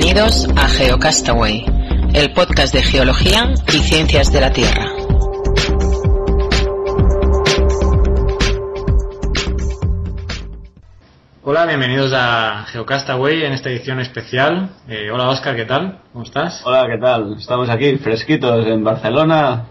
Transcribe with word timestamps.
Bienvenidos 0.00 0.46
a 0.56 0.68
GeoCastaway, 0.68 1.66
el 2.14 2.32
podcast 2.32 2.72
de 2.72 2.84
geología 2.84 3.52
y 3.66 3.78
ciencias 3.78 4.30
de 4.30 4.40
la 4.40 4.52
Tierra. 4.52 4.86
Hola, 11.42 11.66
bienvenidos 11.66 12.12
a 12.14 12.64
GeoCastaway 12.68 13.42
en 13.42 13.54
esta 13.54 13.70
edición 13.70 13.98
especial. 13.98 14.70
Eh, 14.88 15.10
hola 15.10 15.30
Oscar, 15.30 15.56
¿qué 15.56 15.64
tal? 15.64 15.98
¿Cómo 16.12 16.24
estás? 16.24 16.62
Hola, 16.64 16.86
¿qué 16.86 16.98
tal? 16.98 17.34
Estamos 17.36 17.68
aquí 17.68 17.96
fresquitos 17.96 18.66
en 18.68 18.84
Barcelona, 18.84 19.66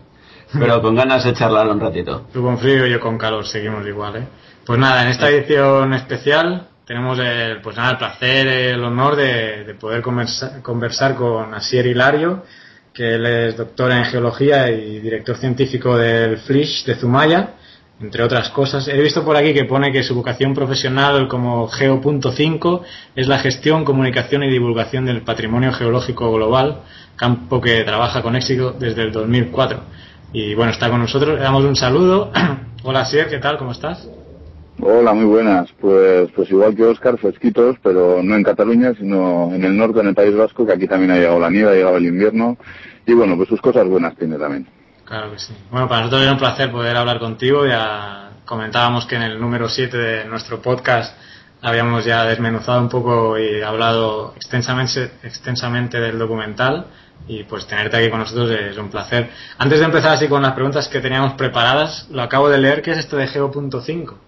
pero 0.52 0.82
con 0.82 0.94
ganas 0.94 1.24
de 1.24 1.34
charlar 1.36 1.70
un 1.70 1.80
ratito. 1.80 2.28
Tú 2.34 2.44
con 2.44 2.58
frío 2.58 2.86
y 2.86 2.92
yo 2.92 3.00
con 3.00 3.18
calor, 3.18 3.48
seguimos 3.48 3.88
igual, 3.88 4.18
¿eh? 4.18 4.28
Pues 4.66 4.78
nada, 4.78 5.04
en 5.04 5.08
esta 5.08 5.30
edición 5.30 5.94
especial 5.94 6.68
tenemos 6.88 7.20
el, 7.20 7.60
pues 7.62 7.76
nada, 7.76 7.92
el 7.92 7.98
placer, 7.98 8.48
el 8.48 8.84
honor 8.84 9.18
de, 9.18 9.66
de 9.66 9.74
poder 9.76 10.02
conversa, 10.02 10.64
conversar 10.64 11.16
con 11.16 11.54
Asier 11.54 11.86
Hilario, 11.86 12.46
que 12.94 13.16
él 13.16 13.26
es 13.26 13.58
doctor 13.58 13.92
en 13.92 14.06
geología 14.06 14.72
y 14.72 15.00
director 15.00 15.36
científico 15.36 15.98
del 15.98 16.38
FLISH 16.38 16.86
de 16.86 16.96
Zumaya, 16.96 17.50
entre 18.00 18.24
otras 18.24 18.50
cosas. 18.52 18.88
He 18.88 19.02
visto 19.02 19.26
por 19.26 19.36
aquí 19.36 19.54
que 19.54 19.66
pone 19.66 19.92
que 19.92 20.02
su 20.02 20.16
vocación 20.16 20.54
profesional 20.54 21.28
como 21.28 21.68
Geo.5 21.68 22.82
es 23.16 23.28
la 23.28 23.40
gestión, 23.40 23.84
comunicación 23.84 24.44
y 24.44 24.50
divulgación 24.50 25.06
del 25.06 25.24
patrimonio 25.24 25.74
geológico 25.74 26.32
global, 26.32 26.84
campo 27.18 27.60
que 27.60 27.84
trabaja 27.84 28.22
con 28.22 28.38
éxito 28.38 28.72
desde 28.72 29.02
el 29.02 29.12
2004. 29.12 29.82
Y 30.32 30.54
bueno, 30.56 30.72
está 30.72 30.90
con 30.90 31.02
nosotros. 31.02 31.38
Le 31.38 31.44
damos 31.44 31.66
un 31.66 31.76
saludo. 31.76 32.32
Hola, 32.84 33.02
Asier, 33.02 33.28
¿qué 33.28 33.40
tal? 33.40 33.58
¿Cómo 33.58 33.74
estás? 33.74 34.08
Hola, 34.80 35.14
muy 35.14 35.26
buenas. 35.26 35.72
Pues, 35.80 36.30
pues 36.36 36.50
igual 36.52 36.76
que 36.76 36.84
Oscar, 36.84 37.18
fresquitos, 37.18 37.78
pero 37.82 38.22
no 38.22 38.36
en 38.36 38.44
Cataluña, 38.44 38.94
sino 38.98 39.54
en 39.54 39.64
el 39.64 39.76
norte, 39.76 40.00
en 40.00 40.08
el 40.08 40.16
País 40.16 40.36
Vasco, 40.36 40.66
que 40.66 40.74
aquí 40.74 40.88
también 40.88 41.12
ha 41.12 41.16
llegado 41.16 41.40
la 41.40 41.50
nieve, 41.50 41.72
ha 41.72 41.76
llegado 41.76 41.98
el 41.98 42.06
invierno. 42.06 42.58
Y 43.06 43.14
bueno, 43.14 43.36
pues 43.36 43.50
sus 43.50 43.62
cosas 43.62 43.88
buenas 43.88 44.16
tiene 44.16 44.38
también. 44.38 44.68
Claro 45.04 45.32
que 45.32 45.40
sí. 45.40 45.54
Bueno, 45.72 45.88
para 45.88 46.02
nosotros 46.02 46.26
es 46.26 46.32
un 46.32 46.38
placer 46.38 46.72
poder 46.72 46.96
hablar 46.96 47.20
contigo. 47.20 47.66
Ya 47.66 48.32
comentábamos 48.46 49.06
que 49.06 49.16
en 49.16 49.24
el 49.24 49.40
número 49.40 49.68
7 49.68 49.98
de 49.98 50.26
nuestro 50.26 50.62
podcast 50.62 51.18
habíamos 51.62 52.06
ya 52.06 52.24
desmenuzado 52.26 52.80
un 52.82 52.90
poco 52.90 53.38
y 53.40 53.62
hablado 53.62 54.34
extensamente, 54.36 55.12
extensamente 55.24 56.00
del 56.00 56.20
documental 56.20 56.86
y 57.28 57.44
pues 57.44 57.66
tenerte 57.66 57.98
aquí 57.98 58.10
con 58.10 58.20
nosotros 58.20 58.52
es 58.52 58.78
un 58.78 58.90
placer. 58.90 59.32
Antes 59.58 59.80
de 59.80 59.86
empezar 59.86 60.12
así 60.12 60.28
con 60.28 60.42
las 60.42 60.54
preguntas 60.54 60.88
que 60.88 61.00
teníamos 61.00 61.34
preparadas, 61.34 62.08
lo 62.12 62.22
acabo 62.22 62.48
de 62.50 62.60
leer, 62.60 62.82
que 62.82 62.92
es 62.92 63.00
esto 63.00 63.18
de 63.18 63.28
Geo.5? 63.28 64.27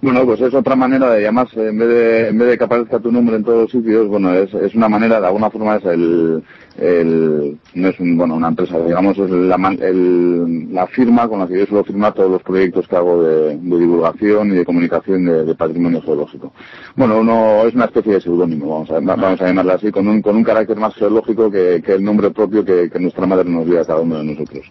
Bueno, 0.00 0.24
pues 0.24 0.40
es 0.40 0.54
otra 0.54 0.76
manera 0.76 1.10
de 1.10 1.22
llamarse, 1.22 1.68
en 1.68 1.78
vez 1.78 1.88
de, 1.88 2.28
en 2.28 2.38
vez 2.38 2.48
de 2.48 2.58
que 2.58 2.64
aparezca 2.64 3.00
tu 3.00 3.10
nombre 3.10 3.36
en 3.36 3.44
todos 3.44 3.62
los 3.62 3.70
sitios, 3.70 4.06
bueno, 4.06 4.32
es, 4.32 4.52
es 4.54 4.74
una 4.74 4.88
manera, 4.88 5.20
de 5.20 5.26
alguna 5.26 5.50
forma 5.50 5.76
es 5.76 5.84
el, 5.86 6.42
el 6.78 7.58
no 7.74 7.88
es 7.88 7.98
un, 7.98 8.16
bueno, 8.16 8.36
una 8.36 8.48
empresa, 8.48 8.78
digamos, 8.78 9.18
es 9.18 9.28
la, 9.28 9.56
el, 9.80 10.72
la 10.72 10.86
firma 10.86 11.28
con 11.28 11.40
la 11.40 11.48
que 11.48 11.58
yo 11.58 11.66
suelo 11.66 11.84
firmar 11.84 12.14
todos 12.14 12.30
los 12.30 12.42
proyectos 12.42 12.86
que 12.86 12.96
hago 12.96 13.22
de, 13.24 13.56
de 13.56 13.78
divulgación 13.78 14.52
y 14.52 14.56
de 14.56 14.64
comunicación 14.64 15.24
de, 15.24 15.44
de, 15.44 15.54
patrimonio 15.54 16.00
geológico. 16.00 16.52
Bueno, 16.94 17.18
uno 17.18 17.66
es 17.66 17.74
una 17.74 17.86
especie 17.86 18.14
de 18.14 18.20
seudónimo, 18.20 18.68
vamos 18.68 18.90
a, 18.90 19.00
vamos 19.00 19.40
a 19.40 19.46
llamarla 19.46 19.74
así, 19.74 19.90
con 19.90 20.06
un, 20.06 20.22
con 20.22 20.36
un 20.36 20.44
carácter 20.44 20.76
más 20.76 20.94
geológico 20.94 21.50
que, 21.50 21.82
que 21.84 21.94
el 21.94 22.04
nombre 22.04 22.30
propio 22.30 22.64
que, 22.64 22.88
que 22.88 23.00
nuestra 23.00 23.26
madre 23.26 23.50
nos 23.50 23.66
dio 23.66 23.80
a 23.80 23.84
cada 23.84 24.00
uno 24.00 24.18
de 24.18 24.24
nosotros. 24.24 24.70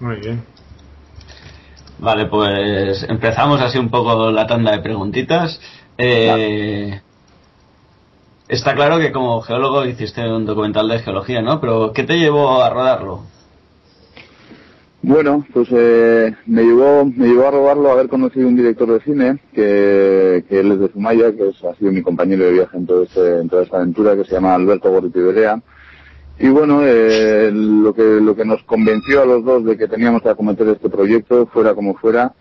Muy 0.00 0.16
bien. 0.16 0.57
Vale, 2.00 2.26
pues 2.26 3.04
empezamos 3.08 3.60
así 3.60 3.78
un 3.78 3.90
poco 3.90 4.30
la 4.30 4.46
tanda 4.46 4.72
de 4.72 4.78
preguntitas. 4.78 5.60
Eh, 5.96 7.00
está 8.46 8.74
claro 8.74 8.98
que 8.98 9.10
como 9.10 9.40
geólogo 9.40 9.84
hiciste 9.84 10.28
un 10.28 10.46
documental 10.46 10.88
de 10.88 11.00
geología, 11.00 11.42
¿no? 11.42 11.60
Pero 11.60 11.92
¿qué 11.92 12.04
te 12.04 12.18
llevó 12.18 12.62
a 12.62 12.70
rodarlo? 12.70 13.22
Bueno, 15.02 15.44
pues 15.52 15.68
eh, 15.72 16.34
me 16.46 16.62
llevó 16.62 17.04
me 17.04 17.28
llevó 17.28 17.48
a 17.48 17.50
rodarlo 17.52 17.90
haber 17.90 18.08
conocido 18.08 18.48
un 18.48 18.56
director 18.56 18.92
de 18.92 19.00
cine 19.00 19.38
que, 19.52 20.44
él 20.50 20.72
es 20.72 20.80
de 20.80 20.88
Zumaya, 20.88 21.32
que 21.32 21.48
es, 21.48 21.64
ha 21.64 21.74
sido 21.76 21.90
mi 21.92 22.02
compañero 22.02 22.44
de 22.44 22.52
viaje 22.52 22.76
en, 22.76 22.86
todo 22.86 23.02
este, 23.04 23.40
en 23.40 23.48
toda 23.48 23.62
esta 23.62 23.76
aventura, 23.78 24.16
que 24.16 24.24
se 24.24 24.32
llama 24.32 24.54
Alberto 24.54 24.90
Gorriti 24.90 25.20
Y 26.40 26.48
bueno, 26.48 26.80
eh, 26.84 27.50
lo 27.52 27.92
que 27.92 28.02
lo 28.02 28.36
que 28.36 28.44
nos 28.44 28.62
convenció 28.62 29.22
a 29.22 29.26
los 29.26 29.44
dos 29.44 29.64
de 29.64 29.76
que 29.76 29.88
teníamos 29.88 30.22
que 30.22 30.28
acometer 30.28 30.68
este 30.68 30.88
proyecto, 30.88 31.46
fuera 31.46 31.74
como 31.74 31.94
fuera, 31.94 32.32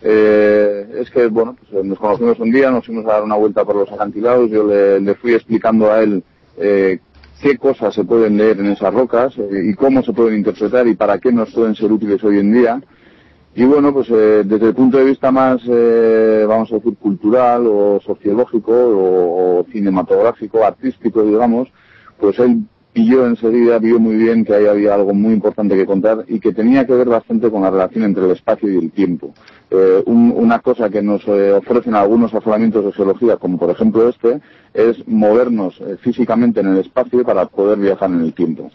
eh, 0.00 0.86
es 0.98 1.10
que 1.10 1.26
bueno, 1.26 1.56
pues 1.70 1.84
nos 1.84 1.98
conocimos 1.98 2.38
un 2.40 2.50
día, 2.50 2.70
nos 2.70 2.86
fuimos 2.86 3.04
a 3.06 3.12
dar 3.12 3.24
una 3.24 3.36
vuelta 3.36 3.64
por 3.64 3.76
los 3.76 3.92
acantilados, 3.92 4.50
yo 4.50 4.66
le, 4.66 5.14
fui 5.16 5.34
explicando 5.34 5.92
a 5.92 6.02
él 6.02 6.24
eh, 6.56 6.98
qué 7.42 7.58
cosas 7.58 7.94
se 7.94 8.04
pueden 8.04 8.36
leer 8.36 8.60
en 8.60 8.66
esas 8.66 8.94
rocas 8.94 9.36
eh, 9.36 9.64
y 9.64 9.74
cómo 9.74 10.02
se 10.02 10.12
pueden 10.12 10.38
interpretar 10.38 10.86
y 10.86 10.94
para 10.94 11.18
qué 11.18 11.32
nos 11.32 11.52
pueden 11.52 11.74
ser 11.74 11.92
útiles 11.92 12.22
hoy 12.24 12.38
en 12.38 12.52
día. 12.52 12.80
Y 13.54 13.64
bueno, 13.64 13.92
pues 13.92 14.08
eh, 14.10 14.42
desde 14.46 14.68
el 14.68 14.74
punto 14.74 14.96
de 14.96 15.04
vista 15.04 15.30
más, 15.30 15.60
eh, 15.68 16.46
vamos 16.48 16.72
a 16.72 16.76
decir, 16.76 16.96
cultural 16.96 17.66
o 17.66 18.00
sociológico 18.00 18.72
o, 18.72 19.66
cinematográfico, 19.70 20.64
artístico, 20.64 21.22
digamos, 21.22 21.68
pues 22.18 22.38
él 22.38 22.62
pilló 22.92 23.26
enseguida, 23.26 23.78
vio 23.78 23.98
muy 23.98 24.16
bien 24.16 24.44
que 24.44 24.54
ahí 24.54 24.66
había 24.66 24.94
algo 24.94 25.14
muy 25.14 25.32
importante 25.32 25.76
que 25.76 25.86
contar 25.86 26.24
y 26.28 26.40
que 26.40 26.52
tenía 26.52 26.86
que 26.86 26.92
ver 26.92 27.08
bastante 27.08 27.50
con 27.50 27.62
la 27.62 27.70
relación 27.70 28.04
entre 28.04 28.24
el 28.24 28.32
espacio 28.32 28.70
y 28.70 28.76
el 28.76 28.90
tiempo. 28.90 29.32
Eh, 29.70 30.02
un, 30.06 30.32
una 30.36 30.58
cosa 30.58 30.90
que 30.90 31.00
nos 31.00 31.26
eh, 31.26 31.52
ofrecen 31.52 31.94
algunos 31.94 32.34
afloramientos 32.34 32.84
de 32.84 32.92
geología, 32.92 33.36
como 33.38 33.58
por 33.58 33.70
ejemplo 33.70 34.08
este, 34.08 34.40
es 34.74 35.06
movernos 35.08 35.80
eh, 35.80 35.96
físicamente 36.00 36.60
en 36.60 36.68
el 36.68 36.78
espacio 36.78 37.24
para 37.24 37.46
poder 37.46 37.78
viajar 37.78 38.10
en 38.10 38.20
el 38.20 38.34
tiempo. 38.34 38.70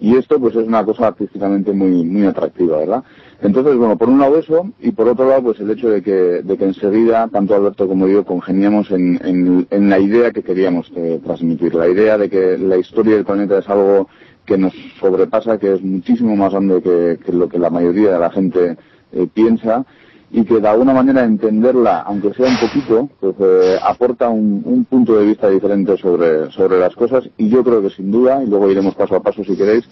Y 0.00 0.16
esto 0.16 0.40
pues 0.40 0.56
es 0.56 0.66
una 0.66 0.84
cosa 0.84 1.08
artísticamente 1.08 1.72
muy, 1.72 2.04
muy 2.04 2.26
atractiva, 2.26 2.78
¿verdad? 2.78 3.04
Entonces, 3.42 3.76
bueno, 3.76 3.96
por 3.96 4.08
un 4.08 4.18
lado 4.18 4.38
eso, 4.38 4.70
y 4.80 4.92
por 4.92 5.08
otro 5.08 5.28
lado, 5.28 5.44
pues 5.44 5.60
el 5.60 5.70
hecho 5.70 5.88
de 5.90 6.02
que, 6.02 6.12
de 6.42 6.56
que 6.56 6.64
enseguida, 6.64 7.28
tanto 7.28 7.54
Alberto 7.54 7.86
como 7.86 8.08
yo, 8.08 8.24
congeniamos 8.24 8.90
en, 8.90 9.20
en, 9.24 9.66
en 9.70 9.90
la 9.90 9.98
idea 9.98 10.30
que 10.30 10.42
queríamos 10.42 10.90
eh, 10.96 11.20
transmitir, 11.24 11.74
la 11.74 11.88
idea 11.88 12.18
de 12.18 12.28
que 12.28 12.58
la 12.58 12.76
historia 12.76 13.14
del 13.14 13.24
planeta 13.24 13.58
es 13.58 13.68
algo 13.68 14.08
que 14.44 14.58
nos 14.58 14.74
sobrepasa, 14.98 15.58
que 15.58 15.74
es 15.74 15.82
muchísimo 15.82 16.34
más 16.34 16.52
grande 16.52 16.82
que, 16.82 17.18
que 17.24 17.32
lo 17.32 17.48
que 17.48 17.58
la 17.58 17.70
mayoría 17.70 18.12
de 18.12 18.18
la 18.18 18.30
gente 18.30 18.76
eh, 19.12 19.26
piensa, 19.32 19.84
y 20.32 20.44
que 20.44 20.60
de 20.60 20.68
alguna 20.68 20.92
manera 20.92 21.24
entenderla, 21.24 22.02
aunque 22.02 22.32
sea 22.34 22.46
un 22.48 22.56
poquito, 22.58 23.08
pues 23.18 23.34
eh, 23.40 23.78
aporta 23.82 24.28
un, 24.28 24.62
un, 24.64 24.84
punto 24.84 25.16
de 25.18 25.26
vista 25.26 25.48
diferente 25.48 25.96
sobre, 25.96 26.50
sobre 26.52 26.78
las 26.78 26.94
cosas 26.94 27.28
y 27.36 27.48
yo 27.48 27.64
creo 27.64 27.82
que 27.82 27.90
sin 27.90 28.12
duda, 28.12 28.42
y 28.42 28.46
luego 28.46 28.70
iremos 28.70 28.94
paso 28.94 29.16
a 29.16 29.22
paso 29.22 29.42
si 29.42 29.56
queréis, 29.56 29.84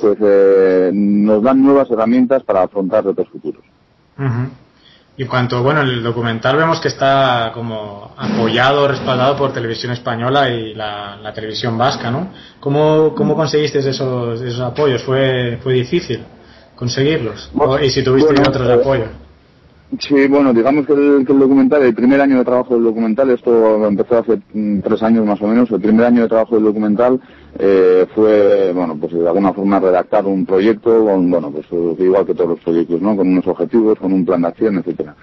pues 0.00 0.16
eh, 0.20 0.90
nos 0.92 1.42
dan 1.42 1.62
nuevas 1.62 1.90
herramientas 1.90 2.44
para 2.44 2.62
afrontar 2.62 3.04
retos 3.04 3.28
futuros. 3.28 3.62
Uh 4.16 4.22
-huh. 4.22 4.48
Y 5.16 5.22
en 5.24 5.28
cuanto, 5.28 5.62
bueno, 5.62 5.82
el 5.82 6.02
documental 6.02 6.56
vemos 6.56 6.80
que 6.80 6.88
está 6.88 7.50
como 7.52 8.12
apoyado, 8.16 8.88
respaldado 8.88 9.36
por 9.36 9.52
Televisión 9.52 9.92
Española 9.92 10.48
y 10.48 10.72
la, 10.72 11.16
la 11.16 11.32
televisión 11.34 11.76
vasca, 11.76 12.10
¿no? 12.10 12.28
¿Cómo, 12.58 13.12
cómo 13.14 13.34
conseguiste 13.34 13.80
esos, 13.80 14.40
esos 14.40 14.60
apoyos? 14.60 15.02
¿Fue, 15.02 15.58
fue 15.62 15.74
difícil 15.74 16.24
conseguirlos? 16.74 17.50
¿Y 17.82 17.90
si 17.90 18.02
tuviste 18.02 18.32
bueno, 18.32 18.48
otros 18.48 18.68
eh, 18.68 18.72
apoyos? 18.72 19.10
Sí, 19.98 20.28
bueno, 20.28 20.52
digamos 20.54 20.86
que 20.86 20.92
el, 20.92 21.26
que 21.26 21.32
el, 21.32 21.38
documental, 21.40 21.82
el 21.82 21.94
primer 21.94 22.20
año 22.20 22.38
de 22.38 22.44
trabajo 22.44 22.74
del 22.74 22.84
documental, 22.84 23.28
esto 23.30 23.84
empezó 23.88 24.18
hace 24.18 24.40
mm, 24.54 24.80
tres 24.80 25.02
años 25.02 25.26
más 25.26 25.42
o 25.42 25.48
menos, 25.48 25.68
el 25.72 25.80
primer 25.80 26.06
año 26.06 26.22
de 26.22 26.28
trabajo 26.28 26.54
del 26.54 26.64
documental 26.64 27.20
eh, 27.58 28.06
fue, 28.14 28.72
bueno, 28.72 28.96
pues 29.00 29.12
de 29.12 29.26
alguna 29.26 29.52
forma 29.52 29.80
redactar 29.80 30.26
un 30.26 30.46
proyecto 30.46 31.04
con, 31.04 31.28
bueno, 31.28 31.50
pues 31.50 31.66
igual 31.98 32.24
que 32.24 32.34
todos 32.34 32.50
los 32.50 32.60
proyectos, 32.60 33.02
¿no? 33.02 33.16
Con 33.16 33.28
unos 33.28 33.46
objetivos, 33.48 33.98
con 33.98 34.12
un 34.12 34.24
plan 34.24 34.42
de 34.42 34.48
acción, 34.48 34.78
etcétera. 34.78 35.16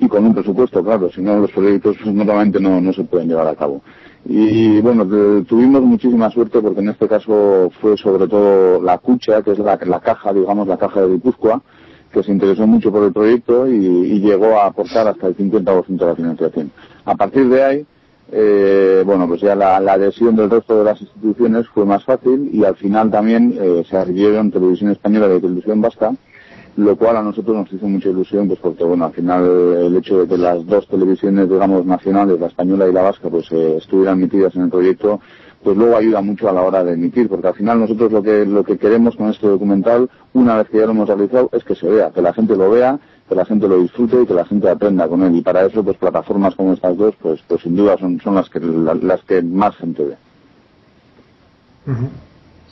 Y 0.00 0.08
con 0.08 0.26
un 0.26 0.34
presupuesto, 0.34 0.82
claro, 0.82 1.08
si 1.12 1.22
no 1.22 1.38
los 1.38 1.52
proyectos 1.52 1.96
normalmente 2.04 2.58
no, 2.58 2.80
no 2.80 2.92
se 2.92 3.04
pueden 3.04 3.28
llevar 3.28 3.46
a 3.46 3.54
cabo. 3.54 3.80
Y 4.24 4.80
bueno, 4.80 5.06
tuvimos 5.44 5.82
muchísima 5.82 6.30
suerte 6.30 6.60
porque 6.60 6.80
en 6.80 6.88
este 6.88 7.06
caso 7.06 7.70
fue 7.80 7.96
sobre 7.96 8.26
todo 8.26 8.82
la 8.82 8.98
cucha, 8.98 9.40
que 9.42 9.52
es 9.52 9.58
la, 9.60 9.78
la 9.86 10.00
caja, 10.00 10.32
digamos, 10.32 10.66
la 10.66 10.76
caja 10.76 11.00
de 11.02 11.12
Guipúzcoa, 11.12 11.62
que 12.12 12.22
se 12.22 12.32
interesó 12.32 12.66
mucho 12.66 12.90
por 12.90 13.04
el 13.04 13.12
proyecto 13.12 13.68
y, 13.68 14.20
llegó 14.20 14.58
a 14.58 14.66
aportar 14.66 15.08
hasta 15.08 15.28
el 15.28 15.36
50% 15.36 15.86
de 15.86 16.06
la 16.06 16.14
financiación. 16.14 16.70
A 17.04 17.14
partir 17.14 17.48
de 17.48 17.62
ahí, 17.62 17.86
eh, 18.32 19.02
bueno, 19.04 19.26
pues 19.26 19.40
ya 19.40 19.54
la, 19.54 19.80
la, 19.80 19.94
adhesión 19.94 20.36
del 20.36 20.50
resto 20.50 20.78
de 20.78 20.84
las 20.84 21.00
instituciones 21.00 21.66
fue 21.68 21.84
más 21.84 22.04
fácil 22.04 22.50
y 22.52 22.64
al 22.64 22.76
final 22.76 23.10
también 23.10 23.58
eh, 23.60 23.82
se 23.88 23.96
adhirieron 23.96 24.50
Televisión 24.50 24.90
Española 24.90 25.34
y 25.34 25.40
Televisión 25.40 25.80
Vasca, 25.80 26.12
lo 26.76 26.96
cual 26.96 27.16
a 27.16 27.22
nosotros 27.22 27.56
nos 27.56 27.72
hizo 27.72 27.88
mucha 27.88 28.08
ilusión, 28.08 28.46
pues 28.46 28.60
porque 28.60 28.84
bueno, 28.84 29.06
al 29.06 29.12
final 29.12 29.44
el 29.44 29.96
hecho 29.96 30.20
de 30.20 30.28
que 30.28 30.38
las 30.38 30.64
dos 30.66 30.86
televisiones, 30.86 31.48
digamos, 31.48 31.84
nacionales, 31.84 32.38
la 32.38 32.46
española 32.46 32.88
y 32.88 32.92
la 32.92 33.02
vasca, 33.02 33.28
pues 33.28 33.50
eh, 33.50 33.76
estuvieran 33.78 34.20
metidas 34.20 34.54
en 34.54 34.62
el 34.62 34.70
proyecto, 34.70 35.20
pues 35.62 35.76
luego 35.76 35.96
ayuda 35.96 36.22
mucho 36.22 36.48
a 36.48 36.52
la 36.52 36.62
hora 36.62 36.82
de 36.82 36.94
emitir, 36.94 37.28
porque 37.28 37.48
al 37.48 37.54
final 37.54 37.80
nosotros 37.80 38.10
lo 38.10 38.22
que, 38.22 38.46
lo 38.46 38.64
que 38.64 38.78
queremos 38.78 39.16
con 39.16 39.28
este 39.28 39.46
documental, 39.46 40.08
una 40.32 40.56
vez 40.56 40.68
que 40.68 40.78
ya 40.78 40.86
lo 40.86 40.92
hemos 40.92 41.08
realizado, 41.08 41.50
es 41.52 41.64
que 41.64 41.74
se 41.74 41.88
vea, 41.88 42.10
que 42.10 42.22
la 42.22 42.32
gente 42.32 42.56
lo 42.56 42.70
vea, 42.70 42.98
que 43.28 43.34
la 43.34 43.44
gente 43.44 43.68
lo 43.68 43.78
disfrute 43.78 44.22
y 44.22 44.26
que 44.26 44.34
la 44.34 44.44
gente 44.44 44.68
aprenda 44.68 45.06
con 45.06 45.22
él. 45.22 45.36
Y 45.36 45.42
para 45.42 45.64
eso, 45.66 45.84
pues 45.84 45.96
plataformas 45.98 46.54
como 46.54 46.72
estas 46.72 46.96
dos, 46.96 47.14
pues, 47.20 47.40
pues 47.46 47.62
sin 47.62 47.76
duda 47.76 47.96
son, 47.98 48.20
son 48.20 48.34
las 48.34 48.48
que 48.48 48.58
las 48.60 49.22
que 49.22 49.42
más 49.42 49.76
gente 49.76 50.04
ve. 50.04 50.16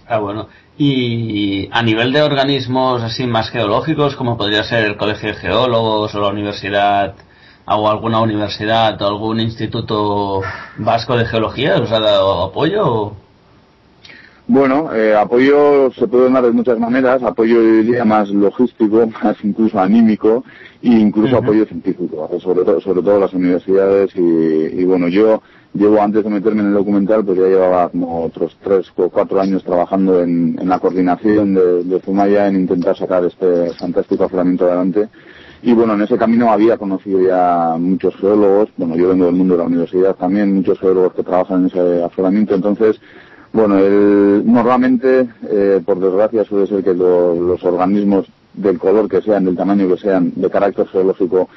Está 0.01 0.19
bueno. 0.19 0.49
Y 0.77 1.69
a 1.71 1.83
nivel 1.83 2.13
de 2.13 2.23
organismos 2.23 3.03
así 3.03 3.27
más 3.27 3.51
geológicos, 3.51 4.17
como 4.17 4.37
podría 4.37 4.65
ser 4.65 4.85
el 4.85 4.97
Colegio 4.97 5.29
de 5.29 5.35
Geólogos 5.35 6.15
o 6.15 6.21
la 6.21 6.29
Universidad 6.29 7.15
o 7.77 7.89
alguna 7.89 8.21
universidad 8.21 9.01
o 9.03 9.07
algún 9.07 9.41
instituto 9.41 10.41
vasco 10.79 11.17
de 11.17 11.27
geología, 11.27 11.77
¿os 11.77 11.91
ha 11.93 12.01
dado 12.01 12.45
apoyo? 12.45 13.13
Bueno, 14.47 14.95
eh, 14.95 15.15
apoyo 15.15 15.91
se 15.93 16.09
puede 16.09 16.31
dar 16.31 16.43
de 16.43 16.53
muchas 16.53 16.79
maneras, 16.79 17.23
apoyo 17.23 17.61
diría 17.61 18.07
más 18.07 18.31
logístico, 18.31 19.07
más 19.23 19.37
incluso 19.43 19.79
anímico 19.79 20.43
e 20.83 20.89
incluso 20.89 21.37
apoyo 21.37 21.67
científico, 21.67 22.31
sobre 22.41 22.65
todo, 22.65 22.81
sobre 22.81 23.03
todo 23.03 23.21
las 23.21 23.35
universidades 23.35 24.11
y, 24.17 24.85
bueno, 24.85 25.09
yo 25.09 25.43
llevo 25.75 26.01
antes 26.01 26.25
de 26.25 26.31
meterme 26.31 26.63
en 26.63 26.69
el 26.69 26.75
documental, 26.75 27.23
pues 27.27 27.39
ya 27.39 27.47
llevaba 27.47 27.91
como 27.91 28.25
otros 28.25 28.57
tres 28.65 28.91
o 28.97 29.11
cuatro 29.11 29.39
años 29.39 29.63
trabajando 29.63 30.23
en, 30.23 30.57
la 30.65 30.79
coordinación 30.79 31.55
de, 31.55 31.85
de 31.85 32.01
Zumaya 32.01 32.49
en 32.49 32.57
intentar 32.57 32.97
sacar 32.97 33.27
este 33.27 33.75
fantástico 33.75 34.25
afloramiento 34.25 34.65
adelante 34.65 35.09
y 35.63 35.73
bueno, 35.73 35.95
en 35.95 36.03
ese 36.03 36.17
camino 36.17 36.51
había 36.51 36.77
conocido 36.77 37.21
ya 37.21 37.77
muchos 37.79 38.15
geólogos, 38.17 38.69
bueno, 38.77 38.97
yo 38.97 39.09
vengo 39.09 39.27
del 39.27 39.35
mundo 39.35 39.55
de 39.55 39.59
la 39.59 39.67
universidad 39.67 40.17
también, 40.17 40.55
muchos 40.55 40.79
geólogos 40.79 41.15
que 41.15 41.23
trabajan 41.23 41.61
en 41.61 41.67
ese 41.67 42.03
afloramiento, 42.05 42.55
entonces 42.55 43.01
bueno, 43.53 43.79
el, 43.79 44.43
normalmente, 44.45 45.27
eh, 45.49 45.81
por 45.85 45.99
desgracia, 45.99 46.45
suele 46.45 46.67
ser 46.67 46.85
que 46.85 46.95
los 46.95 47.63
organismos 47.65 48.27
del 48.53 48.79
color 48.79 49.09
que 49.09 49.23
sean, 49.23 49.45
del 49.45 49.57
tamaño 49.57 49.89
que 49.89 49.97
sean, 49.97 50.33
de 50.35 50.51
carácter 50.51 50.87
geológico, 50.89 51.49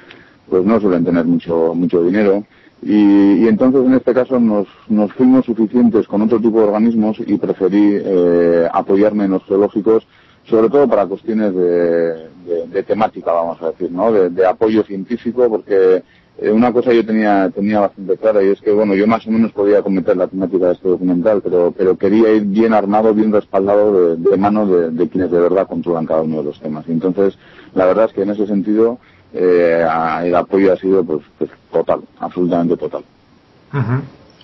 pues 0.49 0.63
no 0.65 0.79
suelen 0.79 1.03
tener 1.03 1.25
mucho, 1.25 1.73
mucho 1.75 2.03
dinero. 2.03 2.45
Y, 2.81 3.47
entonces 3.47 3.85
en 3.85 3.93
este 3.93 4.13
caso 4.13 4.39
nos, 4.39 4.67
nos, 4.89 5.13
fuimos 5.13 5.45
suficientes 5.45 6.07
con 6.07 6.21
otro 6.21 6.39
tipo 6.39 6.59
de 6.59 6.67
organismos 6.67 7.17
y 7.19 7.37
preferí 7.37 7.97
eh, 8.03 8.67
apoyarme 8.73 9.25
en 9.25 9.31
los 9.31 9.43
geológicos, 9.43 10.07
sobre 10.51 10.69
todo 10.69 10.87
para 10.87 11.07
cuestiones 11.07 11.55
de, 11.55 12.83
temática, 12.85 13.31
vamos 13.31 13.61
a 13.61 13.71
decir, 13.71 13.91
¿no? 13.91 14.11
de 14.11 14.45
apoyo 14.45 14.83
científico, 14.83 15.49
porque 15.49 16.03
eh, 16.41 16.49
una 16.49 16.73
cosa 16.73 16.91
yo 16.91 17.05
tenía, 17.05 17.51
tenía 17.51 17.81
bastante 17.81 18.17
clara 18.17 18.41
y 18.41 18.47
es 18.47 18.61
que, 18.61 18.71
bueno, 18.71 18.95
yo 18.95 19.05
más 19.05 19.27
o 19.27 19.31
menos 19.31 19.51
podía 19.51 19.83
cometer 19.83 20.17
la 20.17 20.27
temática 20.27 20.67
de 20.67 20.73
este 20.73 20.87
documental, 20.87 21.39
pero, 21.43 21.71
pero 21.77 21.95
quería 21.95 22.33
ir 22.33 22.45
bien 22.45 22.73
armado, 22.73 23.13
bien 23.13 23.31
respaldado 23.31 24.15
de, 24.15 24.37
mano 24.37 24.65
de, 24.65 25.09
quienes 25.09 25.29
de 25.29 25.39
verdad 25.39 25.67
controlan 25.67 26.07
cada 26.07 26.23
uno 26.23 26.37
de 26.37 26.45
los 26.45 26.59
temas. 26.59 26.85
Y 26.87 26.93
entonces, 26.93 27.37
la 27.75 27.85
verdad 27.85 28.05
es 28.05 28.13
que 28.13 28.23
en 28.23 28.31
ese 28.31 28.47
sentido, 28.47 28.97
eh, 29.33 29.85
el 30.23 30.35
apoyo 30.35 30.73
ha 30.73 30.77
sido 30.77 31.03
pues, 31.03 31.21
pues 31.37 31.51
total, 31.71 32.01
absolutamente 32.19 32.75
total. 32.75 33.03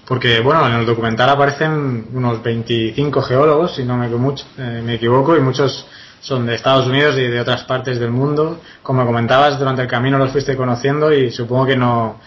Porque, 0.08 0.40
bueno, 0.40 0.66
en 0.68 0.74
el 0.74 0.86
documental 0.86 1.30
aparecen 1.30 2.06
unos 2.14 2.42
25 2.42 3.22
geólogos, 3.24 3.76
si 3.76 3.84
no 3.84 4.02
eh, 4.04 4.82
me 4.84 4.94
equivoco, 4.96 5.36
y 5.36 5.42
muchos 5.42 5.86
son 6.22 6.46
de 6.46 6.56
Estados 6.56 6.88
Unidos 6.88 7.18
y 7.18 7.24
de 7.24 7.42
otras 7.42 7.66
partes 7.66 8.00
del 8.00 8.12
mundo. 8.12 8.62
Como 8.82 9.06
comentabas, 9.06 9.60
durante 9.60 9.82
el 9.82 9.88
camino 9.88 10.18
los 10.18 10.32
fuiste 10.32 10.56
conociendo 10.56 11.12
y 11.12 11.30
supongo 11.30 11.66
que 11.66 11.76
no, 11.76 12.20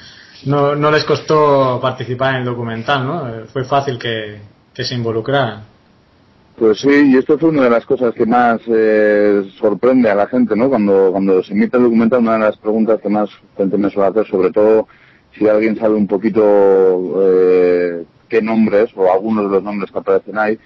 no, 0.44 0.74
no 0.74 0.90
les 0.90 1.04
costó 1.04 1.78
participar 1.80 2.34
en 2.34 2.40
el 2.40 2.44
documental, 2.44 3.06
¿no? 3.06 3.28
Eh, 3.28 3.44
fue 3.50 3.64
fácil 3.64 3.98
que, 3.98 4.38
se 4.74 4.94
involucraran. 4.94 5.64
Pues 6.56 6.80
sí, 6.80 7.12
y 7.12 7.16
esto 7.18 7.38
fue 7.38 7.50
una 7.50 7.64
de 7.64 7.70
las 7.70 7.84
cosas 7.84 8.14
que 8.14 8.24
más 8.24 8.60
eh, 8.66 9.42
sorprende 9.58 10.10
a 10.10 10.14
la 10.14 10.26
gente, 10.26 10.56
¿no? 10.56 10.70
Cuando, 10.70 11.10
cuando 11.12 11.42
se 11.42 11.52
emite 11.52 11.76
el 11.76 11.82
documental, 11.82 12.20
una 12.20 12.34
de 12.34 12.38
las 12.40 12.56
preguntas 12.56 12.98
que 13.02 13.10
más 13.10 13.28
gente 13.58 13.76
me 13.76 13.90
suele 13.90 14.08
hacer, 14.08 14.26
sobre 14.26 14.50
todo 14.50 14.86
si 15.36 15.48
alguien 15.48 15.76
sabe 15.76 15.94
un 15.94 16.06
poquito 16.06 16.42
eh, 17.22 18.04
qué 18.28 18.42
nombres 18.42 18.90
o 18.96 19.12
algunos 19.12 19.44
de 19.44 19.50
los 19.50 19.62
nombres 19.62 19.90
que 19.90 19.98
aparecen 19.98 20.38
ahí, 20.38 20.58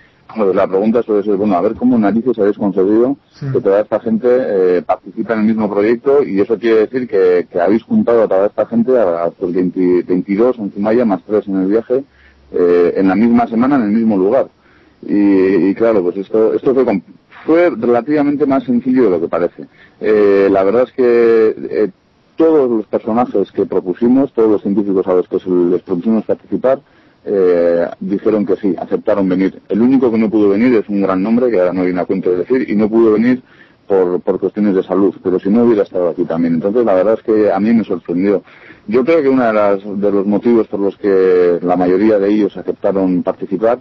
la 0.55 0.67
pregunta 0.67 1.03
suele 1.03 1.23
ser, 1.23 1.37
bueno, 1.37 1.57
a 1.57 1.61
ver 1.61 1.75
cómo 1.75 1.99
narices 1.99 2.39
habéis 2.39 2.57
conseguido 2.57 3.17
que 3.53 3.61
toda 3.61 3.83
esta 3.83 4.01
gente 4.01 4.27
eh, 4.29 4.83
participe 4.83 5.33
en 5.33 5.41
el 5.41 5.45
mismo 5.45 5.71
proyecto 5.71 6.25
y 6.25 6.41
eso 6.41 6.59
quiere 6.59 6.87
decir 6.87 7.07
que, 7.07 7.47
habéis 7.61 7.83
juntado 7.85 8.25
a 8.25 8.29
toda 8.29 8.47
esta 8.47 8.67
gente, 8.67 8.99
a, 8.99 9.31
los 9.39 9.53
22 9.53 10.59
en 10.59 10.73
Zumaya 10.73 11.05
más 11.05 11.23
3 11.27 11.47
en 11.49 11.57
el 11.57 11.69
viaje, 11.69 12.05
eh, 12.53 12.95
en 12.97 13.09
la 13.09 13.15
misma 13.15 13.47
semana 13.47 13.77
en 13.77 13.83
el 13.83 13.91
mismo 13.91 14.17
lugar. 14.17 14.49
Y, 15.07 15.75
claro, 15.75 16.03
pues 16.03 16.17
esto, 16.17 16.55
esto 16.55 16.75
fue, 16.75 17.03
fue 17.45 17.71
relativamente 17.71 18.47
más 18.47 18.65
sencillo 18.65 19.05
de 19.05 19.11
lo 19.11 19.21
que 19.21 19.29
parece. 19.29 19.67
Eh, 20.01 20.49
la 20.51 20.65
verdad 20.65 20.85
es 20.85 20.93
que 20.93 21.91
todos 22.37 22.71
los 22.71 22.87
personajes 22.87 23.51
que 23.53 23.67
propusimos, 23.67 24.33
todos 24.33 24.51
los 24.51 24.63
científicos 24.63 25.07
a 25.07 25.15
los 25.15 25.29
que 25.29 25.39
les 25.49 25.83
propusimos 25.83 26.25
participar, 26.25 26.81
eh, 27.25 27.89
dijeron 28.01 28.45
que 28.45 28.57
sí, 28.57 28.75
aceptaron 28.79 29.29
venir. 29.29 29.61
El 29.69 29.83
único 29.83 30.11
que 30.11 30.19
no 30.19 30.29
pudo 30.29 30.51
venir 30.51 30.75
es 30.75 30.89
un 30.89 31.03
gran 31.03 31.23
nombre, 31.23 31.51
que 31.51 31.59
ahora 31.59 31.73
no 31.73 31.85
viene 31.85 32.01
a 32.01 32.05
cuento 32.05 32.31
de 32.31 32.39
decir, 32.39 32.69
y 32.69 32.77
no 32.77 32.89
pudo 32.89 33.13
venir 33.13 33.43
por, 33.87 34.21
por 34.21 34.41
cuestiones 34.41 34.75
de 34.75 34.83
salud, 34.83 35.15
pero 35.23 35.39
si 35.39 35.49
no 35.49 35.65
hubiera 35.65 35.83
estado 35.83 36.11
aquí 36.11 36.25
también. 36.25 36.55
Entonces, 36.55 36.85
la 36.85 36.95
verdad 36.95 37.15
es 37.15 37.23
que 37.23 37.53
a 37.53 37.61
mí 37.61 37.73
me 37.73 37.85
sorprendió. 37.85 38.43
Yo 38.87 39.05
creo 39.05 39.23
que 39.23 39.29
uno 39.29 39.45
de, 39.45 39.97
de 39.97 40.11
los 40.13 40.27
motivos 40.27 40.67
por 40.69 40.81
los 40.81 40.97
que 40.97 41.59
la 41.63 41.77
mayoría 41.77 42.19
de 42.19 42.29
ellos 42.29 42.57
aceptaron 42.57 43.23
participar, 43.23 43.79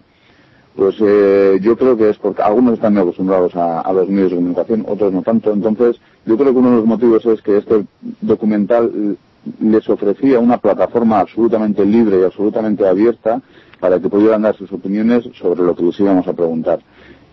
pues 0.76 0.96
eh, 1.00 1.60
yo 1.62 1.78
creo 1.78 1.96
que 1.96 2.10
es 2.10 2.18
porque 2.18 2.42
algunos 2.42 2.74
están 2.76 2.98
acostumbrados 2.98 3.56
a, 3.56 3.92
los 3.94 4.10
medios 4.10 4.32
de 4.32 4.38
comunicación, 4.38 4.86
otros 4.88 5.14
no 5.14 5.22
tanto. 5.22 5.52
Entonces, 5.52 6.00
yo 6.26 6.38
creo 6.38 6.52
que 6.52 6.60
uno 6.60 6.72
de 6.72 6.76
los 6.78 6.86
motivos 6.86 7.26
es 7.26 7.42
que 7.42 7.58
este 7.58 7.86
documental 8.22 9.18
les 9.60 9.90
ofrecía 9.90 10.40
una 10.40 10.58
plataforma 10.58 11.20
absolutamente 11.20 11.86
libre 11.86 12.20
y 12.20 12.24
absolutamente 12.24 12.88
abierta 12.88 13.42
para 13.80 14.00
que 14.00 14.10
pudieran 14.10 14.42
dar 14.42 14.56
sus 14.56 14.72
opiniones 14.72 15.30
sobre 15.38 15.62
lo 15.62 15.76
que 15.76 15.84
les 15.84 16.00
íbamos 16.00 16.28
a 16.28 16.34
preguntar. 16.34 16.80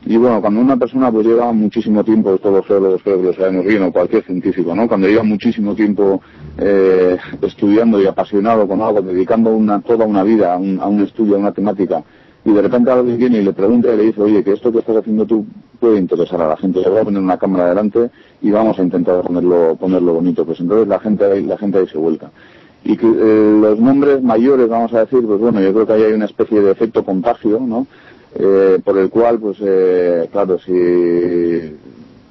Y 0.04 0.16
bueno, 0.16 0.40
cuando 0.40 0.60
una 0.60 0.76
persona 0.76 1.12
pues 1.12 1.26
lleva 1.26 1.52
muchísimo 1.52 2.02
tiempo, 2.02 2.38
todos 2.38 2.56
los 2.56 2.66
geólogos 2.66 3.02
creo 3.02 3.18
que 3.18 3.22
lo 3.24 3.32
sabemos 3.34 3.66
bien, 3.66 3.82
o 3.82 3.92
cualquier 3.92 4.24
científico, 4.24 4.74
¿no? 4.74 4.88
Cuando 4.88 5.06
lleva 5.06 5.22
muchísimo 5.22 5.74
tiempo 5.74 6.22
eh, 6.58 7.18
estudiando 7.42 8.00
y 8.00 8.06
apasionado 8.06 8.66
con 8.66 8.80
algo, 8.80 9.02
dedicando 9.02 9.50
una, 9.50 9.80
toda 9.82 10.06
una 10.06 10.22
vida 10.22 10.54
a 10.54 10.56
un, 10.56 10.80
a 10.80 10.86
un 10.86 11.02
estudio, 11.02 11.36
a 11.36 11.38
una 11.38 11.52
temática, 11.52 12.02
y 12.44 12.52
de 12.52 12.62
repente 12.62 12.90
alguien 12.90 13.18
viene 13.18 13.38
y 13.38 13.44
le 13.44 13.52
pregunta 13.52 13.92
y 13.92 13.96
le 13.96 14.04
dice, 14.04 14.22
oye, 14.22 14.42
que 14.42 14.52
esto 14.52 14.72
que 14.72 14.78
estás 14.78 14.96
haciendo 14.96 15.26
tú 15.26 15.44
puede 15.78 15.98
interesar 15.98 16.40
a 16.40 16.48
la 16.48 16.56
gente, 16.56 16.80
le 16.80 16.88
voy 16.88 17.00
a 17.00 17.04
poner 17.04 17.22
una 17.22 17.38
cámara 17.38 17.68
delante 17.68 18.10
y 18.40 18.50
vamos 18.50 18.78
a 18.78 18.82
intentar 18.82 19.22
ponerlo, 19.22 19.76
ponerlo 19.76 20.14
bonito, 20.14 20.44
pues 20.44 20.60
entonces 20.60 20.88
la 20.88 21.00
gente 21.00 21.40
la 21.42 21.58
gente 21.58 21.78
ahí 21.78 21.86
se 21.86 21.98
vuelca. 21.98 22.30
Y 22.82 22.96
que 22.96 23.06
eh, 23.06 23.58
los 23.60 23.78
nombres 23.78 24.22
mayores, 24.22 24.68
vamos 24.68 24.92
a 24.94 25.00
decir, 25.00 25.22
pues 25.26 25.38
bueno, 25.38 25.60
yo 25.60 25.72
creo 25.74 25.86
que 25.86 25.92
ahí 25.92 26.02
hay 26.02 26.12
una 26.14 26.24
especie 26.24 26.62
de 26.62 26.70
efecto 26.70 27.04
contagio, 27.04 27.60
¿no? 27.60 27.86
Eh, 28.34 28.80
por 28.82 28.96
el 28.96 29.10
cual, 29.10 29.38
pues 29.38 29.58
eh, 29.60 30.28
claro, 30.32 30.58
si 30.60 31.76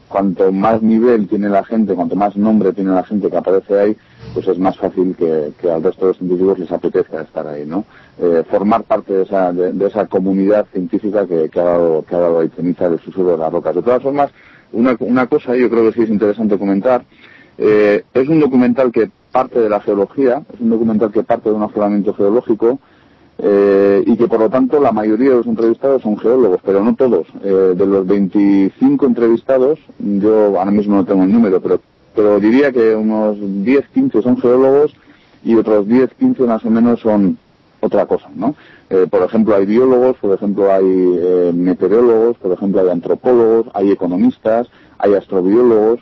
cuanto 0.07 0.51
más 0.51 0.81
nivel 0.81 1.27
tiene 1.27 1.49
la 1.49 1.63
gente, 1.63 1.93
cuanto 1.93 2.15
más 2.15 2.35
nombre 2.35 2.73
tiene 2.73 2.91
la 2.91 3.03
gente 3.03 3.29
que 3.29 3.37
aparece 3.37 3.79
ahí, 3.79 3.97
pues 4.33 4.47
es 4.47 4.59
más 4.59 4.77
fácil 4.77 5.15
que, 5.15 5.69
al 5.69 5.83
resto 5.83 6.01
de 6.01 6.07
los 6.09 6.17
científicos 6.17 6.59
les 6.59 6.71
apetezca 6.71 7.21
estar 7.21 7.47
ahí, 7.47 7.65
¿no? 7.65 7.85
Eh, 8.21 8.43
formar 8.49 8.83
parte 8.83 9.13
de 9.13 9.23
esa, 9.23 9.51
de, 9.53 9.85
esa 9.85 10.05
comunidad 10.07 10.67
científica 10.71 11.25
que, 11.25 11.49
ha 11.59 11.63
dado, 11.63 12.03
que 12.03 12.15
ha 12.15 12.19
dado 12.19 12.39
ahí 12.39 12.49
ceniza 12.55 12.89
del 12.89 12.99
susurro 12.99 13.31
de 13.31 13.37
las 13.37 13.51
rocas. 13.51 13.75
De 13.75 13.81
todas 13.81 14.03
formas, 14.03 14.31
una, 14.71 14.95
una 14.99 15.27
cosa 15.27 15.55
yo 15.55 15.69
creo 15.69 15.85
que 15.85 15.93
sí 15.93 16.03
es 16.03 16.09
interesante 16.09 16.57
comentar, 16.57 17.03
eh, 17.57 18.03
es 18.13 18.27
un 18.27 18.39
documental 18.39 18.91
que 18.91 19.09
parte 19.31 19.59
de 19.59 19.69
la 19.69 19.81
geología, 19.81 20.43
es 20.53 20.59
un 20.59 20.69
documental 20.69 21.11
que 21.11 21.23
parte 21.23 21.49
de 21.49 21.55
un 21.55 21.63
afloramiento 21.63 22.13
geológico, 22.13 22.79
eh, 23.41 24.03
y 24.05 24.17
que 24.17 24.27
por 24.27 24.39
lo 24.39 24.49
tanto 24.49 24.81
la 24.81 24.91
mayoría 24.91 25.29
de 25.29 25.37
los 25.37 25.47
entrevistados 25.47 26.01
son 26.01 26.17
geólogos, 26.17 26.59
pero 26.63 26.83
no 26.83 26.95
todos. 26.95 27.25
Eh, 27.41 27.73
de 27.75 27.85
los 27.85 28.05
25 28.05 29.05
entrevistados, 29.05 29.79
yo 29.97 30.59
ahora 30.59 30.71
mismo 30.71 30.97
no 30.97 31.05
tengo 31.05 31.23
el 31.23 31.31
número, 31.31 31.61
pero, 31.61 31.79
pero 32.19 32.37
diría 32.37 32.73
que 32.73 32.93
unos 32.93 33.37
10, 33.39 33.87
15 33.93 34.21
son 34.21 34.41
geólogos 34.41 34.93
y 35.41 35.55
otros 35.55 35.87
10, 35.87 36.15
15 36.19 36.43
más 36.43 36.65
o 36.65 36.69
menos 36.69 36.99
son 36.99 37.37
otra 37.79 38.05
cosa, 38.07 38.29
¿no? 38.35 38.55
Eh, 38.89 39.07
por 39.09 39.23
ejemplo, 39.23 39.55
hay 39.55 39.65
biólogos, 39.65 40.17
por 40.17 40.35
ejemplo, 40.35 40.69
hay 40.69 40.83
meteorólogos, 41.53 42.35
por 42.39 42.51
ejemplo, 42.51 42.81
hay 42.81 42.89
antropólogos, 42.89 43.67
hay 43.73 43.91
economistas, 43.91 44.67
hay 44.97 45.13
astrobiólogos, 45.13 46.01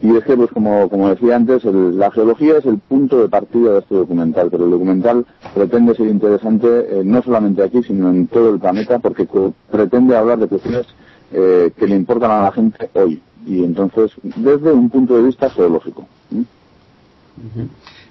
y 0.00 0.16
es 0.16 0.24
que, 0.24 0.38
pues 0.38 0.50
como, 0.52 1.08
decía 1.10 1.36
antes, 1.36 1.64
la 1.66 2.10
geología 2.12 2.56
es 2.56 2.64
el 2.64 2.78
punto 2.78 3.20
de 3.20 3.28
partida 3.28 3.72
de 3.72 3.78
este 3.80 3.94
documental, 3.94 4.48
pero 4.50 4.64
el 4.64 4.70
documental 4.70 5.26
pretende 5.54 5.94
ser 5.94 6.06
interesante 6.06 6.66
eh, 6.66 7.02
no 7.04 7.20
solamente 7.20 7.62
aquí, 7.62 7.82
sino 7.82 8.08
en 8.08 8.26
todo 8.28 8.54
el 8.54 8.58
planeta, 8.58 9.00
porque 9.00 9.28
pretende 9.70 10.16
hablar 10.16 10.38
de 10.38 10.48
cuestiones 10.48 10.86
eh, 11.30 11.72
que 11.76 11.86
le 11.86 11.96
importan 11.96 12.30
a 12.30 12.42
la 12.44 12.52
gente 12.52 12.88
hoy, 12.94 13.20
y 13.48 13.64
entonces 13.64 14.12
desde 14.22 14.72
un 14.72 14.90
punto 14.90 15.16
de 15.16 15.22
vista 15.22 15.48
geológico. 15.48 16.06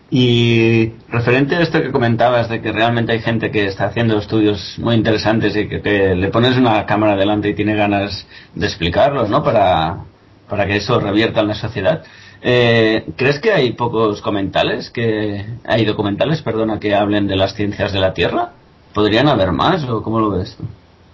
Y 0.10 0.94
referente 1.10 1.56
a 1.56 1.62
esto 1.62 1.82
que 1.82 1.92
comentabas 1.92 2.50
de 2.50 2.62
que 2.62 2.72
realmente 2.72 3.12
hay 3.12 3.20
gente 3.20 3.52
que 3.52 3.68
está 3.68 3.86
haciendo 3.86 4.18
estudios 4.18 4.78
muy 4.80 4.96
interesantes 4.96 5.56
y 5.56 5.68
que, 5.68 6.16
le 6.16 6.30
pones 6.30 6.58
una 6.58 6.86
cámara 6.86 7.16
delante 7.16 7.50
y 7.50 7.54
tiene 7.54 7.76
ganas 7.76 8.26
de 8.56 8.66
explicarlos, 8.66 9.30
¿no? 9.30 9.44
Para, 9.44 10.06
para 10.50 10.66
que 10.66 10.78
eso 10.78 11.00
revierta 11.00 11.42
en 11.42 11.50
la 11.50 11.56
sociedad. 11.56 12.04
Eh, 12.42 13.06
¿Crees 13.16 13.40
que 13.40 13.52
hay 13.52 13.74
pocos 13.74 14.18
documentales 14.18 14.90
que 14.90 15.46
hay 15.66 15.86
documentales, 15.86 16.42
perdona, 16.42 16.80
que 16.80 16.96
hablen 16.96 17.28
de 17.28 17.36
las 17.36 17.54
ciencias 17.54 17.92
de 17.94 18.00
la 18.00 18.14
Tierra? 18.14 18.54
¿Podrían 18.94 19.28
haber 19.28 19.52
más 19.52 19.84
o 19.84 20.02
cómo 20.02 20.20
lo 20.20 20.32
ves? 20.32 20.58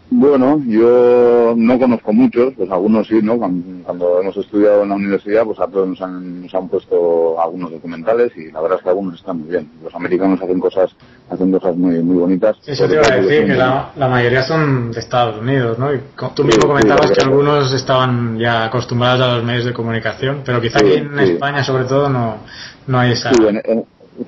Bueno, 0.09 0.61
yo 0.67 1.55
no 1.57 1.79
conozco 1.79 2.13
muchos, 2.13 2.53
pues 2.55 2.69
algunos 2.69 3.07
sí, 3.07 3.19
¿no? 3.23 3.37
Cuando, 3.37 4.21
hemos 4.21 4.37
estudiado 4.37 4.83
en 4.83 4.89
la 4.89 4.95
universidad, 4.95 5.43
pues 5.43 5.59
a 5.59 5.67
todos 5.67 5.87
nos 5.87 6.01
han, 6.01 6.43
nos 6.43 6.53
han 6.53 6.69
puesto 6.69 7.41
algunos 7.41 7.71
documentales 7.71 8.31
y 8.37 8.51
la 8.51 8.61
verdad 8.61 8.77
es 8.77 8.83
que 8.83 8.89
algunos 8.89 9.15
están 9.19 9.39
muy 9.39 9.49
bien. 9.49 9.71
Los 9.83 9.93
americanos 9.95 10.39
hacen 10.41 10.59
cosas, 10.59 10.95
hacen 11.29 11.51
cosas 11.51 11.75
muy, 11.75 12.01
muy 12.03 12.17
bonitas. 12.17 12.57
Eso 12.65 12.87
te 12.87 12.93
iba 12.93 13.03
a 13.03 13.15
decir, 13.17 13.47
que 13.47 13.55
la, 13.55 13.91
mayoría 13.97 14.43
son 14.43 14.91
de 14.91 14.99
Estados 14.99 15.41
Unidos, 15.41 15.79
¿no? 15.79 15.93
Y 15.93 15.99
tú 16.35 16.43
mismo 16.43 16.67
comentabas 16.67 17.11
que 17.11 17.21
algunos 17.23 17.73
estaban 17.73 18.37
ya 18.37 18.65
acostumbrados 18.65 19.21
a 19.21 19.35
los 19.37 19.43
medios 19.43 19.65
de 19.65 19.73
comunicación, 19.73 20.41
pero 20.45 20.61
quizá 20.61 20.79
aquí 20.79 20.93
en 20.93 21.17
España, 21.17 21.63
sobre 21.63 21.85
todo, 21.85 22.09
no, 22.09 22.37
no 22.87 22.99
hay 22.99 23.13
esa. 23.13 23.31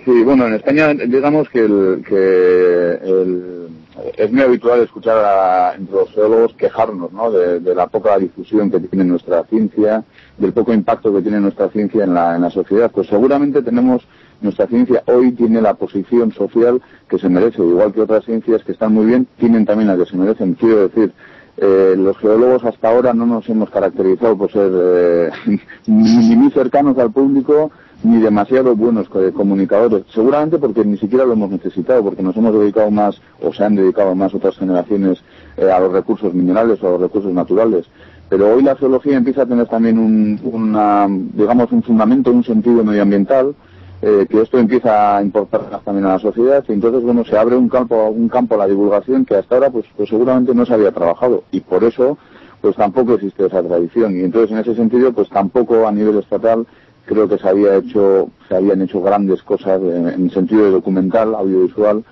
Sí, 0.04 0.24
bueno, 0.24 0.48
en 0.48 0.56
España 0.56 0.88
digamos 0.94 1.48
que 1.50 1.60
el, 1.60 2.04
que 2.08 3.00
el 3.04 3.70
es 4.18 4.32
muy 4.32 4.42
habitual 4.42 4.82
escuchar 4.82 5.18
a, 5.18 5.76
entre 5.76 5.96
los 5.96 6.12
geólogos 6.12 6.54
quejarnos 6.54 7.12
¿no? 7.14 7.32
de, 7.32 7.76
la 7.76 7.88
poca 7.88 8.18
difusión 8.18 8.70
que 8.70 8.80
tiene 8.80 9.06
nuestra 9.06 9.44
ciencia, 9.46 10.04
del 10.38 10.54
poco 10.54 10.74
impacto 10.74 11.14
que 11.14 11.22
tiene 11.22 11.40
nuestra 11.40 11.70
ciencia 11.70 12.04
en 12.04 12.14
la, 12.14 12.36
en 12.36 12.42
la 12.42 12.50
sociedad. 12.50 12.92
Pues 12.92 13.08
seguramente 13.08 13.62
tenemos, 13.62 14.06
nuestra 14.42 14.68
ciencia 14.68 15.04
hoy 15.06 15.32
tiene 15.32 15.62
la 15.62 15.76
posición 15.76 16.34
social 16.34 16.82
que 17.08 17.18
se 17.18 17.30
merece, 17.30 17.62
igual 17.62 17.94
que 17.94 18.02
otras 18.02 18.26
ciencias 18.26 18.64
que 18.64 18.74
están 18.74 18.94
muy 18.94 19.06
bien, 19.06 19.28
tienen 19.38 19.66
también 19.66 19.88
la 19.88 19.98
que 19.98 20.10
se 20.10 20.18
merecen. 20.18 20.56
Quiero 20.56 20.88
decir, 20.90 21.14
eh, 21.58 21.96
los 21.98 22.18
geólogos 22.18 22.66
hasta 22.66 22.90
ahora 22.90 23.14
no 23.14 23.26
nos 23.26 23.48
hemos 23.48 23.70
caracterizado 23.70 24.38
por 24.38 24.52
ser 24.52 24.72
eh, 24.74 25.30
ni 25.88 26.36
muy 26.36 26.52
cercanos 26.52 26.98
al 26.98 27.12
público 27.12 27.72
ni 28.04 28.22
demasiado 28.22 28.76
buenos 28.76 29.10
comunicadores, 29.10 30.04
seguramente 30.14 30.58
porque 30.58 30.86
ni 30.86 30.98
siquiera 30.98 31.26
lo 31.26 31.34
hemos 31.34 31.50
necesitado, 31.50 32.04
porque 32.04 32.22
nos 32.22 32.36
hemos 32.38 32.54
dedicado 32.54 32.92
más, 32.92 33.22
o 33.42 33.52
se 33.54 33.64
han 33.64 33.76
dedicado 33.76 34.14
más 34.16 34.34
otras 34.34 34.58
generaciones 34.58 35.24
eh, 35.58 35.72
a 35.72 35.80
los 35.80 35.92
recursos 35.92 36.34
minerales 36.34 36.82
o 36.84 36.88
a 36.88 36.92
los 36.92 37.02
recursos 37.02 37.34
naturales. 37.34 37.86
Pero 38.30 38.56
hoy 38.56 38.64
la 38.64 38.76
geología 38.76 39.18
empieza 39.18 39.44
a 39.44 39.46
tener 39.46 39.68
también 39.68 39.98
un, 40.00 40.40
una, 40.44 41.08
digamos, 41.10 41.72
un 41.72 41.84
fundamento, 41.84 42.32
un 42.32 42.44
sentido 42.44 42.84
medioambiental, 42.84 43.56
eh, 44.02 44.26
que 44.30 44.42
esto 44.42 44.60
empieza 44.60 45.18
a 45.18 45.22
importar 45.22 45.62
también 45.84 46.06
a 46.06 46.14
la 46.14 46.20
sociedad, 46.20 46.64
y 46.68 46.74
entonces, 46.74 47.02
bueno, 47.02 47.24
se 47.24 47.38
abre 47.38 47.56
un 47.56 47.70
campo, 47.70 48.10
un 48.10 48.28
campo 48.28 48.56
a 48.56 48.60
la 48.60 48.68
divulgación 48.68 49.26
que 49.26 49.36
hasta 49.36 49.56
ahora, 49.56 49.70
pues, 49.70 49.86
pues 49.96 50.10
seguramente 50.10 50.54
no 50.54 50.66
se 50.66 50.74
había 50.74 50.92
trabajado, 50.92 51.44
y 51.52 51.62
por 51.62 51.84
eso, 51.84 52.18
pues 52.62 52.76
tampoco 52.76 53.14
existe 53.14 53.46
esa 53.46 53.64
tradición, 53.64 54.18
y 54.18 54.22
entonces 54.22 54.52
en 54.52 54.58
ese 54.58 54.76
sentido, 54.76 55.14
pues 55.14 55.30
tampoco 55.30 55.88
a 55.88 55.92
nivel 55.92 56.18
estatal 56.18 56.68
creo 57.06 57.28
que 57.28 57.38
se 57.38 57.48
había 57.48 57.76
hecho 57.76 58.30
se 58.48 58.56
habían 58.56 58.82
hecho 58.82 59.02
grandes 59.02 59.42
cosas 59.44 59.82
en, 59.82 60.30
sentido 60.32 60.66
de 60.66 60.72
documental 60.72 61.36
audiovisual 61.36 62.04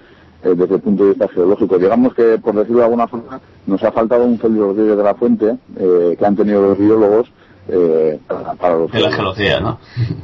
eh, 0.43 0.53
desde 0.55 0.75
el 0.75 0.81
punto 0.81 1.03
de 1.03 1.09
vista 1.09 1.27
geológico. 1.27 1.77
Digamos 1.77 2.13
que 2.13 2.37
por 2.37 2.55
decirlo 2.55 2.79
de 2.79 2.85
alguna 2.85 3.07
forma 3.07 3.39
nos 3.65 3.83
ha 3.83 3.91
faltado 3.91 4.25
un 4.25 4.39
Félix 4.39 4.59
Rodríguez 4.59 4.97
de 4.97 5.03
la 5.03 5.15
Fuente 5.15 5.57
eh, 5.77 6.15
que 6.17 6.25
han 6.25 6.35
tenido 6.35 6.61
los 6.61 6.77
biólogos 6.77 7.31
eh, 7.67 8.19
para, 8.27 8.77
los 8.77 8.91
de 8.91 8.99
la 8.99 9.11
geología 9.11 9.59
no 9.61 9.79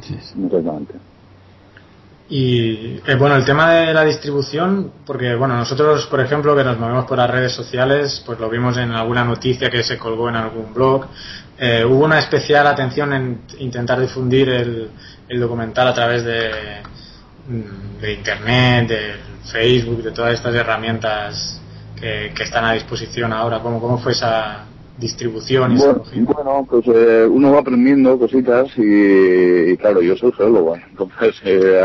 exactamente 0.46 0.94
y 2.32 3.00
bueno, 3.18 3.34
el 3.34 3.44
tema 3.44 3.72
de 3.72 3.92
la 3.92 4.04
distribución, 4.04 4.92
porque 5.04 5.34
bueno, 5.34 5.56
nosotros, 5.56 6.06
por 6.06 6.20
ejemplo, 6.20 6.54
que 6.54 6.62
nos 6.62 6.78
movemos 6.78 7.04
por 7.06 7.18
las 7.18 7.28
redes 7.28 7.50
sociales, 7.50 8.22
pues 8.24 8.38
lo 8.38 8.48
vimos 8.48 8.76
en 8.76 8.92
alguna 8.92 9.24
noticia 9.24 9.68
que 9.68 9.82
se 9.82 9.98
colgó 9.98 10.28
en 10.28 10.36
algún 10.36 10.72
blog, 10.72 11.06
eh, 11.58 11.84
hubo 11.84 12.04
una 12.04 12.20
especial 12.20 12.68
atención 12.68 13.12
en 13.12 13.42
intentar 13.58 14.00
difundir 14.00 14.48
el, 14.48 14.90
documental 15.40 15.88
a 15.88 15.94
través 15.94 16.24
de, 16.24 16.50
mm, 17.48 18.00
de 18.00 18.12
Internet, 18.12 18.88
de 18.88 19.14
Facebook, 19.50 20.02
de 20.04 20.12
todas 20.12 20.34
estas 20.34 20.54
herramientas 20.54 21.60
que, 21.96 22.32
están 22.38 22.64
a 22.64 22.72
disposición 22.74 23.32
ahora. 23.32 23.58
¿Cómo, 23.58 23.80
cómo 23.80 23.98
fue 23.98 24.12
esa 24.12 24.66
distribución? 25.00 25.76
bueno, 26.24 26.66
pues 26.68 26.84
eh, 26.86 27.26
uno 27.28 27.52
va 27.52 27.60
aprendiendo 27.60 28.18
cositas 28.18 28.68
y, 28.76 29.76
claro, 29.78 30.02
yo 30.02 30.16
soy 30.16 30.32
geólogo, 30.32 30.76
entonces 30.90 31.40
eh, 31.44 31.80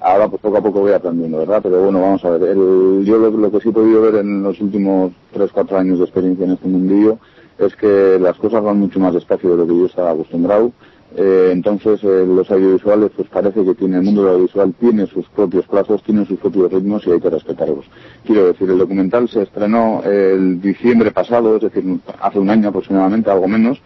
ahora 0.00 0.28
pues 0.28 0.42
poco 0.42 0.58
a 0.58 0.62
poco 0.62 0.80
voy 0.80 0.92
aprendiendo, 0.92 1.38
¿verdad? 1.38 1.60
Pero 1.62 1.82
bueno, 1.82 2.00
vamos 2.00 2.24
a 2.24 2.30
ver, 2.30 2.54
yo 2.54 3.18
lo, 3.18 3.30
lo, 3.30 3.50
que 3.50 3.60
sí 3.60 3.68
he 3.68 3.72
podido 3.72 4.02
ver 4.02 4.16
en 4.16 4.42
los 4.42 4.60
últimos 4.60 5.12
3-4 5.34 5.78
años 5.78 5.98
de 5.98 6.04
experiencia 6.04 6.44
en 6.44 6.52
este 6.52 6.68
mundillo 6.68 7.18
es 7.60 7.76
que 7.76 8.18
las 8.18 8.36
cosas 8.38 8.62
van 8.62 8.78
mucho 8.78 8.98
más 8.98 9.14
despacio 9.14 9.50
de 9.50 9.56
lo 9.58 9.66
que 9.66 9.78
yo 9.78 9.86
estaba 9.86 10.12
acostumbrado. 10.12 10.72
Eh, 11.16 11.50
entonces 11.52 12.02
eh, 12.04 12.24
los 12.24 12.48
audiovisuales 12.50 13.10
pues 13.16 13.28
parece 13.28 13.64
que 13.64 13.74
tiene 13.74 13.96
el 13.96 14.04
mundo 14.04 14.22
del 14.22 14.34
audiovisual 14.34 14.72
tiene 14.78 15.06
sus 15.06 15.26
propios 15.30 15.66
plazos, 15.66 16.02
tiene 16.04 16.24
sus 16.24 16.38
propios 16.38 16.72
ritmos 16.72 17.04
y 17.06 17.10
hay 17.10 17.20
que 17.20 17.30
respetarlos. 17.30 17.84
Quiero 18.24 18.46
decir, 18.46 18.70
el 18.70 18.78
documental 18.78 19.28
se 19.28 19.42
estrenó 19.42 20.02
el 20.04 20.60
diciembre 20.60 21.10
pasado, 21.10 21.56
es 21.56 21.62
decir, 21.62 21.84
hace 22.20 22.38
un 22.38 22.48
año 22.48 22.68
aproximadamente, 22.68 23.28
algo 23.28 23.48
menos, 23.48 23.82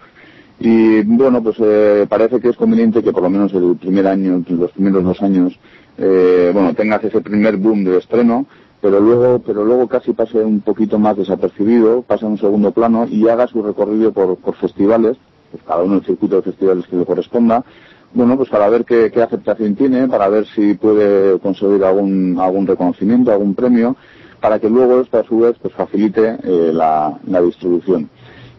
y 0.61 1.02
bueno, 1.02 1.43
pues 1.43 1.57
eh, 1.61 2.07
parece 2.09 2.40
que 2.40 2.50
es 2.50 2.57
conveniente 2.57 3.02
que 3.02 3.12
por 3.12 3.23
lo 3.23 3.31
menos 3.31 3.52
el 3.54 3.76
primer 3.76 4.07
año, 4.07 4.43
los 4.47 4.73
primeros 4.73 5.02
dos 5.02 5.23
años, 5.23 5.59
bueno, 5.97 6.75
tengas 6.75 7.04
ese 7.04 7.21
primer 7.21 7.57
boom 7.57 7.85
de 7.85 7.99
estreno 7.99 8.47
pero 8.85 9.00
luego, 9.00 9.38
pero 9.38 9.64
luego 9.64 9.88
casi 9.88 10.12
pase 10.12 10.45
un 10.45 10.61
poquito 10.61 10.99
más 10.99 11.16
desapercibido, 11.16 12.02
pase 12.02 12.26
a 12.26 12.28
un 12.28 12.37
segundo 12.37 12.71
plano 12.71 13.07
y 13.09 13.26
haga 13.28 13.47
su 13.47 13.62
recorrido 13.62 14.12
por, 14.12 14.37
por 14.37 14.57
festivales, 14.57 15.16
pues 15.55 15.63
cada 15.67 15.85
uno 15.85 15.97
el 15.97 16.05
circuito 16.05 16.37
de 16.37 16.43
festivales 16.43 16.87
que 16.87 16.97
le 16.97 17.07
corresponda, 17.07 17.65
bueno, 18.13 18.37
pues 18.37 18.49
para 18.49 18.69
ver 18.69 18.85
qué, 18.85 19.11
aceptación 19.23 19.75
tiene, 19.77 20.09
para 20.09 20.29
ver 20.29 20.47
si 20.47 20.75
puede 20.75 21.39
conseguir 21.39 21.85
algún, 21.85 22.37
algún 22.41 22.67
reconocimiento, 22.67 23.31
algún 23.31 23.55
premio, 23.55 23.97
para 24.41 24.59
que 24.59 24.69
luego 24.69 25.01
esto 25.01 25.19
a 25.19 25.25
su 25.25 25.39
vez 25.41 25.57
pues 25.61 25.75
facilite 25.75 26.39
eh, 26.43 26.73
la 26.73 27.43
distribución. 27.43 28.09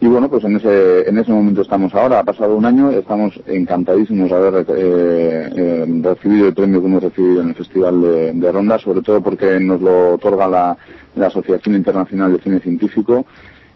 Y 0.02 0.08
bueno, 0.08 0.30
pues 0.30 0.44
en 0.44 0.58
ese, 0.58 1.10
en 1.10 1.18
ese 1.18 1.32
momento 1.32 1.62
estamos 1.62 1.94
ahora. 1.96 2.20
Ha 2.20 2.24
pasado 2.24 2.56
un 2.56 2.66
año, 2.66 2.92
estamos 2.92 3.34
encantadísimos 3.48 4.30
de 4.30 4.36
haber 4.36 4.66
eh, 4.70 5.50
eh, 5.56 6.02
recibido 6.02 6.48
el 6.48 6.54
premio 6.54 6.82
que 6.82 6.88
hemos 6.88 7.04
recibido 7.04 7.42
en 7.42 7.50
el 7.50 7.56
Festival 7.56 8.02
de, 8.40 8.52
Ronda, 8.52 8.78
sobre 8.78 9.02
todo 9.02 9.22
porque 9.22 9.60
nos 9.60 9.82
lo 9.82 10.16
otorga 10.16 10.48
la, 10.48 10.78
la 11.16 11.28
Asociación 11.28 11.76
Internacional 11.76 12.34
de 12.34 12.44
Cine 12.44 12.60
Científico. 12.60 13.26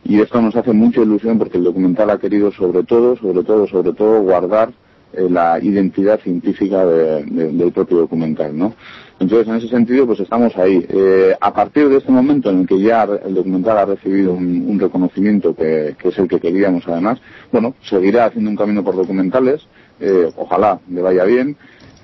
Y 0.03 0.21
esto 0.21 0.41
nos 0.41 0.55
hace 0.55 0.73
mucha 0.73 1.01
ilusión 1.01 1.37
porque 1.37 1.57
el 1.57 1.63
documental 1.63 2.09
ha 2.09 2.17
querido 2.17 2.51
sobre 2.51 2.83
todo, 2.83 3.15
sobre 3.17 3.43
todo, 3.43 3.67
sobre 3.67 3.93
todo 3.93 4.21
guardar 4.21 4.71
eh, 5.11 5.27
la 5.29 5.59
identidad 5.59 6.19
científica 6.19 6.85
del 6.85 7.71
propio 7.71 7.97
documental, 7.97 8.55
¿no? 8.57 8.75
Entonces, 9.19 9.47
en 9.47 9.55
ese 9.55 9.67
sentido, 9.67 10.05
pues 10.05 10.19
estamos 10.19 10.55
ahí. 10.55 10.85
Eh, 10.87 11.35
a 11.41 11.51
partir 11.51 11.89
de 11.89 11.97
este 11.97 12.11
momento 12.11 12.49
en 12.51 12.61
el 12.61 12.67
que 12.67 12.79
ya 12.79 13.03
el 13.03 13.33
documental 13.33 13.79
ha 13.79 13.85
recibido 13.85 14.33
un, 14.33 14.79
reconocimiento 14.79 15.55
que, 15.55 15.95
es 16.01 16.17
el 16.17 16.27
que 16.27 16.39
queríamos, 16.39 16.87
además, 16.87 17.19
bueno, 17.51 17.73
seguirá 17.81 18.25
haciendo 18.25 18.51
un 18.51 18.55
camino 18.55 18.83
por 18.83 18.95
documentales, 18.95 19.67
eh, 19.99 20.31
ojalá 20.37 20.79
le 20.89 21.01
vaya 21.01 21.25
bien, 21.25 21.57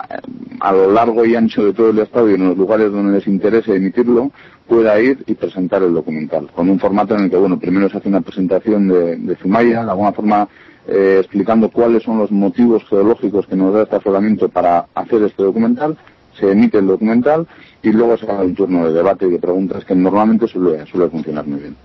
a 0.60 0.72
lo 0.72 0.90
largo 0.90 1.24
y 1.24 1.36
ancho 1.36 1.64
de 1.64 1.74
todo 1.74 1.90
el 1.90 1.98
estado 1.98 2.30
y 2.30 2.34
en 2.34 2.48
los 2.48 2.56
lugares 2.56 2.90
donde 2.90 3.12
les 3.18 3.26
interese 3.26 3.76
emitirlo, 3.76 4.32
pueda 4.66 4.98
ir 5.00 5.22
y 5.26 5.34
presentar 5.34 5.82
el 5.82 5.92
documental, 5.92 6.48
con 6.54 6.70
un 6.70 6.78
formato 6.78 7.14
en 7.14 7.24
el 7.24 7.30
que, 7.30 7.36
bueno, 7.36 7.58
primero 7.58 7.90
se 7.90 7.98
hace 7.98 8.08
una 8.08 8.22
presentación 8.22 8.88
de, 8.88 9.16
de 9.16 9.36
Zumaya, 9.36 9.84
de 9.84 9.90
alguna 9.90 10.12
forma 10.12 10.48
eh, 10.86 11.18
explicando 11.20 11.70
cuáles 11.70 12.02
son 12.02 12.18
los 12.18 12.30
motivos 12.30 12.82
geológicos 12.88 13.46
que 13.46 13.56
nos 13.56 13.74
da 13.74 13.82
este 13.82 13.96
afloramiento 13.96 14.48
para 14.48 14.86
hacer 14.94 15.22
este 15.22 15.42
documental, 15.42 15.98
se 16.38 16.50
emite 16.50 16.78
el 16.78 16.86
documental 16.86 17.46
y 17.82 17.92
luego 17.92 18.16
se 18.16 18.24
hace 18.24 18.46
un 18.46 18.54
turno 18.54 18.86
de 18.86 18.94
debate 18.94 19.26
y 19.26 19.30
de 19.30 19.38
preguntas 19.38 19.84
que 19.84 19.94
normalmente 19.94 20.48
suele, 20.48 20.86
suele 20.86 21.10
funcionar 21.10 21.46
muy 21.46 21.60
bien 21.60 21.76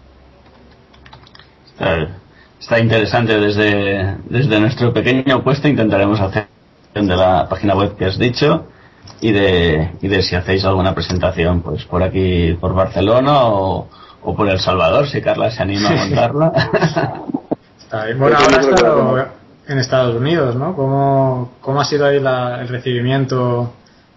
está 2.60 2.80
interesante 2.80 3.40
desde, 3.40 4.18
desde 4.30 4.60
nuestro 4.60 4.94
pequeño 4.94 5.44
puesto 5.44 5.68
intentaremos 5.68 6.20
hacer 6.20 6.48
de 6.94 7.16
la 7.16 7.48
página 7.48 7.76
web 7.76 7.96
que 7.96 8.06
has 8.06 8.18
dicho 8.18 8.68
y 9.22 9.32
de, 9.32 9.92
y 10.02 10.08
de 10.08 10.22
si 10.24 10.36
hacéis 10.36 10.66
alguna 10.66 10.96
presentación 10.96 11.62
pues 11.62 11.86
por 11.86 12.02
aquí 12.04 12.58
por 12.60 12.74
Barcelona 12.74 13.46
o, 13.46 13.88
o 14.24 14.36
por 14.36 14.50
El 14.50 14.60
Salvador 14.60 15.08
si 15.08 15.22
Carla 15.22 15.52
se 15.52 15.62
anima 15.62 15.90
a 15.90 15.96
montarla. 15.96 16.52
Bueno 18.18 18.36
ahora 18.36 18.60
estado 18.60 19.28
en 19.66 19.80
Estados 19.80 20.16
Unidos 20.16 20.56
¿no? 20.58 20.76
¿Cómo, 20.76 21.54
cómo 21.62 21.80
ha 21.80 21.86
sido 21.86 22.06
ahí 22.06 22.18
el 22.18 22.68
recibimiento 22.68 23.74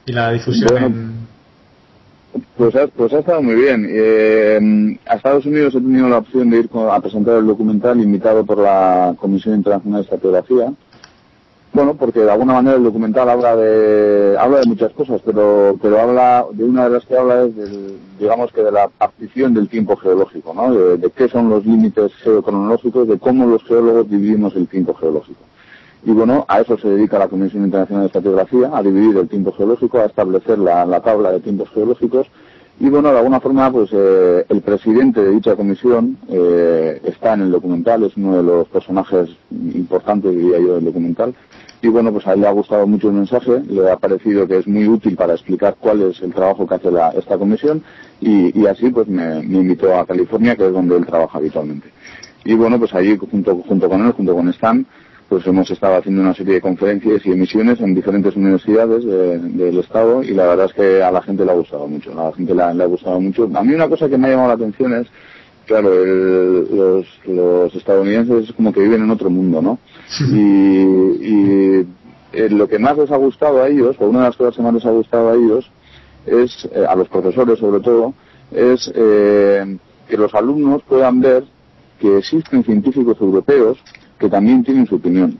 y 0.07 0.13
la 0.13 0.33
difusión 0.33 1.20
Pues 2.57 2.77
ha, 2.77 2.87
pues 2.87 3.13
ha 3.13 3.19
estado 3.19 3.43
muy 3.43 3.55
bien. 3.55 3.87
Eh, 3.89 4.99
a 5.07 5.17
Estados 5.17 5.47
Unidos 5.47 5.75
he 5.75 5.81
tenido 5.81 6.09
la 6.09 6.19
opción 6.19 6.51
de 6.51 6.59
ir 6.59 6.71
a 6.91 7.01
presentar 7.01 7.39
el 7.39 7.47
documental 7.47 8.01
invitado 8.01 8.45
por 8.45 8.59
la 8.59 9.15
Comisión 9.19 9.57
Internacional 9.57 10.01
de 10.01 10.05
Estrategrafía 10.05 10.73
bueno, 11.73 11.95
porque 11.95 12.21
de 12.21 12.31
alguna 12.31 12.55
manera 12.55 12.77
el 12.77 12.83
documental 12.83 13.29
habla 13.29 13.55
de 13.55 14.37
habla 14.37 14.61
de 14.61 14.67
muchas 14.67 14.93
cosas, 14.93 15.21
pero 15.25 15.79
pero 15.81 16.01
habla 16.01 16.45
de 16.53 16.65
una 16.65 16.85
de 16.85 16.91
las 16.91 17.07
que 17.07 17.17
habla 17.17 17.45
es 17.45 17.55
del, 17.55 17.97
digamos 18.19 18.51
que 18.53 18.63
de 18.63 18.73
la 18.73 18.89
partición 18.89 19.55
del 19.55 19.69
tiempo 19.69 19.97
geológico, 19.97 20.53
¿no? 20.53 20.75
De, 20.75 21.11
qué 21.11 21.29
son 21.29 21.49
los 21.49 21.65
límites 21.65 22.13
geocronológicos, 22.17 23.07
de 23.07 23.19
cómo 23.19 23.47
los 23.47 23.63
geólogos 23.65 24.11
dividimos 24.11 24.57
el 24.57 24.67
tiempo 24.67 24.95
geológico. 24.95 25.41
Y 26.04 26.12
bueno, 26.12 26.45
a 26.49 26.61
eso 26.61 26.78
se 26.78 26.88
dedica 26.88 27.19
la 27.19 27.28
Comisión 27.28 27.64
Internacional 27.64 28.02
de 28.02 28.07
Estratigrafía, 28.07 28.71
a 28.73 28.83
dividir 28.83 29.16
el 29.16 29.28
tiempo 29.28 29.52
geológico, 29.52 29.99
a 29.99 30.07
establecer 30.07 30.59
la, 30.59 30.87
la 30.87 31.00
tabla 31.00 31.30
de 31.30 31.40
tiempos 31.40 31.69
geológicos 31.71 32.26
y 32.83 32.88
bueno, 32.88 33.12
de 33.12 33.19
alguna 33.19 33.40
forma, 33.40 33.71
pues 33.71 33.90
eh, 33.92 34.47
el 34.49 34.62
presidente 34.62 35.23
de 35.23 35.33
dicha 35.33 35.54
comisión 35.54 36.16
eh, 36.30 36.99
está 37.04 37.35
en 37.35 37.42
el 37.42 37.50
documental, 37.50 38.04
es 38.04 38.16
uno 38.16 38.38
de 38.38 38.42
los 38.42 38.69
personajes 38.69 39.28
importantes, 39.50 40.35
diría 40.35 40.59
yo, 40.59 40.76
del 40.76 40.87
documental. 40.87 41.35
Y 41.83 41.88
bueno, 41.88 42.11
pues 42.11 42.26
a 42.26 42.33
él 42.33 42.40
le 42.40 42.47
ha 42.47 42.52
gustado 42.52 42.87
mucho 42.87 43.09
el 43.09 43.14
mensaje, 43.14 43.61
le 43.69 43.90
ha 43.90 43.99
parecido 43.99 44.49
que 44.49 44.57
es 44.57 44.66
muy 44.66 44.88
útil 44.88 45.14
para 45.14 45.35
explicar 45.35 45.76
cuál 45.78 46.00
es 46.00 46.23
el 46.23 46.33
trabajo 46.33 46.66
que 46.66 46.75
hace 46.75 46.90
la, 46.90 47.11
esta 47.11 47.37
comisión 47.37 47.83
y, 48.19 48.66
así 48.66 48.88
pues 48.88 49.09
me, 49.09 49.40
invitó 49.40 49.95
a 49.95 50.07
California, 50.07 50.57
que 50.57 50.66
es 50.66 50.73
donde 50.73 50.97
él 50.97 51.04
trabaja 51.04 51.37
habitualmente. 51.37 51.90
Y 52.47 52.54
bueno, 52.54 52.78
pues 52.78 52.95
allí 52.95 53.19
junto, 53.19 53.57
junto 53.57 53.90
con 53.90 54.07
él, 54.07 54.12
junto 54.12 54.35
con 54.35 54.49
Stan, 54.49 54.87
pues 55.31 55.47
hemos 55.47 55.71
estado 55.71 55.95
haciendo 55.95 56.23
una 56.23 56.35
serie 56.35 56.55
de 56.55 56.61
conferencias 56.61 57.25
y 57.25 57.31
emisiones 57.31 57.81
en 57.81 57.95
diferentes 57.95 58.35
universidades 58.35 59.05
del 59.05 59.79
estado 59.79 60.25
y 60.25 60.35
la 60.35 60.49
verdad 60.49 60.67
es 60.67 60.73
que 60.73 61.03
a 61.05 61.13
la 61.13 61.23
gente 61.23 61.45
le 61.45 61.53
ha 61.53 61.55
gustado 61.55 61.87
mucho, 61.87 62.11
a 62.11 62.25
la 62.25 62.33
gente 62.33 62.53
le 62.53 62.63
ha, 62.65 62.87
gustado 62.87 63.21
mucho. 63.21 63.49
A 63.55 63.63
mí 63.63 63.73
una 63.73 63.89
cosa 63.89 64.09
que 64.09 64.19
me 64.19 64.27
ha 64.27 64.31
llamado 64.31 64.49
la 64.49 64.55
atención 64.55 64.93
es, 64.93 65.07
claro, 65.67 65.89
los, 65.95 67.77
estadounidenses 67.77 68.49
es 68.49 68.53
como 68.55 68.73
que 68.73 68.81
viven 68.81 69.05
en 69.05 69.11
otro 69.13 69.31
mundo, 69.31 69.63
¿no? 69.63 69.79
Y, 70.33 71.87
eh, 72.33 72.49
lo 72.51 72.67
que 72.69 72.81
más 72.81 72.99
les 72.99 73.13
ha 73.13 73.17
gustado 73.17 73.63
a 73.63 73.69
ellos, 73.69 73.95
o 74.01 74.09
una 74.09 74.21
de 74.21 74.25
las 74.27 74.37
cosas 74.37 74.57
que 74.57 74.63
más 74.63 74.75
les 74.75 74.85
ha 74.85 74.91
gustado 74.91 75.31
a 75.31 75.35
ellos, 75.35 75.71
es, 76.27 76.69
eh, 76.75 76.85
a 76.89 76.97
los 76.97 77.09
profesores 77.09 77.61
sobre 77.61 77.81
todo, 77.81 78.15
es 78.51 78.91
eh, 78.97 79.79
que 80.09 80.17
los 80.17 80.35
alumnos 80.35 80.83
puedan 80.89 81.21
ver 81.21 81.45
que 82.01 82.19
existen 82.19 82.65
científicos 82.65 83.17
europeos 83.21 83.79
que 84.21 84.29
también 84.29 84.62
tienen 84.62 84.87
su 84.87 84.97
opinión. 84.97 85.37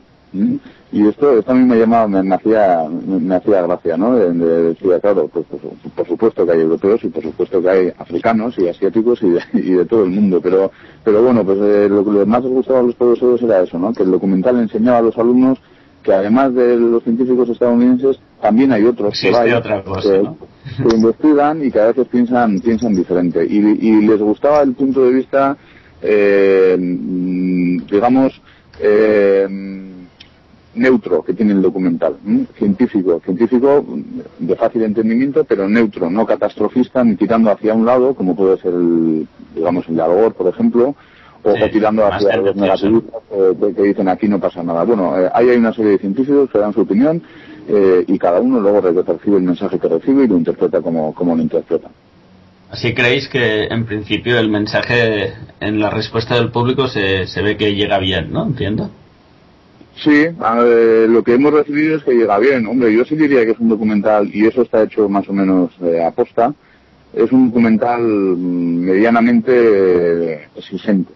Y 0.93 1.07
esto, 1.07 1.39
esto 1.39 1.53
a 1.53 1.55
mí 1.55 1.65
me 1.65 1.77
llamaba, 1.77 2.09
me, 2.09 2.35
hacía, 2.35 2.85
me, 2.89 3.35
hacía 3.35 3.63
gracia, 3.63 3.97
¿no? 3.97 4.17
De, 4.17 4.33
decir, 4.63 4.91
claro, 5.01 5.29
pues, 5.33 5.45
pues, 5.49 5.63
por 5.95 6.07
supuesto 6.07 6.45
que 6.45 6.53
hay 6.53 6.61
europeos 6.61 7.05
y 7.05 7.09
por 7.09 7.23
supuesto 7.23 7.63
que 7.63 7.69
hay 7.69 7.93
africanos 7.99 8.57
y 8.59 8.69
asiáticos 8.69 9.23
y 9.23 9.31
de, 9.31 9.41
y 9.55 9.73
de 9.73 9.85
todo 9.85 10.05
el 10.05 10.11
mundo, 10.11 10.41
pero, 10.41 10.73
pero 11.05 11.23
bueno, 11.23 11.45
pues 11.45 11.59
eh, 11.61 11.89
lo 11.89 12.05
que 12.05 12.25
más 12.27 12.43
les 12.43 12.53
gustaba 12.53 12.81
a 12.81 12.83
los 12.83 12.95
profesores 12.97 13.43
era 13.43 13.63
eso, 13.63 13.79
¿no? 13.79 13.93
Que 13.93 14.03
el 14.03 14.11
documental 14.11 14.59
enseñaba 14.59 14.99
a 14.99 15.03
los 15.03 15.19
alumnos 15.19 15.61
que 16.03 16.13
además 16.13 16.55
de 16.55 16.77
los 16.77 17.03
científicos 17.03 17.49
estadounidenses, 17.49 18.19
también 18.41 18.73
hay 18.73 18.85
otros 18.85 19.21
que, 19.21 19.31
que, 19.31 20.95
investigan 20.97 21.65
y 21.65 21.71
que 21.71 21.81
a 21.81 21.89
veces 21.89 22.07
piensan, 22.09 22.59
piensan 22.61 22.95
diferente. 22.95 23.45
Y, 23.45 23.59
y 23.59 24.07
les 24.07 24.19
gustaba 24.19 24.63
el 24.63 24.73
punto 24.73 25.05
de 25.05 25.13
vista, 25.13 25.59
eh, 26.01 26.75
digamos, 27.91 28.41
eh, 28.79 29.49
neutro 30.75 31.23
que 31.23 31.35
tiene 31.35 31.53
el 31.53 31.63
documental, 31.63 32.17
científico, 32.57 33.21
científico 33.25 33.85
de 34.39 34.57
fácil 34.57 34.83
entendimiento, 34.83 35.45
pero 35.45 35.69
neutro, 35.69 36.11
no 36.11 36.25
catastrofista 36.27 37.03
ni 37.03 37.17
tirando 37.17 37.51
hacia 37.51 37.75
un 37.75 37.85
lado, 37.85 38.15
como 38.15 38.37
puede 38.37 38.59
ser 38.59 38.73
el, 38.73 39.27
digamos, 39.55 39.89
el 39.89 39.97
de 39.97 40.31
por 40.37 40.49
ejemplo, 40.49 40.95
o, 41.43 41.55
tirando 41.71 42.07
hacia 42.07 42.37
los 42.37 42.55
negativistas 42.55 43.23
eh, 43.33 43.73
que 43.75 43.83
dicen 43.83 44.09
aquí 44.09 44.29
no 44.29 44.39
pasa 44.39 44.63
nada. 44.63 44.85
Bueno, 44.85 45.19
eh, 45.19 45.31
ahí 45.33 45.49
hay 45.49 45.57
una 45.57 45.73
serie 45.73 45.93
de 45.93 45.99
científicos 45.99 46.51
que 46.51 46.59
dan 46.59 46.73
su 46.73 46.83
opinión 46.83 47.23
eh, 47.67 48.05
y 48.07 48.19
cada 48.19 48.41
uno 48.41 48.61
luego 48.61 48.81
recibe 48.81 49.39
el 49.39 49.45
mensaje 49.45 49.79
que 49.79 49.89
recibe 49.89 50.25
y 50.25 50.29
lo 50.29 50.37
interpreta 50.37 50.81
como, 50.81 51.15
como 51.15 51.35
lo 51.35 51.43
interpreta. 51.43 51.89
Así 52.71 52.95
creéis 52.95 53.29
que 53.29 53.65
en 53.65 53.85
principio 53.85 54.39
el 54.39 54.49
mensaje 54.49 55.33
en 55.59 55.81
la 55.81 55.91
respuesta 55.91 56.37
del 56.37 56.51
público 56.51 56.87
se, 56.87 57.27
se 57.27 57.43
ve 57.43 57.57
que 57.57 57.75
llega 57.75 57.99
bien, 57.99 58.33
¿no? 58.33 58.47
Entiendo. 58.47 58.91
Sí, 59.97 60.27
lo 60.39 61.23
que 61.23 61.35
hemos 61.35 61.53
recibido 61.53 61.97
es 61.97 62.05
que 62.05 62.15
llega 62.15 62.39
bien. 62.39 62.67
Hombre, 62.67 62.95
yo 62.95 63.05
sí 63.05 63.17
diría 63.17 63.45
que 63.45 63.53
es 63.53 63.59
un 63.59 63.69
documental, 63.69 64.31
y 64.33 64.47
eso 64.47 64.63
está 64.63 64.85
hecho 64.85 65.09
más 65.09 65.29
o 65.29 65.33
menos 65.33 65.73
eh, 65.83 66.03
a 66.03 66.11
posta, 66.11 66.55
es 67.13 67.31
un 67.33 67.49
documental 67.49 68.01
mm, 68.01 68.81
medianamente 68.85 70.45
exigente 70.57 71.13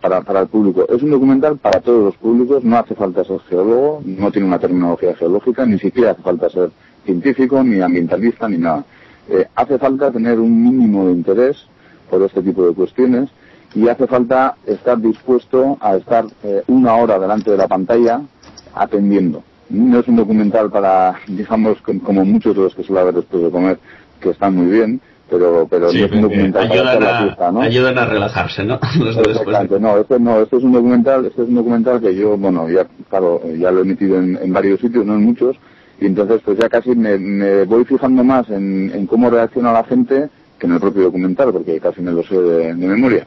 para, 0.00 0.20
para 0.22 0.40
el 0.40 0.48
público. 0.48 0.86
Es 0.88 1.02
un 1.02 1.10
documental 1.10 1.56
para 1.56 1.80
todos 1.80 2.04
los 2.04 2.16
públicos, 2.16 2.62
no 2.62 2.76
hace 2.76 2.94
falta 2.94 3.24
ser 3.24 3.40
geólogo, 3.48 4.02
no 4.04 4.30
tiene 4.30 4.46
una 4.46 4.58
terminología 4.58 5.14
geológica, 5.16 5.64
ni 5.64 5.78
siquiera 5.78 6.12
hace 6.12 6.22
falta 6.22 6.50
ser 6.50 6.70
científico, 7.04 7.62
ni 7.64 7.80
ambientalista, 7.80 8.48
ni 8.48 8.58
nada. 8.58 8.84
Eh, 9.28 9.46
hace 9.54 9.78
falta 9.78 10.10
tener 10.10 10.38
un 10.38 10.62
mínimo 10.62 11.06
de 11.06 11.12
interés 11.12 11.66
por 12.08 12.22
este 12.22 12.42
tipo 12.42 12.66
de 12.66 12.74
cuestiones 12.74 13.28
y 13.74 13.88
hace 13.88 14.06
falta 14.06 14.56
estar 14.66 14.98
dispuesto 14.98 15.76
a 15.80 15.96
estar 15.96 16.24
eh, 16.44 16.62
una 16.68 16.94
hora 16.94 17.18
delante 17.18 17.50
de 17.50 17.56
la 17.56 17.68
pantalla 17.68 18.20
atendiendo. 18.74 19.42
No 19.68 19.98
es 19.98 20.06
un 20.06 20.16
documental 20.16 20.70
para, 20.70 21.16
digamos, 21.26 21.78
como 21.82 22.24
muchos 22.24 22.54
de 22.54 22.62
los 22.62 22.74
que 22.74 22.84
suele 22.84 23.02
haber 23.02 23.14
después 23.14 23.42
de 23.42 23.50
comer, 23.50 23.78
que 24.20 24.30
están 24.30 24.54
muy 24.54 24.66
bien, 24.66 25.00
pero, 25.28 25.66
pero 25.68 25.92
no 25.92 26.04
es 26.04 26.12
un 26.12 26.22
documental 26.22 26.70
ayudan 26.70 26.84
para 26.84 26.96
a, 26.96 27.12
la 27.12 27.22
fiesta, 27.22 27.52
¿no? 27.52 27.60
Ayudan 27.60 27.98
a 27.98 28.06
relajarse, 28.06 28.64
¿no? 28.64 28.78
no, 29.80 29.98
este 29.98 30.20
no, 30.20 30.40
este 30.40 30.56
es 30.56 30.62
un 30.62 30.72
documental, 30.72 31.26
este 31.26 31.42
es 31.42 31.48
un 31.48 31.56
documental 31.56 32.00
que 32.00 32.14
yo, 32.14 32.36
bueno, 32.36 32.68
ya, 32.70 32.86
claro, 33.10 33.42
ya 33.58 33.72
lo 33.72 33.80
he 33.80 33.82
emitido 33.82 34.18
en, 34.18 34.38
en 34.40 34.52
varios 34.52 34.80
sitios, 34.80 35.04
no 35.04 35.14
en 35.14 35.24
muchos, 35.24 35.56
y 36.00 36.06
entonces 36.06 36.42
pues 36.44 36.58
ya 36.58 36.68
casi 36.68 36.94
me, 36.94 37.64
voy 37.64 37.84
fijando 37.84 38.22
más 38.22 38.48
en, 38.50 39.06
cómo 39.06 39.30
reacciona 39.30 39.72
la 39.72 39.84
gente 39.84 40.28
que 40.58 40.66
en 40.66 40.72
el 40.72 40.80
propio 40.80 41.04
documental, 41.04 41.52
porque 41.52 41.78
casi 41.80 42.00
me 42.00 42.12
lo 42.12 42.22
sé 42.22 42.40
de, 42.40 42.74
memoria. 42.74 43.26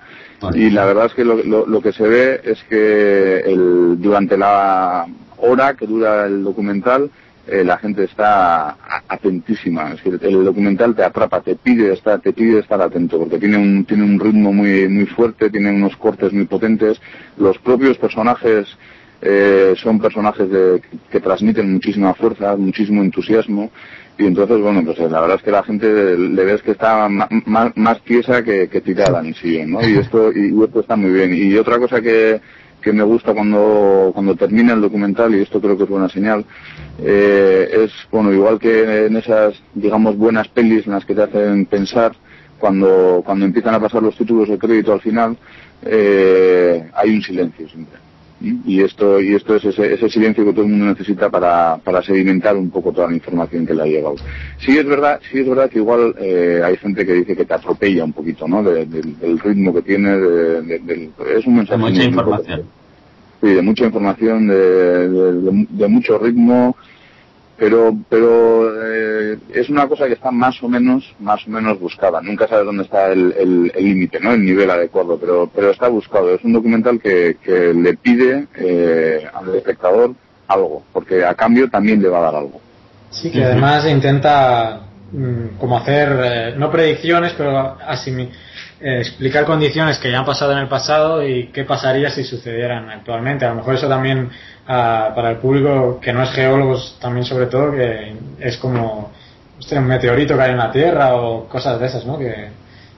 Y 0.53 0.69
la 0.71 0.85
verdad 0.85 1.05
es 1.07 1.13
que 1.13 1.23
lo, 1.23 1.81
que 1.81 1.91
se 1.91 2.07
ve 2.07 2.41
es 2.43 2.63
que 2.63 3.39
el, 3.41 4.01
durante 4.01 4.37
la 4.37 5.05
hora 5.37 5.75
que 5.75 5.85
dura 5.85 6.25
el 6.25 6.43
documental, 6.43 7.11
eh, 7.47 7.63
la 7.63 7.77
gente 7.77 8.03
está 8.03 8.77
atentísima. 9.07 9.91
Es 9.91 10.03
decir, 10.03 10.19
el 10.21 10.43
documental 10.43 10.95
te 10.95 11.03
atrapa, 11.03 11.41
te 11.41 11.55
pide 11.55 11.93
estar, 11.93 12.19
te 12.19 12.33
pide 12.33 12.59
estar 12.59 12.81
atento, 12.81 13.17
porque 13.19 13.39
tiene 13.39 13.57
un, 13.57 13.85
tiene 13.85 14.03
un 14.03 14.19
ritmo 14.19 14.53
muy, 14.53 14.87
muy 14.87 15.05
fuerte, 15.05 15.49
tiene 15.49 15.71
unos 15.71 15.95
cortes 15.97 16.31
muy 16.31 16.45
potentes. 16.45 17.01
Los 17.37 17.57
propios 17.57 17.97
personajes 17.97 18.77
eh, 19.21 19.73
son 19.77 19.99
personajes 19.99 20.47
que 21.11 21.19
transmiten 21.19 21.73
muchísima 21.73 22.13
fuerza, 22.13 22.55
muchísimo 22.55 23.01
entusiasmo 23.01 23.71
y 24.19 24.25
entonces, 24.25 24.59
bueno, 24.59 24.83
pues 24.83 24.99
la 24.99 25.21
verdad 25.21 25.37
es 25.37 25.43
que 25.43 25.51
la 25.51 25.63
gente 25.63 26.17
le 26.17 26.43
ves 26.43 26.61
que 26.61 26.71
está 26.71 27.07
más, 27.07 27.29
más 27.77 28.01
que, 28.01 28.81
tirada 28.83 29.21
en 29.21 29.33
sí, 29.33 29.63
¿no? 29.65 29.79
Y 29.81 29.97
esto, 29.97 30.33
y 30.33 30.61
esto 30.61 30.81
está 30.81 30.97
muy 30.97 31.11
bien. 31.11 31.33
Y 31.33 31.55
otra 31.55 31.79
cosa 31.79 32.01
que, 32.01 32.41
que 32.81 32.91
me 32.91 33.03
gusta 33.03 33.33
cuando, 33.33 34.11
cuando 34.13 34.35
termina 34.35 34.73
el 34.73 34.81
documental, 34.81 35.33
y 35.33 35.41
esto 35.41 35.61
creo 35.61 35.77
que 35.77 35.83
es 35.83 35.89
buena 35.89 36.09
señal, 36.09 36.43
eh, 37.01 37.69
es, 37.71 37.93
bueno, 38.11 38.33
igual 38.33 38.59
que 38.59 39.05
en 39.05 39.15
esas, 39.15 39.53
digamos, 39.73 40.17
buenas 40.17 40.49
pelis 40.49 40.85
en 40.85 40.91
las 40.91 41.05
que 41.05 41.15
te 41.15 41.23
hacen 41.23 41.65
pensar, 41.65 42.11
cuando, 42.57 43.21
cuando 43.25 43.45
empiezan 43.45 43.75
a 43.75 43.79
pasar 43.79 44.03
los 44.03 44.17
títulos 44.17 44.49
de 44.49 44.57
crédito 44.57 44.91
al 44.91 44.99
final, 44.99 45.37
eh, 45.85 46.89
hay 46.93 47.09
un 47.09 47.21
silencio 47.21 47.69
siempre 47.69 48.08
y 48.41 48.81
esto 48.81 49.19
y 49.19 49.35
esto 49.35 49.55
es 49.55 49.65
ese, 49.65 49.93
ese, 49.93 50.09
silencio 50.09 50.45
que 50.45 50.53
todo 50.53 50.63
el 50.63 50.71
mundo 50.71 50.85
necesita 50.85 51.29
para, 51.29 51.77
para 51.77 52.01
sedimentar 52.01 52.55
un 52.55 52.69
poco 52.69 52.93
toda 52.93 53.09
la 53.09 53.15
información 53.15 53.65
que 53.65 53.73
le 53.73 53.81
ha 53.81 53.85
llegado. 53.85 54.15
Sí 54.59 54.77
es 54.77 54.85
verdad, 54.85 55.19
sí 55.29 55.39
es 55.39 55.49
verdad 55.49 55.69
que 55.69 55.79
igual 55.79 56.15
eh, 56.19 56.61
hay 56.63 56.77
gente 56.77 57.05
que 57.05 57.13
dice 57.13 57.35
que 57.35 57.45
te 57.45 57.53
atropella 57.53 58.05
un 58.05 58.13
poquito, 58.13 58.47
¿no? 58.47 58.63
del 58.63 59.39
ritmo 59.39 59.73
que 59.73 59.81
tiene, 59.81 60.15
de, 60.17 61.09
es 61.35 61.45
un 61.45 61.57
mensaje 61.57 61.83
de 61.83 61.89
mucha 61.89 62.03
información. 62.03 62.61
sí, 63.41 63.47
de 63.47 63.61
mucha 63.61 63.85
información, 63.85 64.47
de, 64.47 65.87
mucho 65.89 66.17
ritmo 66.17 66.77
pero 67.59 67.93
pero 68.07 68.71
eh, 68.83 69.37
es 69.53 69.69
una 69.69 69.87
cosa 69.87 70.07
que 70.07 70.13
está 70.13 70.31
más 70.31 70.61
o 70.63 70.69
menos 70.69 71.13
más 71.19 71.45
o 71.45 71.49
menos 71.51 71.79
buscada. 71.79 72.21
Nunca 72.21 72.47
sabes 72.47 72.65
dónde 72.65 72.83
está 72.83 73.11
el 73.11 73.71
límite 73.77 74.19
no 74.19 74.33
el 74.33 74.43
nivel 74.43 74.71
adecuado 74.71 75.19
pero 75.19 75.49
pero 75.53 75.71
está 75.71 75.89
buscado. 75.89 76.33
Es 76.33 76.43
un 76.43 76.53
documental 76.53 76.99
que, 76.99 77.37
que 77.43 77.73
le 77.73 77.95
pide 77.95 78.47
eh, 78.55 79.27
al 79.33 79.53
espectador 79.55 80.13
algo 80.47 80.83
porque 80.93 81.25
a 81.25 81.35
cambio 81.35 81.69
también 81.69 82.01
le 82.01 82.09
va 82.09 82.19
a 82.19 82.23
dar 82.23 82.35
algo. 82.35 82.61
Sí 83.11 83.29
que 83.31 83.43
además 83.43 83.85
intenta 83.85 84.81
mm, 85.11 85.57
como 85.59 85.77
hacer 85.77 86.19
eh, 86.23 86.53
no 86.57 86.71
predicciones 86.71 87.33
pero 87.37 87.77
así 87.85 88.11
explicar 88.81 89.45
condiciones 89.45 89.97
que 89.97 90.11
ya 90.11 90.19
han 90.19 90.25
pasado 90.25 90.53
en 90.53 90.59
el 90.59 90.67
pasado 90.67 91.25
y 91.25 91.47
qué 91.47 91.63
pasaría 91.65 92.09
si 92.09 92.23
sucedieran 92.23 92.89
actualmente. 92.89 93.45
A 93.45 93.49
lo 93.49 93.55
mejor 93.55 93.75
eso 93.75 93.87
también 93.87 94.29
para 94.65 95.31
el 95.31 95.37
público 95.37 95.99
que 96.01 96.13
no 96.13 96.23
es 96.23 96.31
geólogos 96.31 96.97
también 97.01 97.25
sobre 97.25 97.47
todo 97.47 97.71
que 97.71 98.13
es 98.39 98.57
como 98.57 99.11
un 99.71 99.87
meteorito 99.87 100.37
cae 100.37 100.51
en 100.51 100.57
la 100.57 100.71
Tierra 100.71 101.15
o 101.15 101.47
cosas 101.47 101.79
de 101.79 101.87
esas, 101.87 102.05
¿no? 102.05 102.17
Que, 102.17 102.47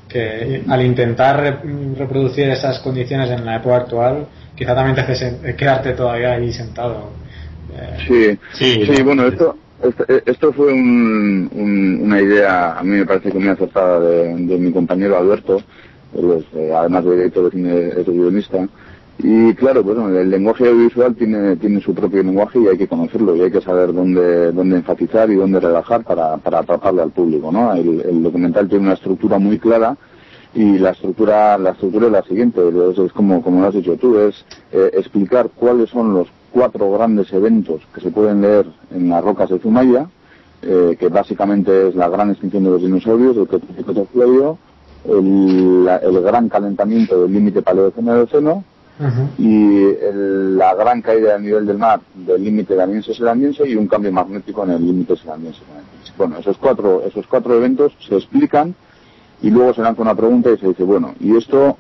que 0.08 0.64
al 0.68 0.86
intentar 0.86 1.62
reproducir 1.98 2.50
esas 2.50 2.80
condiciones 2.80 3.32
en 3.32 3.46
la 3.46 3.56
época 3.56 3.78
actual, 3.78 4.28
quizá 4.56 4.76
también 4.76 4.96
te 4.96 5.02
hace 5.02 5.56
quedarte 5.56 5.94
todavía 5.94 6.34
ahí 6.34 6.52
sentado. 6.52 7.10
Sí, 8.06 8.38
sí, 8.54 8.86
sí 8.86 9.02
bueno, 9.02 9.26
esto, 9.26 9.56
esto 10.26 10.54
fue 10.54 10.74
una 10.74 12.22
idea, 12.22 12.78
a 12.78 12.84
mí 12.84 12.92
me 12.92 13.06
parece 13.06 13.32
que 13.32 13.40
muy 13.40 13.50
acertada 13.50 14.00
de, 14.00 14.58
mi 14.58 14.72
compañero 14.72 15.18
Alberto, 15.18 15.62
eh, 16.16 16.74
además 16.76 17.06
de 17.06 17.16
director 17.16 17.46
de 17.46 17.52
cine, 17.52 17.88
es 17.98 18.06
guionista. 18.06 18.68
Y 19.24 19.54
claro, 19.54 19.84
bueno, 19.84 20.10
el 20.10 20.30
lenguaje 20.30 20.68
audiovisual 20.68 21.16
tiene, 21.16 21.56
tiene 21.58 21.80
su 21.82 21.94
propio 21.94 22.24
lenguaje 22.24 22.60
y 22.60 22.68
hay 22.68 22.78
que 22.78 22.88
conocerlo 22.88 23.36
y 23.36 23.42
hay 23.42 23.52
que 23.52 23.62
saber 23.62 23.94
dónde, 23.94 24.52
dónde 24.52 24.78
enfatizar 24.78 25.30
y 25.30 25.36
dónde 25.36 25.60
relajar 25.60 26.04
para, 26.04 26.38
para 26.38 26.60
atraparle 26.60 27.04
al 27.04 27.12
público, 27.12 27.52
¿no? 27.52 27.74
El, 27.74 28.24
documental 28.24 28.68
tiene 28.68 28.86
una 28.86 28.94
estructura 28.94 29.38
muy 29.38 29.60
clara 29.60 29.96
y 30.56 30.80
la 30.80 30.92
estructura, 30.92 31.58
la 31.58 31.72
estructura 31.72 32.08
es 32.08 32.12
la 32.12 32.24
siguiente, 32.24 32.62
es, 32.68 33.14
como, 33.14 33.44
como 33.44 33.62
lo 33.62 33.68
has 33.68 33.76
dicho 33.76 33.96
tú, 33.96 34.18
es 34.18 34.44
eh, 34.72 34.90
explicar 34.94 35.50
cuáles 35.56 35.90
son 35.90 36.14
los 36.14 36.28
cuatro 36.52 36.92
grandes 36.92 37.32
eventos 37.34 37.82
que 37.94 38.02
se 38.02 38.12
pueden 38.12 38.42
leer 38.42 38.66
en 38.92 39.10
las 39.10 39.24
rocas 39.24 39.50
de 39.50 39.60
Zumaya, 39.60 40.08
eh, 40.62 40.96
que 41.00 41.08
básicamente 41.08 41.90
es 41.90 41.96
la 41.96 42.10
gran 42.10 42.30
extinción 42.30 42.64
de 42.64 42.70
los 42.70 42.82
dinosaurios, 42.82 43.38
el 43.38 43.48
Cretaceous 43.48 44.58
el, 45.06 45.90
el 46.04 46.22
gran 46.22 46.50
calentamiento 46.50 47.24
del 47.24 47.34
límite 47.34 47.62
paleoceno 47.62 48.64
y 49.40 49.84
la 50.04 50.76
gran 50.76 51.02
caída 51.02 51.34
del 51.34 51.42
nivel 51.42 51.66
del 51.66 51.80
mar 51.80 52.02
del 52.14 52.44
límite 52.44 52.76
daniense-seraniense 52.76 53.68
y 53.68 53.76
un 53.76 53.88
cambio 53.88 54.12
magnético 54.12 54.64
en 54.64 54.72
el 54.72 54.86
límite 54.86 55.16
seraniense-seraniense. 55.16 56.14
Bueno, 56.18 56.38
esos 56.38 56.58
cuatro, 56.58 57.02
esos 57.04 57.26
cuatro 57.26 57.56
eventos 57.56 57.94
se 58.08 58.16
explican 58.16 58.76
y 59.42 59.50
luego 59.50 59.74
se 59.74 59.82
lanza 59.82 60.04
una 60.04 60.14
pregunta 60.14 60.52
y 60.52 60.58
se 60.58 60.68
dice, 60.68 60.84
bueno, 60.84 61.16
¿y 61.20 61.36
esto 61.36 61.78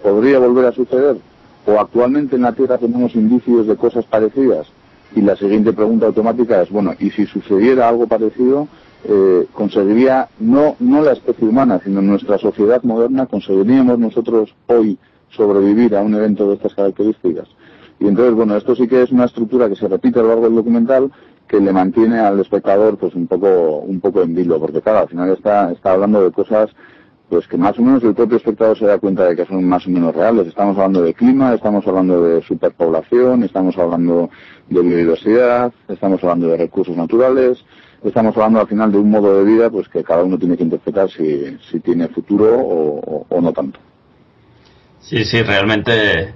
podría 0.00 0.38
volver 0.38 0.66
a 0.66 0.72
suceder? 0.72 1.16
¿O 1.70 1.78
actualmente 1.78 2.34
en 2.34 2.42
la 2.42 2.52
Tierra 2.52 2.78
tenemos 2.78 3.14
indicios 3.14 3.68
de 3.68 3.76
cosas 3.76 4.04
parecidas? 4.04 4.66
Y 5.14 5.20
la 5.20 5.36
siguiente 5.36 5.72
pregunta 5.72 6.06
automática 6.06 6.60
es, 6.62 6.70
bueno, 6.70 6.94
¿y 6.98 7.10
si 7.10 7.26
sucediera 7.26 7.88
algo 7.88 8.08
parecido, 8.08 8.66
eh, 9.04 9.46
conseguiría, 9.52 10.28
no, 10.40 10.74
no 10.80 11.00
la 11.00 11.12
especie 11.12 11.46
humana, 11.46 11.80
sino 11.84 12.02
nuestra 12.02 12.38
sociedad 12.38 12.82
moderna, 12.82 13.26
conseguiríamos 13.26 14.00
nosotros 14.00 14.52
hoy 14.66 14.98
sobrevivir 15.30 15.94
a 15.94 16.02
un 16.02 16.14
evento 16.14 16.48
de 16.48 16.54
estas 16.56 16.74
características. 16.74 17.46
Y 18.00 18.08
entonces, 18.08 18.34
bueno, 18.34 18.56
esto 18.56 18.74
sí 18.74 18.88
que 18.88 19.02
es 19.02 19.12
una 19.12 19.26
estructura 19.26 19.68
que 19.68 19.76
se 19.76 19.86
repite 19.86 20.18
a 20.18 20.22
lo 20.22 20.28
largo 20.28 20.44
del 20.44 20.56
documental 20.56 21.12
que 21.46 21.60
le 21.60 21.72
mantiene 21.72 22.18
al 22.18 22.40
espectador 22.40 22.96
pues 22.96 23.14
un 23.14 23.28
poco 23.28 23.78
un 23.78 24.00
poco 24.00 24.22
en 24.22 24.34
vilo, 24.34 24.58
porque 24.58 24.80
claro, 24.80 25.00
al 25.00 25.08
final 25.08 25.30
está, 25.30 25.70
está 25.70 25.92
hablando 25.92 26.22
de 26.22 26.32
cosas 26.32 26.70
pues 27.30 27.46
que 27.46 27.56
más 27.56 27.78
o 27.78 27.82
menos 27.82 28.02
el 28.04 28.14
propio 28.14 28.36
espectador 28.36 28.76
se 28.76 28.84
da 28.84 28.98
cuenta 28.98 29.24
de 29.24 29.36
que 29.36 29.46
son 29.46 29.64
más 29.64 29.86
o 29.86 29.90
menos 29.90 30.14
reales. 30.14 30.48
Estamos 30.48 30.76
hablando 30.76 31.00
de 31.02 31.14
clima, 31.14 31.54
estamos 31.54 31.86
hablando 31.86 32.22
de 32.22 32.42
superpoblación, 32.42 33.44
estamos 33.44 33.78
hablando 33.78 34.28
de 34.68 34.82
biodiversidad, 34.82 35.72
estamos 35.88 36.22
hablando 36.22 36.48
de 36.48 36.58
recursos 36.58 36.96
naturales, 36.96 37.64
estamos 38.04 38.36
hablando 38.36 38.60
al 38.60 38.66
final 38.66 38.92
de 38.92 38.98
un 38.98 39.10
modo 39.10 39.38
de 39.38 39.44
vida 39.44 39.70
pues 39.70 39.88
que 39.88 40.04
cada 40.04 40.24
uno 40.24 40.38
tiene 40.38 40.56
que 40.56 40.64
interpretar 40.64 41.08
si, 41.08 41.56
si 41.70 41.80
tiene 41.80 42.08
futuro 42.08 42.46
o 42.58 43.40
no 43.40 43.52
tanto. 43.52 43.80
Sí, 44.98 45.24
sí, 45.24 45.42
realmente 45.42 46.34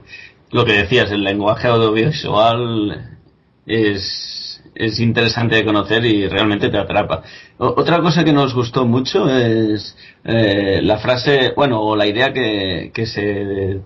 lo 0.51 0.65
que 0.65 0.73
decías, 0.73 1.11
el 1.11 1.25
lenguaje 1.25 1.67
audiovisual 1.67 3.19
es, 3.67 4.54
es 4.75 4.99
interesante 5.01 5.57
de 5.57 5.65
conocer 5.65 6.05
y 6.05 6.29
realmente 6.29 6.69
te 6.69 6.79
atrapa. 6.79 7.23
otra 7.59 8.01
cosa 8.01 8.25
que 8.25 8.33
nos 8.33 8.55
gustó 8.55 8.87
mucho 8.87 9.29
es 9.29 9.97
eh, 10.25 10.81
la 10.83 10.99
frase, 10.99 11.53
bueno, 11.57 11.81
o 11.81 11.97
la 11.97 12.07
idea 12.07 12.33
que, 12.33 12.91
que 12.93 13.07
se, 13.07 13.81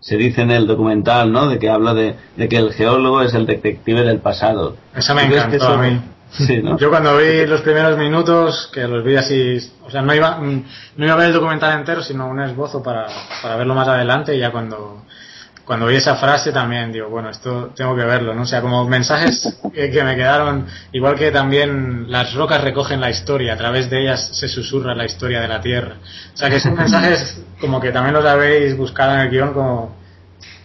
se 0.00 0.16
dice 0.16 0.42
en 0.42 0.50
el 0.50 0.66
documental, 0.66 1.32
¿no? 1.32 1.48
De 1.48 1.58
que 1.58 1.68
habla 1.68 1.94
de, 1.94 2.14
de 2.36 2.48
que 2.48 2.56
el 2.56 2.72
geólogo 2.72 3.22
es 3.22 3.34
el 3.34 3.46
detective 3.46 4.02
del 4.02 4.18
pasado. 4.18 4.76
Esa 4.94 5.14
me 5.14 5.24
encantó 5.24 5.68
a 5.68 5.76
mí. 5.78 6.00
Yo 6.78 6.90
cuando 6.90 7.16
vi 7.16 7.44
los 7.46 7.60
primeros 7.62 7.98
minutos, 7.98 8.70
que 8.72 8.86
los 8.86 9.04
vi 9.04 9.16
así, 9.16 9.58
o 9.84 9.90
sea, 9.90 10.02
no 10.02 10.14
iba, 10.14 10.38
no 10.38 11.04
iba 11.04 11.12
a 11.12 11.16
ver 11.16 11.26
el 11.26 11.32
documental 11.32 11.78
entero, 11.78 12.02
sino 12.02 12.28
un 12.28 12.40
esbozo 12.40 12.82
para, 12.82 13.06
para 13.42 13.56
verlo 13.56 13.74
más 13.74 13.88
adelante 13.88 14.36
y 14.36 14.38
ya 14.38 14.52
cuando, 14.52 15.02
cuando 15.70 15.86
vi 15.86 15.94
esa 15.94 16.16
frase 16.16 16.50
también 16.50 16.90
digo, 16.90 17.08
bueno, 17.08 17.30
esto 17.30 17.70
tengo 17.76 17.94
que 17.94 18.02
verlo, 18.02 18.34
¿no? 18.34 18.42
O 18.42 18.44
sea, 18.44 18.60
como 18.60 18.88
mensajes 18.88 19.56
que, 19.72 20.02
me 20.02 20.16
quedaron, 20.16 20.66
igual 20.90 21.14
que 21.14 21.30
también 21.30 22.10
las 22.10 22.34
rocas 22.34 22.60
recogen 22.60 23.00
la 23.00 23.08
historia, 23.08 23.52
a 23.52 23.56
través 23.56 23.88
de 23.88 24.02
ellas 24.02 24.30
se 24.32 24.48
susurra 24.48 24.96
la 24.96 25.04
historia 25.04 25.40
de 25.40 25.46
la 25.46 25.60
Tierra. 25.60 25.94
O 26.34 26.36
sea, 26.36 26.50
que 26.50 26.58
son 26.58 26.74
mensajes 26.74 27.40
como 27.60 27.80
que 27.80 27.92
también 27.92 28.14
los 28.14 28.24
habéis 28.24 28.76
buscado 28.76 29.14
en 29.14 29.20
el 29.20 29.30
guion 29.30 29.52
como... 29.52 29.94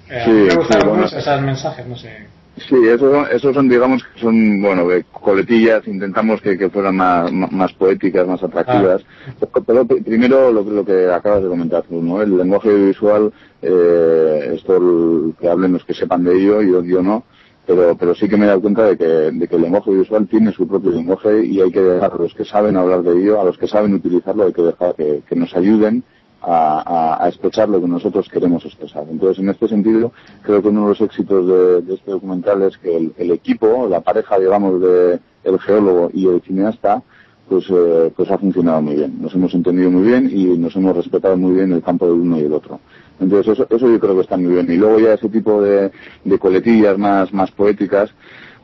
Eh, 0.09 0.25
me 0.27 0.55
gustaron 0.55 0.99
mucho 0.99 1.19
esos 1.19 1.39
mensajes, 1.39 1.85
no 1.85 1.95
sé. 1.95 2.25
Sí, 2.57 2.75
esos 2.87 3.29
eso 3.31 3.53
son, 3.53 3.67
digamos, 3.67 4.01
que 4.03 4.21
son, 4.21 4.61
bueno, 4.61 4.87
coletillas, 5.11 5.85
intentamos 5.87 6.39
que, 6.41 6.57
que 6.57 6.69
fueran 6.69 6.95
más, 6.95 7.31
más, 7.31 7.73
poéticas, 7.73 8.25
más 8.25 8.41
atractivas. 8.41 9.03
Ah. 9.41 9.59
Pero, 9.65 9.85
primero 9.85 10.51
lo, 10.53 10.63
lo, 10.63 10.85
que 10.85 11.11
acabas 11.11 11.43
de 11.43 11.49
comentar 11.49 11.83
¿no? 11.89 12.21
El 12.21 12.37
lenguaje 12.37 12.73
visual, 12.73 13.33
eh, 13.61 14.53
esto 14.55 15.33
que 15.39 15.49
hablen 15.49 15.73
los 15.73 15.83
que 15.83 15.93
sepan 15.93 16.23
de 16.23 16.37
ello, 16.37 16.61
yo, 16.61 16.81
yo 16.81 17.03
no, 17.03 17.25
pero, 17.67 17.97
pero 17.97 18.15
sí 18.15 18.29
que 18.29 18.37
me 18.37 18.45
he 18.45 18.47
dado 18.47 18.61
cuenta 18.61 18.85
de 18.85 18.97
que, 18.97 19.05
de 19.05 19.47
que 19.47 19.55
el 19.55 19.61
lenguaje 19.63 19.91
visual 19.91 20.27
tiene 20.27 20.53
su 20.53 20.65
propio 20.65 20.91
lenguaje 20.91 21.45
y 21.45 21.59
hay 21.59 21.71
que 21.71 21.81
dejar 21.81 22.13
a 22.13 22.17
los 22.17 22.33
que 22.33 22.45
saben 22.45 22.77
hablar 22.77 23.03
de 23.03 23.19
ello, 23.19 23.41
a 23.41 23.43
los 23.43 23.57
que 23.57 23.67
saben 23.67 23.93
utilizarlo, 23.93 24.45
hay 24.45 24.53
que 24.53 24.61
dejar 24.61 24.95
que, 24.95 25.23
que 25.27 25.35
nos 25.35 25.53
ayuden 25.55 26.03
a, 26.41 27.23
a, 27.23 27.27
expresar 27.27 27.69
lo 27.69 27.81
que 27.81 27.87
nosotros 27.87 28.29
queremos 28.29 28.63
expresar. 28.65 29.05
Entonces, 29.09 29.39
en 29.39 29.49
este 29.49 29.67
sentido, 29.67 30.11
creo 30.41 30.61
que 30.61 30.67
uno 30.69 30.83
de 30.83 30.87
los 30.89 31.01
éxitos 31.01 31.47
de, 31.47 31.93
este 31.93 32.11
documental 32.11 32.61
es 32.63 32.77
que 32.77 32.95
el, 32.95 33.31
equipo, 33.31 33.87
la 33.89 34.01
pareja, 34.01 34.37
digamos, 34.39 34.81
de 34.81 35.19
el 35.43 35.59
geólogo 35.59 36.09
y 36.13 36.27
el 36.27 36.41
cineasta, 36.41 37.03
pues, 37.47 37.65
eh, 37.69 38.11
pues 38.15 38.31
ha 38.31 38.37
funcionado 38.37 38.81
muy 38.81 38.95
bien. 38.95 39.21
Nos 39.21 39.33
hemos 39.35 39.53
entendido 39.53 39.91
muy 39.91 40.07
bien 40.07 40.29
y 40.31 40.57
nos 40.57 40.75
hemos 40.75 40.95
respetado 40.95 41.37
muy 41.37 41.53
bien 41.53 41.71
el 41.71 41.83
campo 41.83 42.07
del 42.07 42.19
uno 42.19 42.39
y 42.39 42.43
el 42.43 42.53
otro. 42.53 42.79
Entonces, 43.19 43.53
eso, 43.53 43.67
eso 43.69 43.89
yo 43.89 43.99
creo 43.99 44.15
que 44.15 44.21
está 44.21 44.37
muy 44.37 44.53
bien. 44.53 44.71
Y 44.71 44.77
luego 44.77 44.99
ya 44.99 45.13
ese 45.13 45.29
tipo 45.29 45.61
de, 45.61 45.91
coletillas 46.39 46.97
más, 46.97 47.31
más 47.33 47.51
poéticas, 47.51 48.11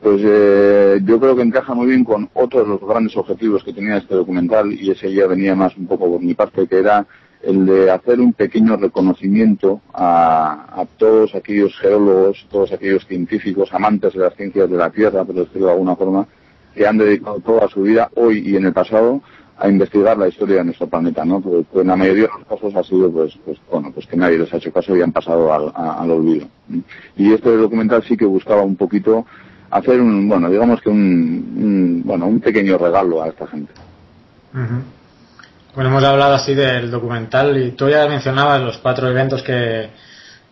pues 0.01 0.19
eh, 0.25 0.99
yo 1.03 1.19
creo 1.19 1.35
que 1.35 1.43
encaja 1.43 1.75
muy 1.75 1.85
bien 1.85 2.03
con 2.03 2.27
otros 2.33 2.63
de 2.63 2.69
los 2.69 2.81
grandes 2.81 3.15
objetivos 3.15 3.63
que 3.63 3.71
tenía 3.71 3.97
este 3.97 4.15
documental 4.15 4.73
y 4.73 4.89
ese 4.89 5.13
ya 5.13 5.27
venía 5.27 5.55
más 5.55 5.77
un 5.77 5.85
poco 5.85 6.09
por 6.09 6.21
mi 6.21 6.33
parte, 6.33 6.67
que 6.67 6.79
era 6.79 7.05
el 7.43 7.65
de 7.65 7.91
hacer 7.91 8.19
un 8.19 8.33
pequeño 8.33 8.77
reconocimiento 8.77 9.81
a, 9.93 10.85
todos 10.97 11.33
aquellos 11.35 11.75
geólogos, 11.77 12.45
todos 12.49 12.71
aquellos 12.71 13.05
científicos, 13.07 13.73
amantes 13.73 14.13
de 14.13 14.19
las 14.19 14.35
ciencias 14.35 14.69
de 14.69 14.77
la 14.77 14.89
Tierra, 14.89 15.23
por 15.23 15.35
decirlo 15.35 15.67
de 15.67 15.73
alguna 15.73 15.95
forma, 15.95 16.27
que 16.75 16.87
han 16.87 16.97
dedicado 16.97 17.39
toda 17.39 17.67
su 17.67 17.81
vida, 17.81 18.09
hoy 18.15 18.43
y 18.45 18.55
en 18.55 18.65
el 18.65 18.73
pasado, 18.73 19.21
a 19.57 19.69
investigar 19.69 20.17
la 20.17 20.27
historia 20.27 20.57
de 20.57 20.65
nuestro 20.65 20.87
planeta, 20.87 21.23
¿no? 21.23 21.39
Porque 21.39 21.81
en 21.81 21.87
la 21.87 21.95
mayoría 21.95 22.23
de 22.23 22.29
los 22.39 22.47
casos 22.47 22.75
ha 22.75 22.83
sido, 22.83 23.11
pues, 23.11 23.37
pues, 23.45 23.59
bueno, 23.69 23.91
pues 23.93 24.07
que 24.07 24.17
nadie 24.17 24.39
les 24.39 24.51
ha 24.51 24.57
hecho 24.57 24.71
caso 24.71 24.95
y 24.95 25.01
han 25.01 25.11
pasado 25.11 25.53
al, 25.53 26.09
olvido. 26.09 26.47
Y 27.15 27.31
este 27.31 27.55
documental 27.55 28.03
sí 28.03 28.17
que 28.17 28.25
buscaba 28.25 28.63
un 28.63 28.75
poquito 28.75 29.25
hacer 29.69 30.01
un, 30.01 30.27
bueno, 30.27 30.49
digamos 30.49 30.81
que 30.81 30.89
un, 30.89 32.01
bueno, 32.03 32.27
un 32.27 32.39
pequeño 32.39 32.77
regalo 32.79 33.21
a 33.21 33.27
esta 33.27 33.45
gente. 33.45 33.71
Bueno, 35.73 35.89
hemos 35.89 36.03
hablado 36.03 36.33
así 36.33 36.53
del 36.53 36.91
documental 36.91 37.55
y 37.55 37.71
tú 37.71 37.87
ya 37.87 38.05
mencionabas 38.05 38.61
los 38.61 38.77
cuatro 38.79 39.07
eventos 39.07 39.41
que, 39.41 39.87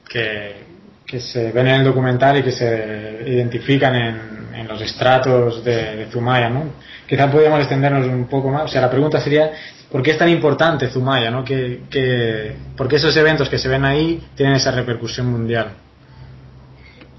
que, 0.08 1.20
se 1.20 1.52
ven 1.52 1.68
en 1.68 1.76
el 1.82 1.84
documental 1.84 2.38
y 2.38 2.44
que 2.44 2.52
se 2.52 3.24
identifican 3.28 3.96
en, 3.96 4.16
en 4.56 4.68
los 4.68 4.82
estratos 4.82 5.62
de, 5.66 6.08
Zumaya, 6.10 6.50
¿no? 6.50 6.64
Quizá 7.06 7.30
podríamos 7.30 7.60
extendernos 7.60 8.08
un 8.08 8.28
poco 8.28 8.50
más. 8.50 8.64
O 8.64 8.68
sea, 8.70 8.80
la 8.80 8.90
pregunta 8.90 9.20
sería, 9.20 9.52
¿por 9.92 10.02
qué 10.02 10.12
es 10.12 10.18
tan 10.18 10.30
importante 10.30 10.88
Zumaya, 10.88 11.30
¿no? 11.30 11.44
Que, 11.44 11.82
que, 11.90 12.56
¿Por 12.78 12.88
qué 12.88 12.96
esos 12.96 13.16
eventos 13.18 13.50
que 13.50 13.58
se 13.58 13.68
ven 13.68 13.84
ahí 13.84 14.24
tienen 14.36 14.56
esa 14.56 14.72
repercusión 14.72 15.28
mundial? 15.28 15.72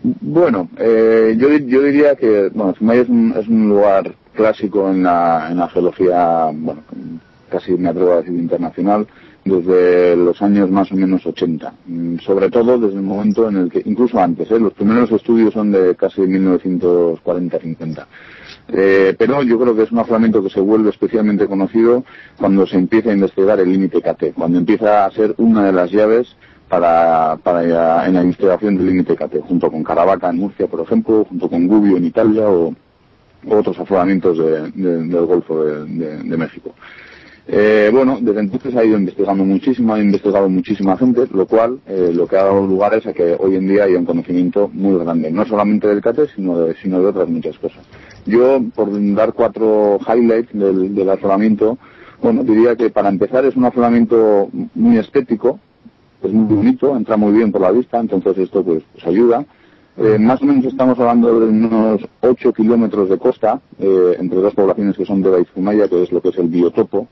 Bueno, 0.02 0.70
eh, 0.78 1.34
yo, 1.36 1.50
yo 1.50 1.82
diría 1.82 2.16
que 2.16 2.48
bueno, 2.54 2.72
Zumaya 2.78 3.02
es 3.02 3.08
un, 3.10 3.34
es 3.36 3.46
un 3.46 3.68
lugar 3.68 4.10
clásico 4.34 4.88
en 4.90 5.02
la, 5.02 5.48
en 5.50 5.58
la 5.58 5.68
geología, 5.68 6.48
bueno, 6.50 6.82
casi 7.50 7.72
me 7.74 7.88
atrevo 7.90 8.12
a 8.12 8.16
decir 8.18 8.34
internacional, 8.34 9.06
desde 9.44 10.16
los 10.16 10.40
años 10.42 10.70
más 10.70 10.90
o 10.92 10.96
menos 10.96 11.24
80. 11.24 11.72
Mm, 11.86 12.18
sobre 12.18 12.50
todo 12.50 12.78
desde 12.78 12.96
el 12.96 13.02
momento 13.02 13.48
en 13.48 13.56
el 13.56 13.70
que, 13.70 13.82
incluso 13.84 14.18
antes, 14.18 14.50
¿eh? 14.50 14.58
los 14.58 14.72
primeros 14.72 15.10
estudios 15.10 15.54
son 15.54 15.72
de 15.72 15.94
casi 15.96 16.22
1940-50. 16.22 18.06
Eh, 18.72 19.14
pero 19.18 19.42
yo 19.42 19.58
creo 19.58 19.74
que 19.74 19.82
es 19.82 19.92
un 19.92 19.98
afloramiento 19.98 20.42
que 20.42 20.50
se 20.50 20.60
vuelve 20.60 20.90
especialmente 20.90 21.46
conocido 21.46 22.04
cuando 22.36 22.66
se 22.66 22.76
empieza 22.76 23.10
a 23.10 23.14
investigar 23.14 23.58
el 23.58 23.72
límite 23.72 24.00
KT, 24.00 24.34
cuando 24.34 24.58
empieza 24.58 25.06
a 25.06 25.10
ser 25.10 25.34
una 25.38 25.64
de 25.64 25.72
las 25.72 25.90
llaves 25.90 26.36
para, 26.68 27.36
en 28.06 28.14
la 28.14 28.22
investigación 28.22 28.76
del 28.76 28.86
límite 28.86 29.16
KT, 29.16 29.40
junto 29.40 29.70
con 29.70 29.82
Caravaca 29.82 30.30
en 30.30 30.36
Murcia, 30.36 30.68
por 30.68 30.80
ejemplo, 30.80 31.24
junto 31.24 31.48
con 31.48 31.66
Gubbio 31.66 31.96
en 31.96 32.04
Italia 32.04 32.48
o, 32.48 32.74
otros 33.48 33.78
afloramientos 33.78 34.36
del 34.36 35.26
Golfo 35.26 35.64
de 35.64 36.36
México. 36.36 36.74
Eh, 37.52 37.90
bueno, 37.92 38.18
desde 38.20 38.38
entonces 38.38 38.76
ha 38.76 38.84
ido 38.84 38.96
investigando 38.96 39.44
muchísimo, 39.44 39.94
ha 39.94 39.98
investigado 39.98 40.48
muchísima 40.48 40.96
gente, 40.96 41.26
lo 41.32 41.46
cual 41.46 41.80
eh, 41.88 42.12
lo 42.14 42.28
que 42.28 42.36
ha 42.36 42.44
dado 42.44 42.64
lugar 42.64 42.94
es 42.94 43.04
a 43.08 43.12
que 43.12 43.36
hoy 43.36 43.56
en 43.56 43.66
día 43.66 43.84
hay 43.84 43.94
un 43.94 44.04
conocimiento 44.04 44.70
muy 44.72 44.96
grande, 45.02 45.32
no 45.32 45.44
solamente 45.44 45.88
del 45.88 46.00
CATE, 46.00 46.28
sino 46.28 46.60
de, 46.60 46.76
sino 46.76 47.00
de 47.00 47.06
otras 47.06 47.28
muchas 47.28 47.58
cosas. 47.58 47.82
Yo, 48.24 48.62
por 48.72 48.88
dar 49.16 49.32
cuatro 49.32 49.98
highlights 50.06 50.52
del, 50.52 50.94
del 50.94 51.10
bueno, 52.22 52.44
diría 52.44 52.76
que 52.76 52.88
para 52.90 53.08
empezar 53.08 53.44
es 53.44 53.56
un 53.56 53.64
afloramiento 53.64 54.48
muy 54.76 54.98
estético, 54.98 55.58
es 56.22 56.32
muy 56.32 56.54
bonito, 56.54 56.96
entra 56.96 57.16
muy 57.16 57.32
bien 57.32 57.50
por 57.50 57.62
la 57.62 57.72
vista, 57.72 57.98
entonces 57.98 58.38
esto 58.38 58.62
pues, 58.62 58.84
pues 58.92 59.04
ayuda. 59.06 59.44
Eh, 60.02 60.18
más 60.18 60.40
o 60.40 60.46
menos 60.46 60.64
estamos 60.64 60.98
hablando 60.98 61.40
de 61.40 61.46
unos 61.46 62.00
8 62.22 62.54
kilómetros 62.54 63.10
de 63.10 63.18
costa 63.18 63.60
eh, 63.78 64.16
entre 64.18 64.40
dos 64.40 64.54
poblaciones 64.54 64.96
que 64.96 65.04
son 65.04 65.20
Deva 65.20 65.38
y 65.38 65.44
Zumaya, 65.44 65.88
que 65.88 66.02
es 66.02 66.10
lo 66.10 66.22
que 66.22 66.30
es 66.30 66.38
el 66.38 66.48
biotopo 66.48 67.06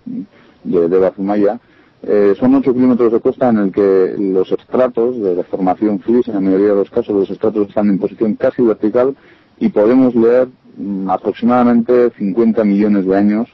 de 0.64 0.88
Deva 0.88 1.10
Zumaya. 1.10 1.60
Eh, 2.02 2.34
son 2.40 2.54
8 2.54 2.72
kilómetros 2.72 3.12
de 3.12 3.20
costa 3.20 3.50
en 3.50 3.58
el 3.58 3.72
que 3.72 4.14
los 4.18 4.50
estratos 4.52 5.20
de 5.20 5.34
la 5.34 5.42
formación 5.42 6.00
flis, 6.00 6.28
en 6.28 6.34
la 6.36 6.40
mayoría 6.40 6.68
de 6.68 6.76
los 6.76 6.88
casos, 6.88 7.14
los 7.14 7.28
estratos 7.28 7.68
están 7.68 7.90
en 7.90 7.98
posición 7.98 8.36
casi 8.36 8.62
vertical 8.62 9.14
y 9.58 9.68
podemos 9.68 10.14
leer 10.14 10.48
mm, 10.78 11.10
aproximadamente 11.10 12.10
50 12.16 12.64
millones 12.64 13.04
de 13.04 13.14
años 13.14 13.48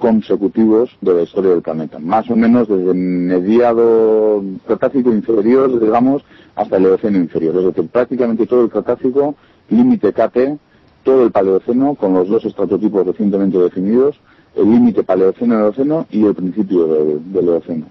consecutivos 0.00 0.90
de 1.02 1.14
la 1.14 1.22
historia 1.22 1.50
del 1.50 1.62
planeta, 1.62 1.98
más 1.98 2.28
o 2.30 2.34
menos 2.34 2.66
desde 2.66 2.94
mediado 2.94 4.42
Cretácico 4.66 5.12
inferior, 5.12 5.78
digamos, 5.78 6.24
hasta 6.56 6.78
el 6.78 6.86
Eoceno 6.86 7.18
inferior, 7.18 7.54
es 7.58 7.64
decir, 7.66 7.88
prácticamente 7.88 8.46
todo 8.46 8.64
el 8.64 8.70
Cretácico, 8.70 9.34
límite 9.68 10.12
KT, 10.12 10.58
todo 11.04 11.22
el 11.24 11.30
Paleoceno, 11.30 11.94
con 11.94 12.14
los 12.14 12.28
dos 12.28 12.44
estratotipos 12.44 13.06
recientemente 13.06 13.58
definidos, 13.58 14.18
el 14.56 14.70
límite 14.70 15.04
Paleoceno-Eoceno 15.04 16.06
y 16.10 16.24
el 16.24 16.34
principio 16.34 16.86
del 16.86 17.48
Eoceno. 17.48 17.86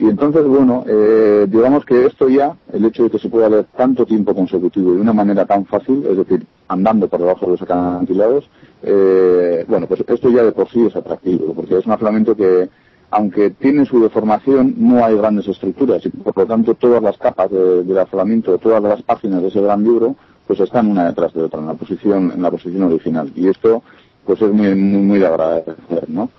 Y 0.00 0.08
entonces, 0.08 0.46
bueno, 0.46 0.82
eh, 0.88 1.46
digamos 1.46 1.84
que 1.84 2.06
esto 2.06 2.26
ya, 2.30 2.56
el 2.72 2.86
hecho 2.86 3.02
de 3.02 3.10
que 3.10 3.18
se 3.18 3.28
pueda 3.28 3.50
leer 3.50 3.66
tanto 3.76 4.06
tiempo 4.06 4.34
consecutivo 4.34 4.94
de 4.94 5.00
una 5.02 5.12
manera 5.12 5.44
tan 5.44 5.66
fácil, 5.66 6.06
es 6.08 6.16
decir, 6.16 6.46
andando 6.68 7.06
por 7.06 7.20
debajo 7.20 7.44
de 7.44 7.52
los 7.52 7.60
acantilados, 7.60 8.48
eh, 8.82 9.62
bueno, 9.68 9.86
pues 9.86 10.02
esto 10.08 10.30
ya 10.30 10.42
de 10.42 10.52
por 10.52 10.70
sí 10.70 10.86
es 10.86 10.96
atractivo, 10.96 11.52
porque 11.52 11.76
es 11.76 11.84
un 11.84 11.92
aflamento 11.92 12.34
que, 12.34 12.70
aunque 13.10 13.50
tiene 13.50 13.84
su 13.84 14.00
deformación, 14.00 14.74
no 14.78 15.04
hay 15.04 15.18
grandes 15.18 15.46
estructuras 15.48 16.06
y 16.06 16.08
por 16.08 16.34
lo 16.34 16.46
tanto 16.46 16.74
todas 16.76 17.02
las 17.02 17.18
capas 17.18 17.50
del 17.50 17.98
aflamento, 17.98 18.56
todas 18.56 18.82
las 18.82 19.02
páginas 19.02 19.42
de 19.42 19.48
ese 19.48 19.60
gran 19.60 19.84
libro, 19.84 20.16
pues 20.46 20.60
están 20.60 20.90
una 20.90 21.08
detrás 21.08 21.34
de 21.34 21.42
otra 21.42 21.60
en 21.60 21.66
la 21.66 21.74
posición, 21.74 22.32
en 22.34 22.40
la 22.40 22.50
posición 22.50 22.84
original. 22.84 23.30
Y 23.34 23.48
esto, 23.48 23.82
pues 24.24 24.40
es 24.40 24.50
muy, 24.50 24.74
muy, 24.74 25.02
muy 25.02 25.18
de 25.18 25.26
agradecer, 25.26 26.08
¿no? 26.08 26.30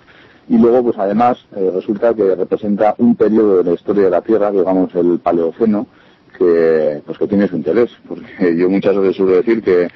Y 0.48 0.58
luego 0.58 0.82
pues 0.82 0.98
además 0.98 1.38
eh, 1.54 1.70
resulta 1.74 2.14
que 2.14 2.34
representa 2.34 2.94
un 2.98 3.16
periodo 3.16 3.58
de 3.58 3.70
la 3.70 3.74
historia 3.74 4.04
de 4.04 4.10
la 4.10 4.22
Tierra, 4.22 4.50
digamos 4.50 4.94
el 4.94 5.18
Paleoceno, 5.18 5.86
que 6.36 7.02
pues 7.04 7.18
que 7.18 7.26
tiene 7.28 7.48
su 7.48 7.56
interés, 7.56 7.90
porque 8.08 8.56
yo 8.56 8.68
muchas 8.68 8.96
veces 8.96 9.16
suelo 9.16 9.36
decir 9.36 9.62
que 9.62 9.88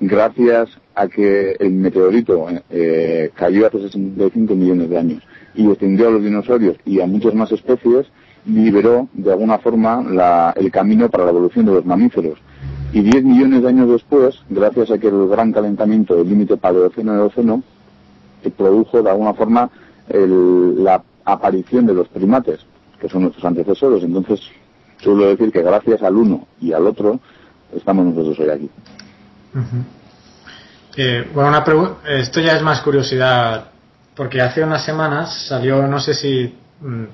gracias 0.00 0.70
a 0.94 1.08
que 1.08 1.56
el 1.58 1.72
meteorito 1.72 2.46
eh, 2.70 3.30
cayó 3.34 3.66
hace 3.66 3.80
65 3.80 4.54
millones 4.54 4.90
de 4.90 4.98
años 4.98 5.22
y 5.54 5.66
extinguió 5.66 6.08
a 6.08 6.12
los 6.12 6.22
dinosaurios 6.22 6.76
y 6.84 7.00
a 7.00 7.06
muchas 7.06 7.34
más 7.34 7.50
especies, 7.50 8.06
liberó 8.46 9.08
de 9.12 9.32
alguna 9.32 9.58
forma 9.58 10.04
el 10.56 10.70
camino 10.70 11.08
para 11.08 11.24
la 11.24 11.30
evolución 11.30 11.66
de 11.66 11.72
los 11.72 11.84
mamíferos. 11.84 12.38
Y 12.92 13.02
10 13.02 13.24
millones 13.24 13.62
de 13.62 13.68
años 13.68 13.90
después, 13.90 14.40
gracias 14.48 14.90
a 14.90 14.98
que 14.98 15.08
el 15.08 15.28
gran 15.28 15.52
calentamiento 15.52 16.16
del 16.16 16.28
límite 16.28 16.56
paleoceno-eoceno, 16.56 17.62
produjo 18.56 19.02
de 19.02 19.10
alguna 19.10 19.34
forma 19.34 19.70
la 20.10 21.02
aparición 21.24 21.86
de 21.86 21.94
los 21.94 22.08
primates, 22.08 22.60
que 23.00 23.08
son 23.08 23.22
nuestros 23.22 23.44
antecesores. 23.44 24.02
Entonces, 24.02 24.40
suelo 24.98 25.26
decir 25.26 25.52
que 25.52 25.62
gracias 25.62 26.02
al 26.02 26.16
uno 26.16 26.46
y 26.60 26.72
al 26.72 26.86
otro, 26.86 27.20
estamos 27.74 28.06
nosotros 28.06 28.38
hoy 28.40 28.50
aquí. 28.50 28.70
Eh, 30.96 31.28
bueno, 31.32 31.50
una 31.50 31.64
esto 32.08 32.40
ya 32.40 32.56
es 32.56 32.62
más 32.62 32.80
curiosidad, 32.80 33.70
porque 34.14 34.40
hace 34.40 34.64
unas 34.64 34.84
semanas 34.84 35.46
salió, 35.46 35.86
no 35.86 36.00
sé 36.00 36.14
si, 36.14 36.54
mm, 36.80 37.04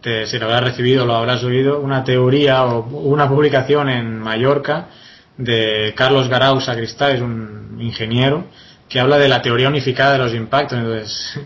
te, 0.00 0.26
si 0.26 0.38
lo 0.38 0.46
habrás 0.46 0.64
recibido 0.64 1.04
o 1.04 1.06
lo 1.06 1.14
habrás 1.14 1.44
oído, 1.44 1.80
una 1.80 2.02
teoría 2.02 2.64
o 2.64 2.84
una 2.86 3.28
publicación 3.28 3.88
en 3.88 4.18
Mallorca 4.18 4.88
de 5.36 5.94
Carlos 5.96 6.28
Garau 6.28 6.60
Sacristá, 6.60 7.12
es 7.12 7.20
un 7.20 7.78
ingeniero, 7.80 8.46
que 8.88 9.00
habla 9.00 9.18
de 9.18 9.28
la 9.28 9.42
teoría 9.42 9.68
unificada 9.68 10.12
de 10.12 10.18
los 10.18 10.34
impactos. 10.34 10.78
Entonces, 10.78 11.40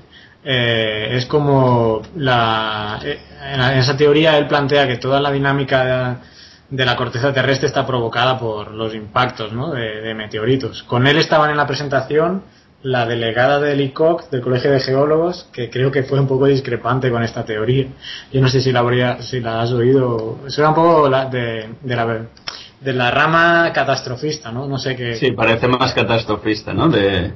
eh, 0.51 1.09
es 1.11 1.27
como 1.27 2.01
la, 2.17 2.99
eh, 3.05 3.19
en 3.53 3.61
esa 3.61 3.99
teoría 3.99 4.39
él 4.39 4.47
plantea 4.47 4.89
que 4.89 4.97
toda 4.97 5.21
la 5.21 5.31
dinámica 5.31 6.23
de, 6.71 6.87
la 6.87 6.97
corteza 6.97 7.35
terrestre 7.35 7.67
está 7.67 7.87
provocada 7.87 8.39
por 8.39 8.73
los 8.73 8.95
impactos 8.95 9.53
¿no? 9.53 9.73
de, 9.73 10.15
meteoritos. 10.15 10.85
Con 10.85 11.07
él 11.07 11.19
estaban 11.19 11.51
en 11.51 11.59
la 11.59 11.67
presentación 11.67 12.45
la 12.81 13.05
delegada 13.05 13.61
del 13.61 13.79
ICOC, 13.83 14.31
del 14.31 14.41
Colegio 14.41 14.71
de 14.71 14.81
Geólogos, 14.81 15.49
que 15.53 15.69
creo 15.69 15.91
que 15.91 16.05
fue 16.05 16.19
un 16.19 16.27
poco 16.27 16.47
discrepante 16.47 17.11
con 17.11 17.23
esta 17.23 17.45
teoría. 17.45 17.89
Yo 18.33 18.41
no 18.41 18.49
sé 18.49 18.63
si 18.63 18.73
la, 18.73 18.81
habría, 18.81 19.21
si 19.21 19.41
la 19.41 19.61
has 19.61 19.73
oído. 19.73 20.39
Eso 20.47 20.63
era 20.63 20.71
un 20.71 20.75
poco 20.75 21.11
de, 21.11 21.69
de, 21.83 21.97
la, 21.97 22.27
de 22.81 22.93
la 22.95 23.11
rama 23.11 23.71
catastrofista, 23.75 24.51
¿no? 24.51 24.67
No 24.67 24.79
sé 24.79 24.97
qué. 24.97 25.17
Sí, 25.17 25.33
parece 25.33 25.69
más 25.69 25.93
catastrofista, 25.93 26.73
¿no? 26.73 26.89
De 26.89 27.35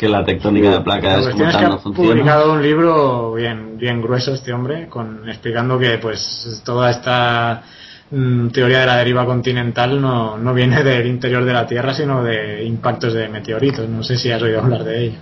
que 0.00 0.08
la 0.08 0.24
tectónica 0.24 0.70
de 0.70 0.80
placas 0.80 1.28
como 1.28 1.44
tal 1.52 1.68
no 1.68 1.78
funciona. 1.78 2.08
Ha 2.08 2.14
publicado 2.14 2.52
un 2.54 2.62
libro 2.62 3.34
bien, 3.34 3.76
bien 3.76 4.00
grueso 4.00 4.32
este 4.32 4.50
hombre, 4.50 4.86
con 4.86 5.28
explicando 5.28 5.78
que 5.78 5.98
pues 5.98 6.62
toda 6.64 6.90
esta 6.90 7.62
mm, 8.10 8.48
teoría 8.48 8.80
de 8.80 8.86
la 8.86 8.96
deriva 8.96 9.26
continental 9.26 10.00
no, 10.00 10.38
no 10.38 10.54
viene 10.54 10.82
del 10.82 11.06
interior 11.06 11.44
de 11.44 11.52
la 11.52 11.66
Tierra, 11.66 11.92
sino 11.92 12.24
de 12.24 12.64
impactos 12.64 13.12
de 13.12 13.28
meteoritos. 13.28 13.86
No 13.90 14.02
sé 14.02 14.16
si 14.16 14.30
has 14.32 14.40
oído 14.40 14.62
hablar 14.62 14.84
de 14.84 15.04
ello. 15.04 15.18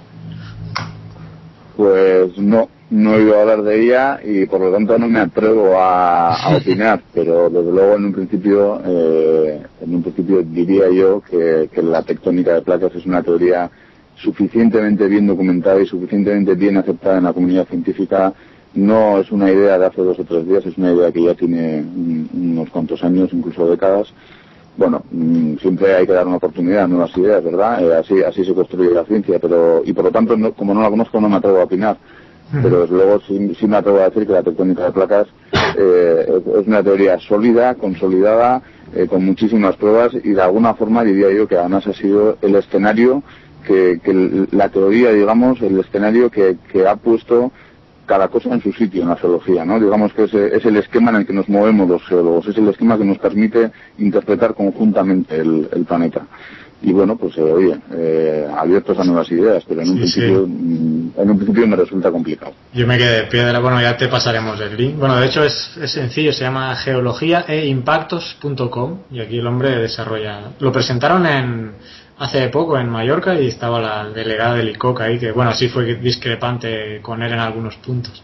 Pues 1.77 2.39
no, 2.39 2.69
no 2.91 3.15
he 3.15 3.17
oído 3.17 3.41
hablar 3.41 3.63
de 3.65 3.83
ella 3.85 4.21
y 4.23 4.47
por 4.47 4.61
lo 4.61 4.71
tanto 4.71 4.97
no 4.97 5.09
me 5.09 5.19
atrevo 5.19 5.73
a, 5.77 6.37
opinar, 6.57 7.03
pero 7.13 7.51
desde 7.51 7.73
luego 7.73 7.97
en 7.97 8.05
un 8.05 8.13
principio, 8.13 8.81
eh, 8.87 9.61
en 9.81 9.95
un 9.97 10.03
principio 10.05 10.41
diría 10.45 10.89
yo 10.89 11.21
que, 11.29 11.69
que 11.75 11.83
la 11.83 12.05
tectónica 12.05 12.55
de 12.55 12.63
placas 12.63 12.95
es 12.95 13.05
una 13.07 13.25
teoría 13.25 13.69
suficientemente 14.21 15.07
bien 15.07 15.27
documentada 15.27 15.81
y 15.81 15.87
suficientemente 15.87 16.55
bien 16.55 16.77
aceptada 16.77 17.19
en 17.19 17.25
la 17.25 17.33
comunidad 17.33 17.67
científica. 17.67 18.33
No 18.75 19.19
es 19.19 19.31
una 19.33 19.51
idea 19.51 19.79
de 19.79 19.87
hace 19.87 20.03
dos 20.03 20.19
o 20.19 20.25
tres 20.25 20.47
días, 20.47 20.65
es 20.67 20.77
una 20.77 20.93
idea 20.93 21.11
que 21.11 21.23
ya 21.23 21.35
tiene 21.35 21.83
unos 22.35 22.69
cuantos 22.71 23.03
años, 23.03 23.31
incluso 23.33 23.69
décadas. 23.69 24.13
Bueno, 24.77 25.03
mm, 25.11 25.57
siempre 25.57 25.95
hay 25.95 26.07
que 26.07 26.13
dar 26.13 26.27
una 26.27 26.37
oportunidad 26.37 26.85
a 26.85 26.89
nuevas 26.89 27.17
ideas, 27.17 27.43
¿verdad? 27.43 27.83
Eh, 27.83 27.97
así, 27.97 28.23
así 28.23 28.45
se 28.45 28.55
construye 28.55 28.91
la 28.91 29.05
ciencia, 29.05 29.39
pero 29.39 29.83
y 29.85 29.93
por 29.93 30.05
lo 30.05 30.11
tanto, 30.11 30.37
como 30.55 30.75
no 30.75 30.83
la 30.83 30.91
conozco, 30.91 31.21
no 31.21 31.29
me 31.29 31.37
atrevo 31.37 31.61
a 31.61 31.65
opinar. 31.65 31.97
Pero 32.51 32.81
desde 32.81 32.95
luego 32.95 33.21
sí, 33.27 33.55
sí, 33.61 33.67
me 33.67 33.77
atrevo 33.77 33.99
a 33.99 34.09
decir 34.09 34.27
que 34.27 34.33
la 34.33 34.43
tectónica 34.43 34.85
de 34.85 34.93
placas 34.93 35.27
eh, 35.77 36.41
es 36.61 36.67
una 36.67 36.83
teoría 36.83 37.19
sólida, 37.19 37.75
consolidada, 37.75 38.63
eh, 38.95 39.07
con 39.07 39.23
muchísimas 39.23 39.77
pruebas 39.77 40.13
y 40.15 40.31
de 40.31 40.41
alguna 40.41 40.73
forma 40.73 41.05
diría 41.05 41.31
yo 41.31 41.47
que 41.47 41.59
además 41.59 41.87
ha 41.87 41.93
sido 41.93 42.39
el 42.41 42.55
escenario 42.55 43.23
que, 43.69 44.47
la 44.53 44.69
teoría, 44.71 45.13
digamos, 45.13 45.61
el 45.61 45.79
escenario 45.79 46.31
que, 46.31 46.57
ha 46.89 46.97
puesto 46.97 47.53
cada 48.07 48.29
cosa 48.29 48.55
en 48.55 48.63
su 48.63 48.73
sitio 48.73 49.03
en 49.03 49.09
la 49.09 49.17
geología, 49.17 49.67
¿no? 49.67 49.79
Digamos 49.79 50.15
que 50.15 50.25
es, 50.25 50.33
es, 50.33 50.65
el 50.65 50.79
esquema 50.79 51.11
en 51.11 51.17
el 51.19 51.27
que 51.27 51.35
nos 51.35 51.49
movemos 51.49 51.89
los 51.89 52.03
geólogos, 52.07 52.47
es 52.47 52.57
el 52.57 52.69
esquema 52.69 52.97
que 52.97 53.05
nos 53.05 53.19
permite 53.19 53.71
interpretar 53.99 54.55
conjuntamente 54.55 55.37
el, 55.37 55.85
planeta. 55.87 56.27
Y 56.81 56.93
bueno, 56.93 57.17
pues 57.17 57.37
eh, 57.37 57.43
oye, 57.43 57.77
eh, 57.93 58.49
abiertos 58.57 58.99
a 58.99 59.05
nuevas 59.05 59.31
ideas, 59.33 59.65
pero 59.69 59.83
en 59.83 59.91
un 59.91 59.97
principio 59.97 60.47
mm, 60.47 60.99
en 61.19 61.31
un 61.31 61.37
principio 61.37 61.67
me 61.67 61.77
resulta 61.77 62.11
complicado. 62.11 62.53
Yo 62.73 62.87
me 62.87 62.97
quedé 62.97 63.23
de 63.23 63.25
piedra, 63.25 63.59
bueno, 63.59 63.79
ya 63.81 63.97
te 63.97 64.07
pasaremos 64.09 64.61
el 64.61 64.77
link. 64.77 64.97
Bueno, 64.97 65.17
de 65.17 65.27
hecho 65.27 65.43
es, 65.43 65.77
es 65.83 65.91
sencillo, 65.91 66.33
se 66.33 66.45
llama 66.45 66.77
geologíaimpactos.com 66.77 68.99
y 69.11 69.19
aquí 69.21 69.39
el 69.39 69.47
hombre 69.47 69.77
desarrolla. 69.77 70.53
Lo 70.61 70.71
presentaron 70.71 71.27
en 71.27 71.73
hace 72.19 72.49
poco 72.49 72.79
en 72.79 72.89
Mallorca 72.89 73.41
y 73.41 73.49
estaba 73.49 73.81
la 73.81 74.11
delegada 74.11 74.55
del 74.55 74.71
ICOC 74.71 75.01
ahí, 75.01 75.19
que 75.19 75.33
bueno, 75.33 75.53
sí 75.55 75.69
fue 75.69 75.95
discrepante 75.97 77.01
con 77.03 77.23
él 77.23 77.33
en 77.33 77.39
algunos 77.39 77.77
puntos. 77.77 78.23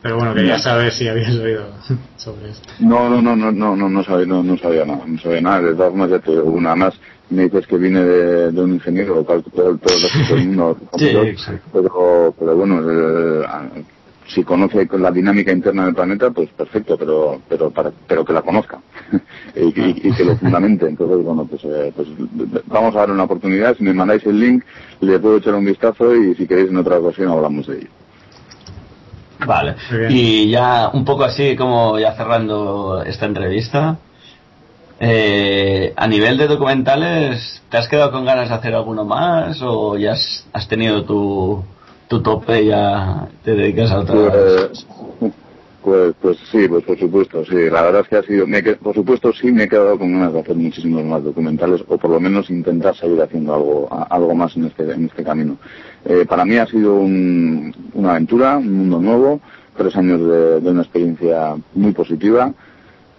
Pero 0.00 0.16
bueno, 0.16 0.34
quería 0.34 0.58
saber 0.58 0.92
si 0.92 1.06
habías 1.06 1.34
oído 1.36 1.66
sobre 2.16 2.50
esto. 2.50 2.68
No, 2.80 3.08
no, 3.08 3.22
no, 3.22 3.36
no, 3.36 3.52
no, 3.52 3.76
no, 3.76 3.88
no 3.88 4.02
sabía, 4.02 4.26
no, 4.26 4.42
no 4.42 4.58
sabía 4.58 4.84
nada, 4.84 5.02
no 5.06 5.18
sabía 5.18 5.40
nada. 5.40 5.60
De 5.60 5.74
todas 5.74 5.90
formas, 5.90 6.10
ya 6.10 6.18
te 6.18 6.30
una 6.30 6.74
más 6.74 6.94
me 7.32 7.44
dices 7.44 7.66
que 7.66 7.78
viene 7.78 8.04
de, 8.04 8.60
un 8.60 8.74
ingeniero, 8.74 9.16
lo 9.16 9.24
cual 9.24 9.42
todo, 9.42 9.76
todo 9.78 10.36
el 10.36 10.48
mundo, 10.48 10.76
pero, 11.72 12.34
pero 12.38 12.56
bueno, 12.56 12.80
eh, 12.90 13.46
si 14.26 14.44
conoce 14.44 14.88
la 14.98 15.10
dinámica 15.10 15.52
interna 15.52 15.84
del 15.84 15.94
planeta, 15.94 16.30
pues 16.30 16.48
perfecto, 16.50 16.96
pero, 16.96 17.40
pero, 17.48 17.70
para, 17.70 17.92
pero 18.06 18.24
que 18.24 18.32
la 18.32 18.42
conozca. 18.42 18.78
y, 19.56 19.72
que 19.72 20.24
lo 20.24 20.36
fundamente. 20.36 20.88
Entonces, 20.88 21.24
bueno, 21.24 21.44
pues, 21.44 21.62
eh, 21.64 21.92
pues, 21.94 22.08
vamos 22.66 22.94
a 22.94 23.00
dar 23.00 23.10
una 23.10 23.24
oportunidad. 23.24 23.76
Si 23.76 23.82
me 23.82 23.92
mandáis 23.92 24.24
el 24.26 24.38
link, 24.38 24.64
le 25.00 25.18
puedo 25.18 25.36
echar 25.38 25.54
un 25.54 25.64
vistazo 25.64 26.14
y 26.14 26.34
si 26.34 26.46
queréis 26.46 26.70
en 26.70 26.76
otra 26.76 26.98
ocasión 26.98 27.30
hablamos 27.30 27.66
de 27.66 27.78
ello. 27.78 27.88
Vale. 29.44 29.74
Y 30.08 30.50
ya 30.50 30.90
un 30.92 31.04
poco 31.04 31.24
así 31.24 31.56
como 31.56 31.98
ya 31.98 32.14
cerrando 32.14 33.02
esta 33.04 33.26
entrevista. 33.26 33.98
Eh, 35.00 35.92
a 35.96 36.06
nivel 36.06 36.38
de 36.38 36.46
documentales, 36.46 37.60
¿te 37.68 37.76
has 37.76 37.88
quedado 37.88 38.12
con 38.12 38.24
ganas 38.24 38.48
de 38.48 38.54
hacer 38.54 38.72
alguno 38.72 39.04
más 39.04 39.60
o 39.60 39.98
ya 39.98 40.12
has, 40.12 40.68
tenido 40.68 41.04
tu, 41.04 41.64
tu 42.12 42.20
tope 42.20 42.66
ya 42.66 43.26
te 43.42 43.54
dedicas 43.54 43.90
a 43.90 44.00
otras? 44.00 44.86
Pues, 45.18 45.32
pues, 45.82 46.14
pues, 46.20 46.36
sí, 46.50 46.68
pues 46.68 46.84
por 46.84 46.98
supuesto, 46.98 47.42
sí. 47.46 47.70
La 47.70 47.80
verdad 47.80 48.02
es 48.02 48.08
que 48.08 48.16
ha 48.16 48.22
sido, 48.22 48.46
me, 48.46 48.62
por 48.62 48.94
supuesto 48.94 49.32
sí 49.32 49.50
me 49.50 49.62
he 49.62 49.68
quedado 49.68 49.98
con 49.98 50.12
ganas 50.12 50.34
de 50.34 50.40
hacer 50.40 50.54
muchísimos 50.54 51.02
más 51.04 51.24
documentales 51.24 51.82
o 51.88 51.96
por 51.96 52.10
lo 52.10 52.20
menos 52.20 52.50
intentar 52.50 52.94
seguir 52.96 53.22
haciendo 53.22 53.54
algo, 53.54 54.06
algo 54.10 54.34
más 54.34 54.54
en 54.58 54.66
este, 54.66 54.92
en 54.92 55.06
este 55.06 55.24
camino. 55.24 55.56
Eh, 56.04 56.26
para 56.28 56.44
mí 56.44 56.58
ha 56.58 56.66
sido 56.66 56.96
una 56.96 58.10
aventura, 58.10 58.58
un 58.58 58.76
mundo 58.76 59.00
nuevo, 59.00 59.40
tres 59.74 59.96
años 59.96 60.20
de, 60.20 60.70
una 60.70 60.82
experiencia 60.82 61.56
muy 61.74 61.92
positiva. 61.92 62.52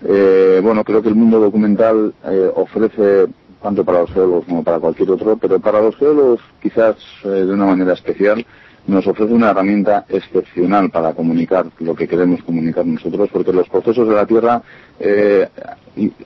Eh, 0.06 0.60
bueno, 0.62 0.84
creo 0.84 1.02
que 1.02 1.10
el 1.10 1.16
mundo 1.16 1.40
documental 1.40 2.14
eh, 2.26 2.52
ofrece 2.54 3.26
tanto 3.60 3.84
para 3.84 4.02
los 4.02 4.12
geólogos 4.12 4.46
como 4.46 4.64
para 4.64 4.78
cualquier 4.78 5.10
otro, 5.10 5.36
pero 5.38 5.60
para 5.60 5.82
los 5.82 5.96
geólogos 5.96 6.42
quizás 6.62 6.96
de 7.24 7.52
una 7.52 7.66
manera 7.66 7.94
especial 7.94 8.46
nos 8.88 9.08
ofrece 9.08 9.34
una 9.34 9.52
herramienta 9.52 10.06
excepcional 10.10 10.90
para 10.90 11.14
comunicar 11.14 11.68
lo 11.80 11.96
que 11.96 12.08
queremos 12.08 12.44
comunicar 12.44 12.86
nosotros, 12.86 13.30
porque 13.32 13.54
los 13.54 13.70
procesos 13.70 14.08
de 14.08 14.16
la 14.16 14.26
Tierra 14.26 14.62
eh, 15.00 15.48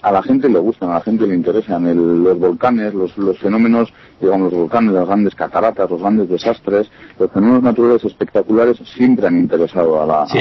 a 0.01 0.11
la 0.11 0.23
gente 0.23 0.49
le 0.49 0.59
gustan, 0.59 0.89
a 0.89 0.95
la 0.95 1.01
gente 1.01 1.27
le 1.27 1.35
interesan. 1.35 1.83
los 2.23 2.39
volcanes, 2.39 2.93
los, 2.93 3.13
fenómenos, 3.39 3.93
digamos, 4.19 4.51
los 4.51 4.61
volcanes, 4.61 4.93
las 4.93 5.07
grandes 5.07 5.35
cataratas, 5.35 5.89
los 5.89 6.01
grandes 6.01 6.29
desastres, 6.29 6.89
los 7.19 7.31
fenómenos 7.31 7.63
naturales 7.63 8.03
espectaculares 8.03 8.77
siempre 8.95 9.27
han 9.27 9.37
interesado 9.37 10.01
a 10.01 10.05
la, 10.05 10.25
sí, 10.27 10.39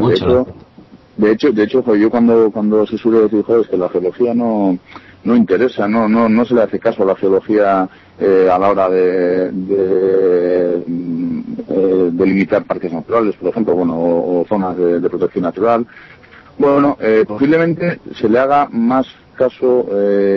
Mucho, 0.00 0.46
de 1.18 1.32
hecho, 1.32 1.50
de 1.50 1.64
hecho, 1.64 1.82
yo 1.96 2.10
cuando, 2.10 2.50
cuando 2.52 2.86
se 2.86 2.96
suele 2.96 3.22
decir, 3.22 3.42
joder, 3.42 3.62
es 3.62 3.68
que 3.68 3.76
la 3.76 3.88
geología 3.88 4.34
no, 4.34 4.78
no 5.24 5.36
interesa, 5.36 5.88
no, 5.88 6.08
no, 6.08 6.28
no 6.28 6.44
se 6.44 6.54
le 6.54 6.62
hace 6.62 6.78
caso 6.78 7.02
a 7.02 7.06
la 7.06 7.16
geología 7.16 7.88
eh, 8.20 8.48
a 8.50 8.58
la 8.58 8.70
hora 8.70 8.90
de, 8.90 9.52
de, 9.52 10.82
eh, 11.68 12.10
delimitar 12.12 12.64
parques 12.64 12.92
naturales, 12.92 13.36
por 13.36 13.50
ejemplo, 13.50 13.76
bueno, 13.76 13.94
o, 13.96 14.44
zonas 14.48 14.76
de, 14.76 15.08
protección 15.08 15.44
natural. 15.44 15.86
Bueno, 16.58 16.96
eh, 17.00 17.24
posiblemente 17.28 18.00
se 18.16 18.28
le 18.28 18.40
haga 18.40 18.68
más 18.72 19.06
caso 19.36 19.86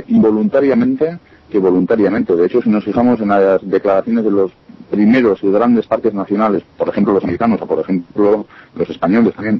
involuntariamente 0.07 1.17
que 1.49 1.57
voluntariamente. 1.57 2.35
De 2.35 2.45
hecho, 2.45 2.61
si 2.61 2.69
nos 2.69 2.85
fijamos 2.85 3.19
en 3.19 3.29
las 3.29 3.67
declaraciones 3.67 4.25
de 4.25 4.31
los 4.31 4.51
primeros 4.91 5.43
y 5.43 5.51
grandes 5.51 5.87
parques 5.87 6.13
nacionales, 6.13 6.61
por 6.77 6.89
ejemplo 6.89 7.13
los 7.13 7.23
americanos 7.23 7.59
o 7.63 7.65
por 7.65 7.79
ejemplo 7.79 8.45
los 8.75 8.89
españoles 8.91 9.33
también, 9.33 9.59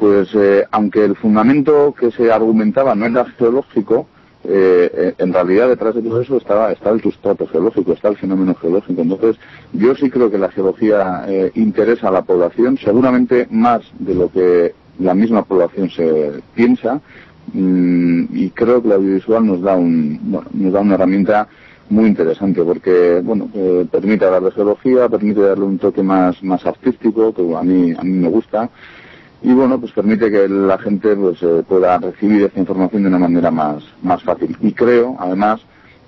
pues 0.00 0.36
aunque 0.72 1.04
el 1.04 1.14
fundamento 1.14 1.94
que 1.96 2.10
se 2.10 2.32
argumentaba 2.32 2.96
no 2.96 3.06
era 3.06 3.24
geológico, 3.26 4.08
eh, 4.44 5.14
en 5.18 5.32
realidad 5.32 5.68
detrás 5.68 5.94
de 5.94 6.02
todo 6.02 6.20
eso 6.20 6.36
está, 6.36 6.70
está 6.72 6.90
el 6.90 7.02
sustrato 7.02 7.46
geológico, 7.46 7.92
está 7.92 8.08
el 8.08 8.16
fenómeno 8.16 8.54
geológico. 8.54 9.02
Entonces, 9.02 9.36
yo 9.72 9.94
sí 9.94 10.10
creo 10.10 10.30
que 10.30 10.38
la 10.38 10.50
geología 10.50 11.24
eh, 11.26 11.50
interesa 11.54 12.08
a 12.08 12.12
la 12.12 12.22
población, 12.22 12.78
seguramente 12.78 13.46
más 13.50 13.82
de 13.98 14.14
lo 14.14 14.30
que 14.30 14.74
la 14.98 15.14
misma 15.14 15.44
población 15.44 15.90
se 15.90 16.42
piensa, 16.54 17.00
mm, 17.52 18.24
y 18.32 18.50
creo 18.50 18.82
que 18.82 18.88
la 18.88 18.94
audiovisual 18.96 19.46
nos 19.46 19.62
da, 19.62 19.76
un, 19.76 20.20
bueno, 20.22 20.48
nos 20.52 20.72
da 20.72 20.80
una 20.80 20.94
herramienta 20.94 21.48
muy 21.90 22.06
interesante 22.06 22.62
porque 22.62 23.20
bueno 23.22 23.50
eh, 23.54 23.86
permite 23.90 24.24
darle 24.24 24.50
geología, 24.52 25.08
permite 25.08 25.40
darle 25.40 25.64
un 25.64 25.78
toque 25.78 26.02
más, 26.02 26.42
más 26.42 26.64
artístico, 26.64 27.34
que 27.34 27.42
a 27.54 27.62
mí, 27.62 27.92
a 27.96 28.02
mí 28.02 28.12
me 28.12 28.28
gusta, 28.28 28.70
y 29.44 29.52
bueno, 29.52 29.78
pues 29.78 29.92
permite 29.92 30.30
que 30.30 30.48
la 30.48 30.78
gente 30.78 31.14
pues, 31.14 31.42
eh, 31.42 31.62
pueda 31.68 31.98
recibir 31.98 32.44
esta 32.44 32.58
información 32.58 33.02
de 33.02 33.08
una 33.08 33.18
manera 33.18 33.50
más, 33.50 33.84
más 34.02 34.22
fácil. 34.22 34.56
Y 34.62 34.72
creo, 34.72 35.16
además, 35.18 35.60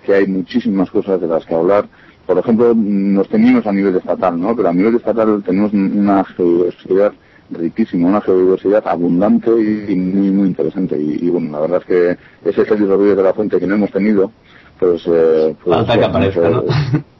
que 0.04 0.14
hay 0.14 0.26
muchísimas 0.26 0.90
cosas 0.90 1.20
de 1.20 1.26
las 1.26 1.44
que 1.44 1.54
hablar. 1.54 1.86
Por 2.26 2.38
ejemplo, 2.38 2.72
nos 2.74 3.28
tenemos 3.28 3.66
a 3.66 3.72
nivel 3.72 3.94
estatal, 3.94 4.40
¿no? 4.40 4.56
Pero 4.56 4.70
a 4.70 4.72
nivel 4.72 4.96
estatal 4.96 5.42
tenemos 5.44 5.74
una 5.74 6.24
geodiversidad 6.24 7.12
riquísima, 7.50 8.08
una 8.08 8.22
geodiversidad 8.22 8.88
abundante 8.88 9.50
y, 9.50 9.94
muy, 9.94 10.30
muy 10.30 10.48
interesante. 10.48 10.98
Y, 10.98 11.28
bueno, 11.28 11.52
la 11.52 11.60
verdad 11.60 11.82
es 11.82 11.84
que 11.84 12.48
ese 12.48 12.64
Félix 12.64 12.88
de 12.88 13.22
la 13.22 13.34
Fuente 13.34 13.60
que 13.60 13.66
no 13.66 13.74
hemos 13.74 13.90
tenido, 13.90 14.32
pues... 14.80 15.02
Eh, 15.06 15.54
pues 15.62 15.76
Falta 15.76 15.98
que 15.98 16.04
aparezca, 16.04 16.48
¿no? 16.48 16.64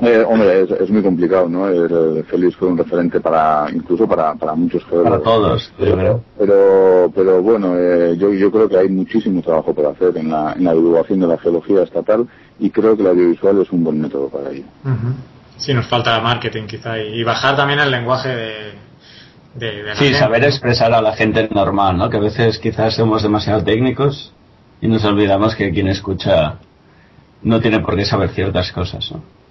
Eh, 0.00 0.24
hombre, 0.28 0.66
es, 0.80 0.90
muy 0.90 1.02
complicado, 1.02 1.48
¿no? 1.48 1.68
El, 1.68 2.24
Félix 2.24 2.56
fue 2.56 2.66
un 2.66 2.76
referente 2.76 3.20
para, 3.20 3.66
incluso 3.72 4.08
para, 4.08 4.34
para 4.34 4.54
muchos 4.54 4.82
Para 4.84 5.20
todos, 5.20 5.72
pero, 5.78 6.20
pero, 6.36 7.12
pero 7.14 7.42
bueno, 7.42 7.74
eh, 7.78 8.16
yo, 8.18 8.32
yo 8.32 8.50
creo 8.50 8.68
que 8.68 8.76
hay 8.76 8.88
muchísimo 8.88 9.40
trabajo 9.40 9.72
por 9.72 9.86
hacer 9.86 10.16
en 10.16 10.30
la, 10.30 10.52
en 10.52 10.64
la 10.64 10.72
divulgación 10.74 11.20
de 11.20 11.28
la 11.28 11.38
geología 11.38 11.84
estatal 11.84 12.26
y 12.58 12.70
creo 12.70 12.96
que 12.96 13.04
la 13.04 13.10
audiovisual 13.10 13.62
es 13.62 13.70
un 13.70 13.84
buen 13.84 14.00
método 14.00 14.28
para 14.28 14.50
ello. 14.50 14.64
Sí, 15.56 15.72
nos 15.72 15.86
falta 15.86 16.20
marketing 16.20 16.66
quizá 16.66 16.98
y, 16.98 17.22
bajar 17.22 17.56
también 17.56 17.78
el 17.78 17.90
lenguaje 17.90 18.28
de, 18.28 18.72
de, 19.54 19.94
Sí, 19.94 20.12
saber 20.14 20.42
expresar 20.42 20.92
a 20.92 21.00
la 21.00 21.14
gente 21.14 21.48
normal, 21.52 21.96
¿no? 21.96 22.10
Que 22.10 22.16
a 22.16 22.20
veces 22.20 22.58
quizás 22.58 22.96
somos 22.96 23.22
demasiado 23.22 23.62
técnicos 23.62 24.32
y 24.80 24.88
nos 24.88 25.04
olvidamos 25.04 25.54
que 25.54 25.70
quien 25.70 25.86
escucha 25.86 26.56
no 27.42 27.60
tiene 27.60 27.78
por 27.78 27.94
qué 27.94 28.04
saber 28.04 28.30
ciertas 28.30 28.72
cosas, 28.72 29.12
¿no? 29.12 29.43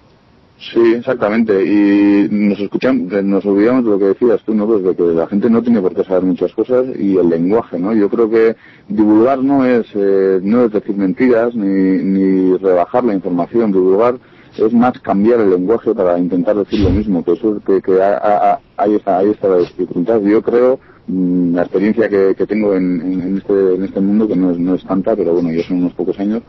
Sí, 0.58 0.94
exactamente. 0.94 1.64
Y 1.64 2.28
nos 2.30 2.58
escuchamos, 2.60 3.12
nos 3.24 3.44
olvidamos 3.44 3.84
de 3.84 3.90
lo 3.90 3.98
que 3.98 4.04
decías 4.06 4.40
tú, 4.44 4.54
¿no? 4.54 4.66
Pues 4.66 4.84
de 4.84 4.94
que 4.94 5.02
la 5.02 5.26
gente 5.26 5.50
no 5.50 5.62
tiene 5.62 5.80
por 5.80 5.94
qué 5.94 6.04
saber 6.04 6.22
muchas 6.22 6.52
cosas 6.52 6.86
y 6.98 7.16
el 7.16 7.28
lenguaje, 7.28 7.78
¿no? 7.78 7.92
Yo 7.92 8.08
creo 8.08 8.30
que 8.30 8.56
divulgar 8.88 9.42
no 9.42 9.66
es, 9.66 9.86
eh, 9.94 10.40
no 10.42 10.64
es 10.64 10.72
decir 10.72 10.96
mentiras 10.96 11.54
ni, 11.54 12.02
ni 12.02 12.56
rebajar 12.56 13.04
la 13.04 13.14
información. 13.14 13.72
Divulgar 13.72 14.16
es 14.56 14.72
más 14.72 14.98
cambiar 15.00 15.40
el 15.40 15.50
lenguaje 15.50 15.92
para 15.92 16.18
intentar 16.18 16.56
decir 16.56 16.80
lo 16.80 16.90
mismo. 16.90 17.24
Que 17.24 17.32
eso, 17.32 17.60
que, 17.66 17.82
que 17.82 18.00
ahí 18.00 18.94
está, 18.94 19.18
ahí 19.18 19.30
está 19.30 19.48
la 19.48 19.58
dificultad. 19.58 20.20
Yo 20.22 20.40
creo 20.40 20.78
mm, 21.08 21.56
la 21.56 21.62
experiencia 21.62 22.08
que, 22.08 22.46
tengo 22.46 22.74
en, 22.74 23.00
en, 23.02 23.38
este, 23.38 23.74
en 23.74 23.82
este 23.82 24.00
mundo, 24.00 24.28
que 24.28 24.36
no 24.36 24.52
es, 24.52 24.58
no 24.58 24.76
es 24.76 24.84
tanta, 24.84 25.16
pero 25.16 25.34
bueno, 25.34 25.50
ya 25.52 25.64
son 25.64 25.78
unos 25.78 25.94
pocos 25.94 26.18
años, 26.20 26.42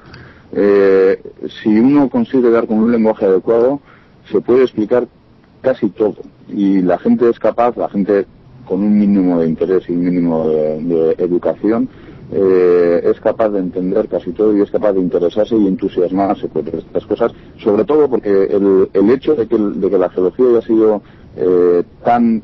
eh, 0.54 1.22
si 1.62 1.70
uno 1.70 2.10
consigue 2.10 2.50
dar 2.50 2.68
con 2.68 2.78
un 2.78 2.92
lenguaje 2.92 3.26
adecuado, 3.26 3.82
se 4.32 4.42
puede 4.42 4.64
explicar 4.64 5.08
casi 5.62 5.90
todo. 5.90 6.16
Y 6.48 6.82
la 6.82 6.98
gente 6.98 7.30
es 7.30 7.40
capaz, 7.40 7.76
la 7.78 7.90
gente 7.90 8.26
con 8.66 8.82
un 8.82 8.98
mínimo 8.98 9.40
de 9.40 9.48
interés 9.48 9.88
y 9.90 9.94
un 9.94 10.06
mínimo 10.06 10.48
de, 10.48 11.16
educación, 11.18 11.88
eh, 12.32 13.02
es 13.04 13.20
capaz 13.20 13.50
de 13.50 13.60
entender 13.60 14.08
casi 14.08 14.32
todo 14.32 14.58
y 14.58 14.62
es 14.62 14.72
capaz 14.72 14.94
de 14.94 15.02
interesarse 15.02 15.56
y 15.56 15.68
entusiasmarse 15.68 16.48
por 16.48 16.68
estas 16.68 17.06
cosas, 17.06 17.32
sobre 17.58 17.86
todo 17.86 18.10
porque 18.10 18.30
el, 18.30 18.90
el 18.94 19.10
hecho 19.12 19.36
de 19.36 19.48
que, 19.48 19.58
de 19.58 19.90
que, 19.90 19.98
la 19.98 20.10
geología 20.10 20.46
haya 20.48 20.62
sido 20.62 21.02
eh, 21.38 21.84
tan 22.04 22.42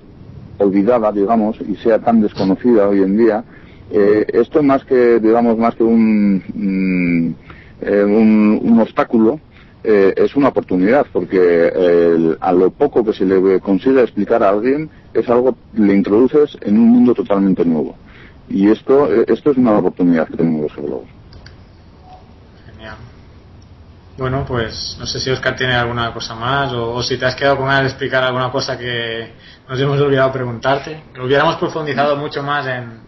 olvidada, 0.59 1.11
digamos, 1.11 1.57
y 1.67 1.75
sea 1.77 1.97
tan 1.99 2.21
desconocida 2.21 2.87
hoy 2.87 3.01
en 3.01 3.17
día, 3.17 3.43
eh, 3.91 4.25
esto 4.33 4.61
más 4.61 4.85
que, 4.85 5.19
digamos, 5.19 5.57
más 5.57 5.73
que 5.75 5.83
un, 5.83 6.43
mm, 6.53 7.33
un, 7.83 8.59
un 8.63 8.79
obstáculo, 8.79 9.39
eh, 9.83 10.13
es 10.15 10.35
una 10.35 10.49
oportunidad, 10.49 11.05
porque 11.11 12.37
a 12.39 12.51
lo 12.51 12.71
poco 12.71 13.03
que 13.03 13.13
se 13.13 13.25
le 13.25 13.59
consiga 13.59 14.01
explicar 14.01 14.43
a 14.43 14.49
alguien 14.49 14.89
es 15.13 15.29
algo, 15.29 15.55
le 15.73 15.93
introduces 15.93 16.57
en 16.61 16.77
un 16.77 16.89
mundo 16.89 17.13
totalmente 17.13 17.65
nuevo. 17.65 17.95
Y 18.49 18.69
esto, 18.69 19.11
eh, 19.11 19.25
esto 19.27 19.51
es 19.51 19.57
una 19.57 19.77
oportunidad 19.77 20.27
que 20.27 20.37
tenemos 20.37 20.63
los 20.63 20.73
geólogos. 20.73 21.07
Genial. 22.65 22.95
Bueno, 24.17 24.45
pues 24.45 24.97
no 24.99 25.05
sé 25.05 25.19
si 25.19 25.29
Oscar 25.29 25.55
tiene 25.55 25.73
alguna 25.73 26.13
cosa 26.13 26.35
más 26.35 26.71
o, 26.73 27.01
si 27.01 27.17
te 27.17 27.25
has 27.25 27.35
quedado 27.35 27.57
con 27.57 27.67
ganas 27.67 27.91
explicar 27.91 28.23
alguna 28.23 28.51
cosa 28.51 28.77
que 28.77 29.31
nos 29.69 29.79
hemos 29.79 29.99
olvidado 30.01 30.31
preguntarte. 30.33 31.01
Hubiéramos 31.23 31.55
profundizado 31.55 32.17
mucho 32.17 32.43
más 32.43 32.67
en, 32.67 33.03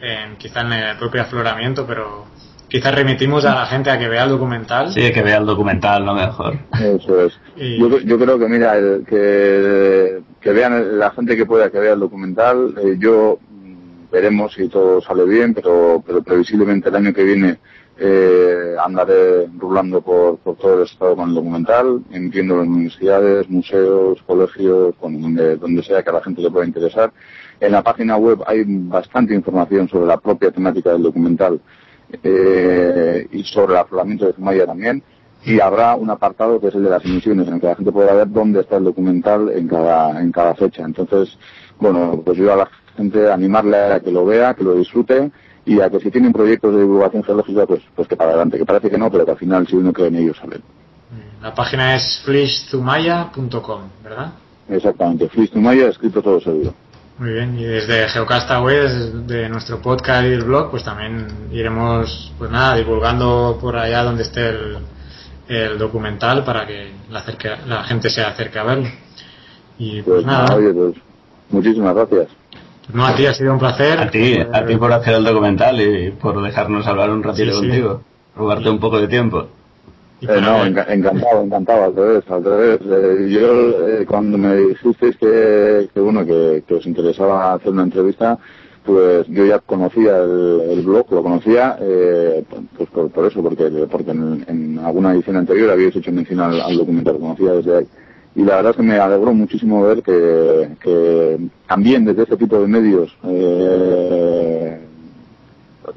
en 0.00 0.36
quizá 0.36 0.60
en 0.60 0.72
el 0.72 0.96
propio 0.98 1.22
afloramiento, 1.22 1.86
pero 1.86 2.26
quizás 2.72 2.94
remitimos 2.94 3.44
a 3.44 3.54
la 3.54 3.66
gente 3.66 3.90
a 3.90 3.98
que 3.98 4.08
vea 4.08 4.24
el 4.24 4.30
documental. 4.30 4.90
Sí, 4.94 5.12
que 5.12 5.22
vea 5.22 5.36
el 5.36 5.44
documental, 5.44 6.06
lo 6.06 6.14
mejor. 6.14 6.56
Eso 6.80 7.26
es. 7.26 7.38
Yo, 7.54 7.98
yo, 7.98 8.18
creo 8.18 8.38
que, 8.38 8.48
mira, 8.48 8.72
que, 9.06 10.22
que 10.40 10.52
vean 10.52 10.98
la 10.98 11.10
gente 11.10 11.36
que 11.36 11.44
pueda 11.44 11.70
que 11.70 11.78
vea 11.78 11.92
el 11.92 12.00
documental. 12.00 12.74
Eh, 12.82 12.96
yo 12.98 13.38
mm, 13.50 14.10
veremos 14.10 14.54
si 14.54 14.68
todo 14.68 15.02
sale 15.02 15.26
bien, 15.26 15.52
pero, 15.52 16.02
pero 16.06 16.22
previsiblemente 16.22 16.88
el 16.88 16.96
año 16.96 17.12
que 17.12 17.24
viene 17.24 17.58
eh, 17.98 18.74
andaré 18.82 19.48
rulando 19.58 20.00
por, 20.00 20.38
por 20.38 20.56
todo 20.56 20.78
el 20.78 20.84
estado 20.84 21.14
con 21.14 21.28
el 21.28 21.34
documental, 21.34 22.00
entiendo 22.10 22.62
en 22.62 22.70
universidades, 22.70 23.50
museos, 23.50 24.22
colegios, 24.26 24.94
con 24.98 25.20
donde, 25.20 25.56
donde 25.56 25.82
sea 25.82 26.02
que 26.02 26.08
a 26.08 26.14
la 26.14 26.22
gente 26.22 26.40
le 26.40 26.50
pueda 26.50 26.64
interesar. 26.64 27.12
En 27.60 27.72
la 27.72 27.82
página 27.82 28.16
web 28.16 28.42
hay 28.46 28.64
bastante 28.66 29.34
información 29.34 29.90
sobre 29.90 30.06
la 30.06 30.16
propia 30.16 30.50
temática 30.50 30.90
del 30.92 31.02
documental 31.02 31.60
eh, 32.22 33.26
y 33.30 33.42
sobre 33.44 33.74
el 33.74 33.80
afloramiento 33.80 34.26
de 34.26 34.32
Zumaya 34.32 34.66
también. 34.66 35.02
Y 35.44 35.60
habrá 35.60 35.96
un 35.96 36.08
apartado 36.10 36.60
que 36.60 36.68
es 36.68 36.74
el 36.74 36.84
de 36.84 36.90
las 36.90 37.04
emisiones, 37.04 37.48
en 37.48 37.54
el 37.54 37.60
que 37.60 37.66
la 37.66 37.74
gente 37.74 37.90
podrá 37.90 38.14
ver 38.14 38.30
dónde 38.30 38.60
está 38.60 38.76
el 38.76 38.84
documental 38.84 39.50
en 39.50 39.66
cada, 39.66 40.20
en 40.20 40.30
cada 40.30 40.54
fecha. 40.54 40.84
Entonces, 40.84 41.36
bueno, 41.80 42.22
pues 42.24 42.38
yo 42.38 42.52
a 42.52 42.56
la 42.56 42.68
gente 42.96 43.30
animarle 43.30 43.76
a 43.76 44.00
que 44.00 44.12
lo 44.12 44.24
vea, 44.24 44.54
que 44.54 44.62
lo 44.62 44.74
disfrute 44.74 45.32
y 45.64 45.80
a 45.80 45.90
que 45.90 46.00
si 46.00 46.10
tienen 46.10 46.32
proyectos 46.32 46.74
de 46.74 46.80
divulgación 46.80 47.24
geológica, 47.24 47.66
pues, 47.66 47.82
pues 47.94 48.08
que 48.08 48.16
para 48.16 48.30
adelante, 48.30 48.58
que 48.58 48.64
parece 48.64 48.90
que 48.90 48.98
no, 48.98 49.10
pero 49.10 49.24
que 49.24 49.32
al 49.32 49.38
final 49.38 49.66
si 49.66 49.76
uno 49.76 49.92
cree 49.92 50.08
en 50.08 50.16
ellos 50.16 50.36
salen. 50.36 50.62
La 51.42 51.54
página 51.54 51.96
es 51.96 52.22
flishzumaya.com, 52.24 53.82
¿verdad? 54.04 54.32
Exactamente, 54.68 55.28
Flishzumaya 55.28 55.88
escrito 55.88 56.22
todo 56.22 56.40
seguido. 56.40 56.72
Muy 57.22 57.34
bien, 57.34 57.56
y 57.56 57.62
desde 57.62 58.08
Geocastaway, 58.08 58.76
desde 58.80 59.48
nuestro 59.48 59.80
podcast 59.80 60.24
y 60.24 60.32
el 60.32 60.42
blog, 60.42 60.72
pues 60.72 60.82
también 60.82 61.28
iremos, 61.52 62.32
pues 62.36 62.50
nada, 62.50 62.74
divulgando 62.74 63.58
por 63.60 63.76
allá 63.76 64.02
donde 64.02 64.24
esté 64.24 64.48
el, 64.48 64.78
el 65.46 65.78
documental 65.78 66.42
para 66.44 66.66
que 66.66 66.90
la, 67.10 67.20
acerque, 67.20 67.48
la 67.68 67.84
gente 67.84 68.10
se 68.10 68.22
acerque 68.24 68.58
a 68.58 68.64
verlo. 68.64 68.88
Y 69.78 70.02
pues, 70.02 70.16
Pues 70.16 70.26
nada, 70.26 70.56
oye, 70.56 70.72
pues 70.74 70.94
muchísimas 71.50 71.94
gracias. 71.94 72.26
no, 72.92 73.06
a 73.06 73.14
ti 73.14 73.24
ha 73.26 73.34
sido 73.34 73.52
un 73.52 73.60
placer. 73.60 74.00
A 74.00 74.10
ti, 74.10 74.38
a 74.52 74.66
ti 74.66 74.76
por 74.76 74.92
hacer 74.92 75.14
el 75.14 75.22
documental 75.24 75.80
y 75.80 76.10
por 76.10 76.42
dejarnos 76.42 76.84
hablar 76.88 77.10
un 77.10 77.22
ratito 77.22 77.52
Sí, 77.52 77.60
sí. 77.60 77.66
contigo. 77.68 78.02
Robarte 78.34 78.68
un 78.68 78.80
poco 78.80 79.00
de 79.00 79.06
tiempo. 79.06 79.46
Eh, 80.22 80.40
no, 80.40 80.64
encantado, 80.64 81.42
encantado, 81.42 81.84
al 81.84 81.96
revés, 81.96 82.24
al 82.28 82.44
revés. 82.44 82.80
Eh, 82.84 83.28
yo, 83.28 83.88
eh, 83.88 84.06
cuando 84.06 84.38
me 84.38 84.56
dijisteis 84.56 85.16
que, 85.16 85.88
que 85.92 86.00
bueno, 86.00 86.24
que, 86.24 86.62
que 86.66 86.74
os 86.74 86.86
interesaba 86.86 87.54
hacer 87.54 87.72
una 87.72 87.82
entrevista, 87.82 88.38
pues 88.84 89.26
yo 89.26 89.44
ya 89.46 89.58
conocía 89.58 90.18
el, 90.18 90.60
el 90.70 90.82
blog, 90.82 91.10
lo 91.10 91.22
conocía, 91.24 91.76
eh, 91.80 92.44
pues 92.76 92.88
por, 92.90 93.10
por 93.10 93.26
eso, 93.26 93.42
porque, 93.42 93.64
porque 93.90 94.12
en, 94.12 94.44
en 94.46 94.78
alguna 94.78 95.12
edición 95.12 95.36
anterior 95.36 95.70
habíais 95.70 95.96
hecho 95.96 96.12
mención 96.12 96.38
al, 96.40 96.60
al 96.60 96.76
documental, 96.76 97.14
lo 97.14 97.20
conocía 97.20 97.52
desde 97.54 97.78
ahí. 97.78 97.86
Y 98.34 98.44
la 98.44 98.56
verdad 98.56 98.70
es 98.70 98.76
que 98.76 98.82
me 98.84 98.98
alegró 98.98 99.34
muchísimo 99.34 99.82
ver 99.82 100.02
que, 100.02 100.68
que 100.80 101.38
también 101.66 102.04
desde 102.04 102.22
este 102.22 102.36
tipo 102.36 102.60
de 102.60 102.68
medios, 102.68 103.14
eh, 103.24 104.78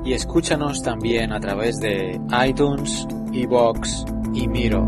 y 0.04 0.12
escúchanos 0.12 0.84
también 0.84 1.32
a 1.32 1.40
través 1.40 1.80
de 1.80 2.20
iTunes, 2.46 3.08
iBox 3.32 4.04
y 4.32 4.46
Miro. 4.46 4.86